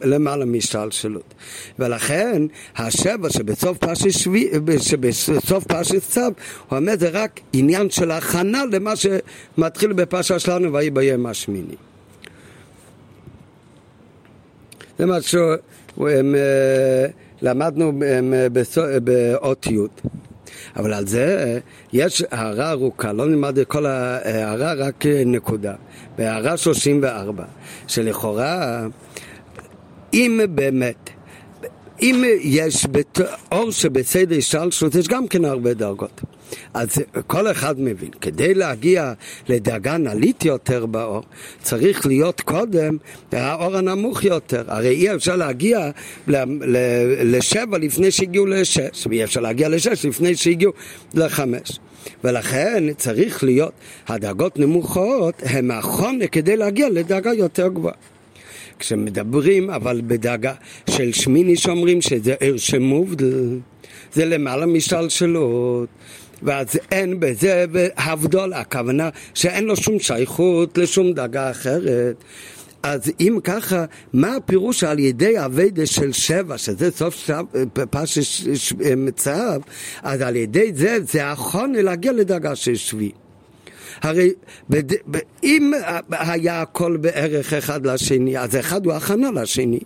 [0.04, 1.34] למעלה משתלשלות.
[1.80, 2.42] ולכן
[2.76, 4.50] השבע שבסוף פרשת שבי,
[4.80, 10.90] שבסוף פרשת צו, הוא אומר זה רק עניין של הכנה למה שמתחיל בפרשה שלנו ויהי
[10.90, 11.76] ביום השמיני.
[15.00, 15.18] זה מה
[17.42, 18.00] שלמדנו
[19.04, 19.78] באות י'.
[20.76, 21.60] אבל על זה
[21.94, 25.74] יש הערה ארוכה, לא נלמד את כל ההערה, רק נקודה.
[26.18, 27.44] בהערה 34,
[27.88, 28.88] שלכאורה,
[30.14, 31.10] אם באמת,
[32.02, 32.88] אם יש
[33.52, 36.22] אור שבסדר השתלשלות, יש גם כן הרבה דרגות.
[36.74, 36.90] אז
[37.28, 39.14] כל אחד מבין, כדי להגיע
[39.50, 41.24] לדרגה נלית יותר באור,
[41.62, 42.98] צריך להיות קודם
[43.32, 44.64] האור הנמוך יותר.
[44.68, 45.90] הרי אי אפשר להגיע
[47.24, 50.72] לשבע לפני שהגיעו לשש, ואי אפשר להגיע לשש לפני שהגיעו
[51.14, 51.80] לחמש.
[52.24, 53.74] ולכן צריך להיות,
[54.08, 57.96] הדרגות נמוכות הן החונה כדי להגיע לדרגה יותר גבוהה.
[58.82, 60.54] כשמדברים אבל בדרגה
[60.90, 63.60] של שמיני שאומרים שזה עיר שמובדל,
[64.14, 65.90] זה למעלה משלשלות.
[66.44, 67.66] ואז אין בזה
[67.98, 72.24] הבדול, הכוונה שאין לו שום שייכות לשום דרגה אחרת.
[72.84, 77.30] אז אם ככה, מה הפירוש על ידי אביידה של שבע, שזה סוף
[77.90, 79.60] פשש מצב,
[80.04, 83.21] אז על ידי זה, זה החונה להגיע לדרגה של שביעי.
[84.02, 84.34] הרי
[84.70, 84.94] בד...
[85.44, 85.72] אם
[86.10, 89.80] היה הכל בערך אחד לשני, אז אחד הוא הכנה לשני.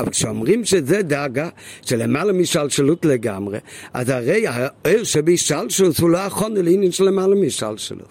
[0.00, 1.48] אבל כשאומרים שזה דאגה
[1.82, 3.58] שלמעלה משלשלות לגמרי,
[3.92, 8.08] אז הרי העיר שבהשתלשלות הוא לא הכונה לעניין של למעלה משלשלות.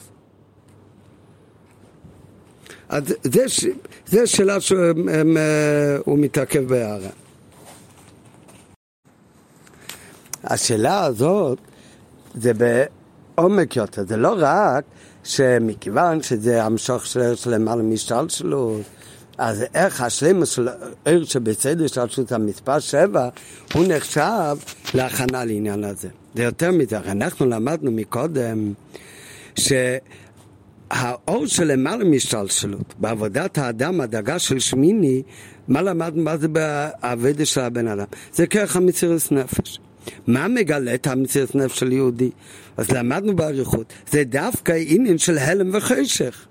[2.90, 3.46] אז זה,
[4.06, 7.10] זה שאלה שהוא מתעכב בהערה.
[10.44, 11.58] השאלה הזאת
[12.36, 14.84] זה בעומק יותר, זה לא רק
[15.24, 18.82] שמכיוון שזה המשוך של למעלה משתלשלות,
[19.38, 20.68] אז איך השלמות של
[21.06, 23.30] עיר שבסדר השתלשלות המספר שבע,
[23.74, 24.58] הוא נחשב
[24.94, 26.08] להכנה לעניין הזה.
[26.36, 28.74] זה יותר מזה, אנחנו למדנו מקודם
[29.56, 35.24] שהאור של למעלה משתלשלות, בעבודת האדם, הדאגה של שמיני,
[35.68, 36.24] מה למדנו?
[36.24, 38.06] מה זה בעבודה של הבן אדם?
[38.34, 39.80] זה כרך המסירות נפש.
[40.28, 42.30] מה מגלה את המציאות נפש של יהודי?
[42.78, 46.46] אז למדנו באריכות, זה דווקא עניין של הלם וחשך.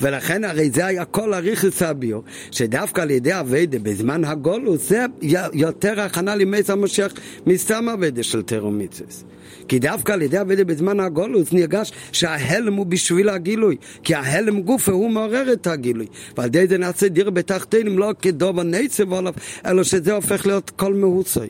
[0.00, 2.20] ולכן הרי זה היה כל אריכוס הביו,
[2.50, 5.04] שדווקא על ידי אביידה בזמן הגולוס זה
[5.52, 7.12] יותר הכנה למס המשיח
[7.46, 9.24] מסתם אביידה של תרומיצס.
[9.68, 14.92] כי דווקא על ידי אביידה בזמן הגולוס נרגש שההלם הוא בשביל הגילוי, כי ההלם גופה
[14.92, 16.06] הוא מעורר את הגילוי.
[16.36, 19.34] ועל ידי זה נעשה דיר בתחתינים לא כדוב הנצב עליו,
[19.66, 21.48] אלא שזה הופך להיות כל מהוסוי.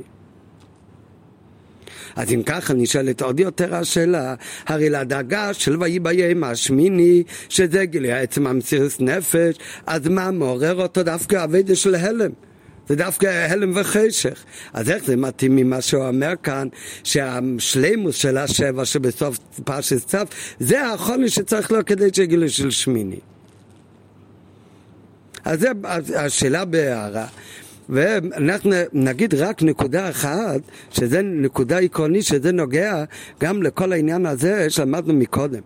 [2.17, 4.35] אז אם ככה נשאלת עוד יותר השאלה,
[4.67, 9.57] הרי לדאגה של ויהי ביום השמיני, שזה גילי עצם המסירות נפש,
[9.87, 12.31] אז מה מעורר אותו דווקא אביידה של הלם?
[12.89, 14.45] זה דווקא הלם וחשך.
[14.73, 16.69] אז איך זה מתאים ממה שהוא אומר כאן,
[17.05, 20.19] שהשלימוס של השבע שבסוף פרשת צו,
[20.61, 23.19] זה החולי שצריך לו כדי שיגידו של שמיני.
[25.45, 25.71] אז זה
[26.19, 27.27] השאלה בהערה.
[27.89, 30.61] ואנחנו נגיד רק נקודה אחת,
[30.91, 33.05] שזה נקודה עקרונית, שזה נוגע
[33.41, 35.61] גם לכל העניין הזה שלמדנו מקודם.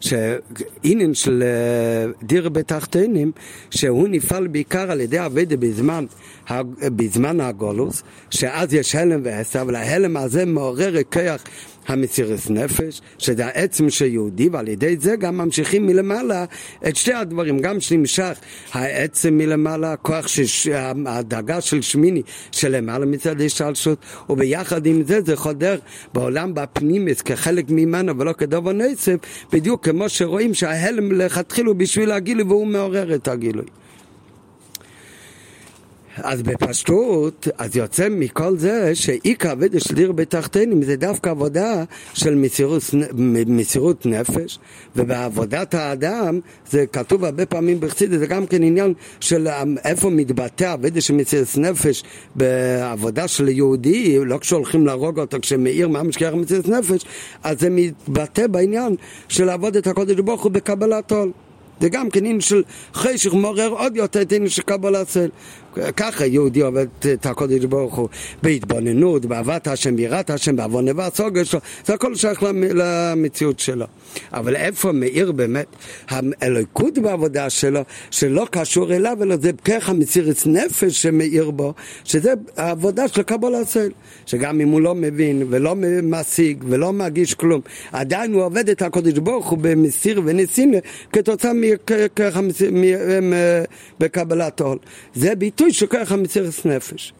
[0.00, 3.32] שעניין של אה, דיר בתחתינים,
[3.70, 6.04] שהוא נפעל בעיקר על ידי אביידה בזמן,
[6.82, 11.44] בזמן הגולוס, שאז יש הלם ועשר, אבל ההלם הזה מעורר כיח
[11.86, 16.44] המסירת נפש, שזה העצם של יהודי, ועל ידי זה גם ממשיכים מלמעלה
[16.88, 18.38] את שתי הדברים, גם שנמשך
[18.72, 20.68] העצם מלמעלה, הכוח, שש,
[21.06, 22.22] הדאגה של שמיני
[22.52, 23.98] שלמעלה מצד השתלשות,
[24.30, 25.78] וביחד עם זה זה חודר
[26.14, 29.16] בעולם בפנימיס כחלק ממנו ולא כדובר נצף,
[29.52, 33.66] בדיוק כמו שרואים שההלם לכתחילה הוא בשביל הגילוי והוא מעורר את הגילוי.
[36.22, 41.84] אז בפשטות, אז יוצא מכל זה שעיקר עבודה של דיר בתחתינים זה דווקא עבודה
[42.14, 42.82] של מסירות,
[43.46, 44.58] מסירות נפש,
[44.96, 46.40] ובעבודת האדם
[46.70, 49.48] זה כתוב הרבה פעמים בחסידות, זה גם כן עניין של
[49.84, 52.02] איפה מתבטא עבודה של מסירות נפש
[52.34, 57.04] בעבודה של יהודי, לא כשהולכים להרוג אותו, כשמאיר ממש כרך מסירות נפש,
[57.42, 58.96] אז זה מתבטא בעניין
[59.28, 61.32] של לעבוד את הקודש ברוך הוא בקבלת עול.
[61.80, 62.62] זה גם כן עניין של
[62.94, 65.28] חשך מעורר עוד יותר את העניין של קבלת צל.
[65.96, 68.08] ככה יהודי עובד את הקודש ברוך הוא
[68.42, 72.42] בהתבוננות, באהבת השם, ביראת השם, בעוון והסוגר שלו, זה הכל שייך
[72.74, 73.86] למציאות שלו.
[74.32, 75.66] אבל איפה מאיר באמת
[76.08, 77.80] האלוקות בעבודה שלו,
[78.10, 81.74] שלא קשור אליו, אלא זה ככה מסירת נפש שמאיר בו,
[82.04, 83.90] שזה העבודה של קבלת צל.
[84.26, 87.60] שגם אם הוא לא מבין ולא משיג ולא מרגיש כלום,
[87.92, 90.74] עדיין הוא עובד את הקודש ברוך הוא במסיר וניסים
[91.12, 92.40] כתוצאה מככה
[94.00, 94.78] בקבלת עול.
[95.14, 97.12] זה ביטוי שככה מסירת נפש.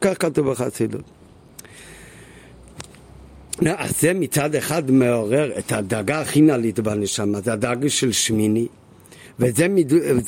[0.00, 1.02] כך כתוב בחסידות.
[3.66, 8.66] אז זה מצד אחד מעורר את הדאגה הכי נעלית בנשמה, זה הדאגה של שמיני.
[9.38, 9.66] וזה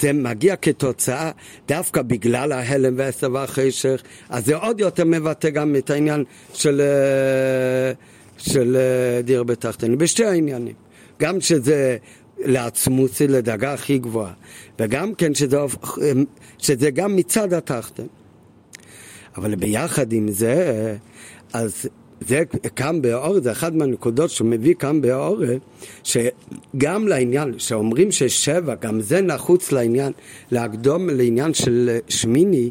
[0.00, 1.30] זה מגיע כתוצאה
[1.68, 7.92] דווקא בגלל ההלם והעשר והחשך, אז זה עוד יותר מבטא גם את העניין של, אה,
[8.38, 10.74] של אה, דיר בתחתני, בשתי העניינים.
[11.20, 11.96] גם שזה
[12.38, 14.32] לעצמות, לדאגה הכי גבוהה,
[14.78, 15.58] וגם כן שזה,
[16.62, 18.06] שזה גם מצד התחתן.
[19.36, 20.96] אבל ביחד עם זה,
[21.52, 21.86] אז
[22.20, 22.42] זה
[22.76, 25.42] כאן באור, זה אחת מהנקודות שהוא מביא כאן באור,
[26.04, 30.12] שגם לעניין, שאומרים ששבע, גם זה נחוץ לעניין,
[30.50, 32.70] להקדום לעניין של שמיני,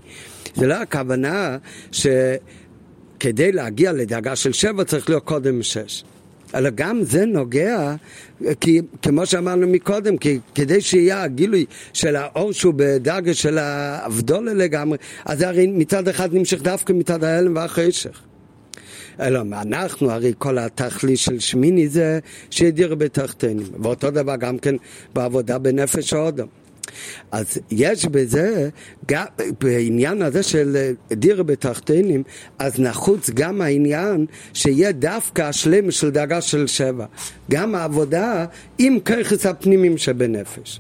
[0.56, 1.58] זה לא הכוונה
[1.92, 6.04] שכדי להגיע לדאגה של שבע צריך להיות קודם שש.
[6.56, 7.96] אלא גם זה נוגע,
[8.60, 14.98] כי כמו שאמרנו מקודם, כי כדי שיהיה הגילוי של האור שהוא בדרגה של האבדולה לגמרי,
[15.26, 18.22] אז זה הרי מצד אחד נמשך דווקא מצד ההלם והחשך.
[19.20, 22.20] אלא אנחנו, הרי כל התכלית של שמיני זה
[22.50, 23.68] שידיר בתחתינים.
[23.82, 24.76] ואותו דבר גם כן
[25.14, 26.48] בעבודה בנפש האודם.
[27.32, 28.70] אז יש בזה,
[29.08, 29.26] גם,
[29.60, 32.24] בעניין הזה של דיר בתחתינים,
[32.60, 37.06] אז נחוץ גם העניין שיהיה דווקא השלם של דאגה של שבע.
[37.52, 38.46] גם העבודה
[38.78, 40.80] עם ככס הפנימיים שבנפש.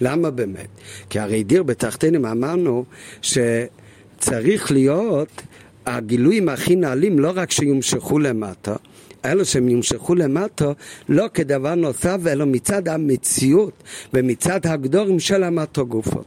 [0.00, 0.68] למה באמת?
[1.10, 2.84] כי הרי דיר בתחתינים אמרנו
[3.22, 5.42] שצריך להיות
[5.86, 8.76] הגילויים הכי נעלים לא רק שיומשכו למטה,
[9.24, 10.72] אלא שהם יומשכו למטה
[11.08, 13.82] לא כדבר נוסף, אלא מצד המציאות
[14.14, 16.22] ומצד הגדורים של המטו גופו.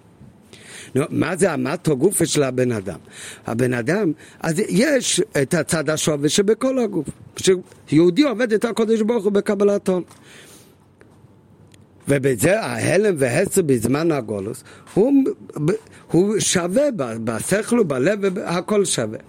[0.95, 2.99] נו, מה זה המטו גופו של הבן אדם?
[3.47, 7.07] הבן אדם, אז יש את הצד השווה שבכל הגוף.
[7.87, 10.03] שיהודי עובד את הקודש ברוך הוא בקבלת הון.
[12.07, 14.63] ובזה ההלם והסר בזמן הגולוס
[14.93, 15.13] הוא,
[16.11, 16.83] הוא שווה
[17.23, 19.19] בשכל ובלב, הכל שווה.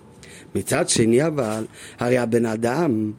[0.55, 1.65] מצד שני אבל,
[1.99, 3.13] הרי הבן אדם,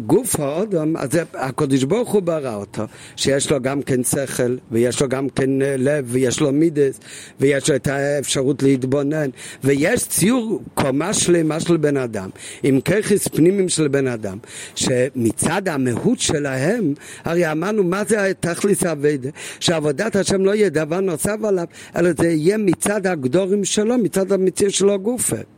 [0.00, 2.82] גוף האודם, אז הקדוש ברוך הוא ברא אותו,
[3.16, 7.00] שיש לו גם כן שכל, ויש לו גם כן אה, לב, ויש לו מידס,
[7.40, 9.30] ויש לו את האפשרות להתבונן,
[9.64, 12.30] ויש ציור קומה שלמה של בן אדם,
[12.62, 14.38] עם ככס פנימיים של בן אדם,
[14.74, 16.94] שמצד המהות שלהם,
[17.24, 21.66] הרי אמרנו מה זה תכליס אביידה, שעבודת השם לא יהיה דבר נוסף עליו,
[21.96, 25.53] אלא זה יהיה מצד הגדורים שלו, מצד המציאות שלו גופה.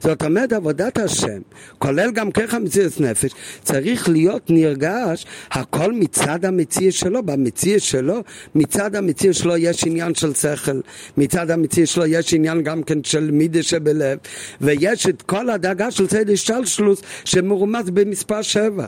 [0.00, 1.40] זאת אומרת, עבודת השם,
[1.78, 3.30] כולל גם ככה מציאות נפש,
[3.62, 8.22] צריך להיות נרגש הכל מצד המציאות שלו, במציאות שלו,
[8.54, 10.80] מצד המציאות שלו יש עניין של שכל,
[11.16, 14.18] מצד המציאות שלו יש עניין גם כן של מידה שבלב,
[14.60, 18.86] ויש את כל הדאגה של צד השתלשלוס שמרומז במספר שבע.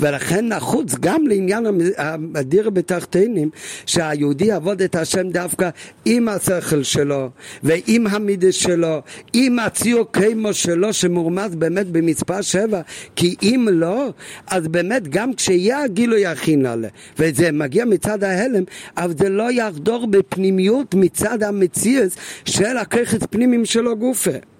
[0.00, 1.66] ולכן נחוץ גם לעניין
[2.34, 3.50] הדיר בתחתינים
[3.86, 5.68] שהיהודי יעבוד את השם דווקא
[6.04, 7.30] עם השכל שלו
[7.62, 9.02] ועם המידס שלו
[9.32, 12.80] עם הציור קיימו שלו שמורמז באמת במספר שבע
[13.16, 14.12] כי אם לא
[14.46, 16.88] אז באמת גם כשיהיה הגילוי הכי נעלה
[17.18, 18.64] וזה מגיע מצד ההלם
[18.96, 24.53] אבל זה לא יחדור בפנימיות מצד המציאס של הככת פנימיים שלו גופה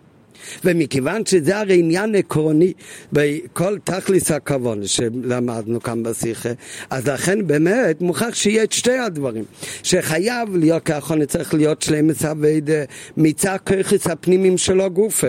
[0.65, 2.73] ומכיוון שזה הרי עניין עקרוני
[3.13, 6.49] בכל תכליס הכוון שלמדנו כאן בשיחה,
[6.91, 9.45] אז לכן באמת מוכרח שיהיה את שתי הדברים,
[9.83, 12.85] שחייב להיות כאחרון צריך להיות שלמס אביידה
[13.17, 15.29] מצד ככס הפנימיים שלו גופה.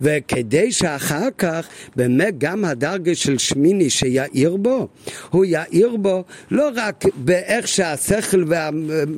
[0.00, 4.88] וכדי שאחר כך באמת גם הדרגה של שמיני שיאיר בו,
[5.30, 8.44] הוא יאיר בו לא רק באיך שהשכל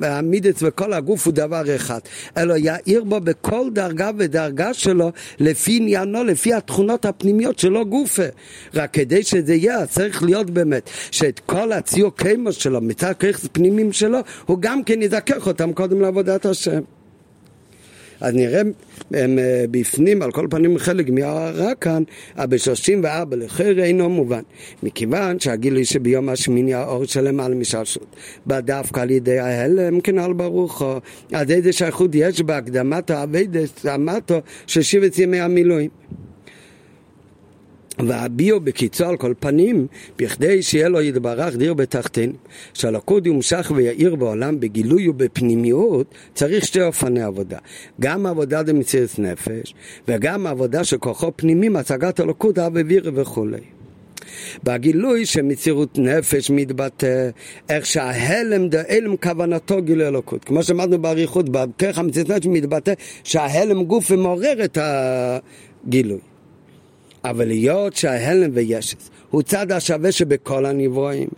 [0.01, 2.01] והמידץ וכל הגוף הוא דבר אחד,
[2.37, 8.27] אלא יאיר בו בכל דרגה ודרגה שלו לפי עניינו, לפי התכונות הפנימיות שלו גופה.
[8.75, 13.93] רק כדי שזה יהיה, צריך להיות באמת שאת כל הציור קיימוס שלו, מצד כיחס פנימיים
[13.93, 16.81] שלו, הוא גם כן יזכך אותם קודם לעבודת השם.
[18.25, 18.63] אז נראה
[19.15, 22.03] הם, אה, בפנים, על כל פנים חלק מההערה כאן,
[22.37, 24.43] ב-34 לחיר אינו מובן.
[24.83, 30.95] מכיוון שהגילוי שביום השמיני האור שלם על משלשות, בדווקא על ידי ההלם כנ"ל ברוחו.
[31.33, 35.91] אז איזה שייכות יש בהקדמת האביידס, המטו של שבט ימי המילואים.
[37.99, 39.87] והביאו בקיצו על כל פנים,
[40.19, 42.33] בכדי שיהיה לו יתברך דיר בתחתינו.
[42.75, 47.59] שהלכוד יומשך ויאיר בעולם בגילוי ובפנימיות, צריך שתי אופני עבודה.
[48.01, 49.75] גם עבודה דמציאות נפש,
[50.09, 53.61] וגם עבודה שכוחו פנימי, מצגת אלוקות, אב אוויר וכולי.
[54.65, 57.31] בגילוי שמצירות נפש מתבטא,
[57.69, 60.45] איך שההלם דהלם כוונתו גילוי אלוקות.
[60.45, 62.93] כמו שאמרנו באריכות, בכרך המציאות נפש מתבטא
[63.25, 66.34] שההלם גוף מעורר את הגילוי.
[67.25, 71.29] אבל היות שההלם וישס הוא צד השווה שבכל הנברואים,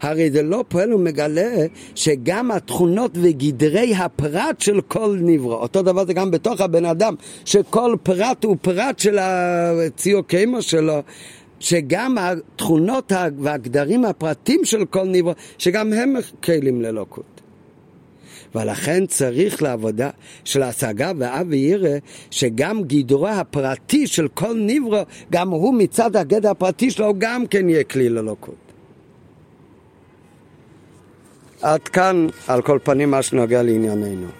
[0.00, 6.12] הרי זה לא פועל ומגלה שגם התכונות וגדרי הפרט של כל נברא, אותו דבר זה
[6.12, 11.02] גם בתוך הבן אדם, שכל פרט הוא פרט של הציור קיימו שלו,
[11.60, 17.37] שגם התכונות והגדרים הפרטים של כל נברא, שגם הם כלים ללוקות.
[18.54, 20.10] ולכן צריך לעבודה
[20.44, 21.98] של השגה ואב וירא,
[22.30, 27.84] שגם גידורו הפרטי של כל נברו, גם הוא מצד הגדר הפרטי שלו, גם כן יהיה
[27.84, 28.54] כלי ללוקות.
[31.62, 34.37] עד כאן, על כל פנים, מה שנוגע לענייננו.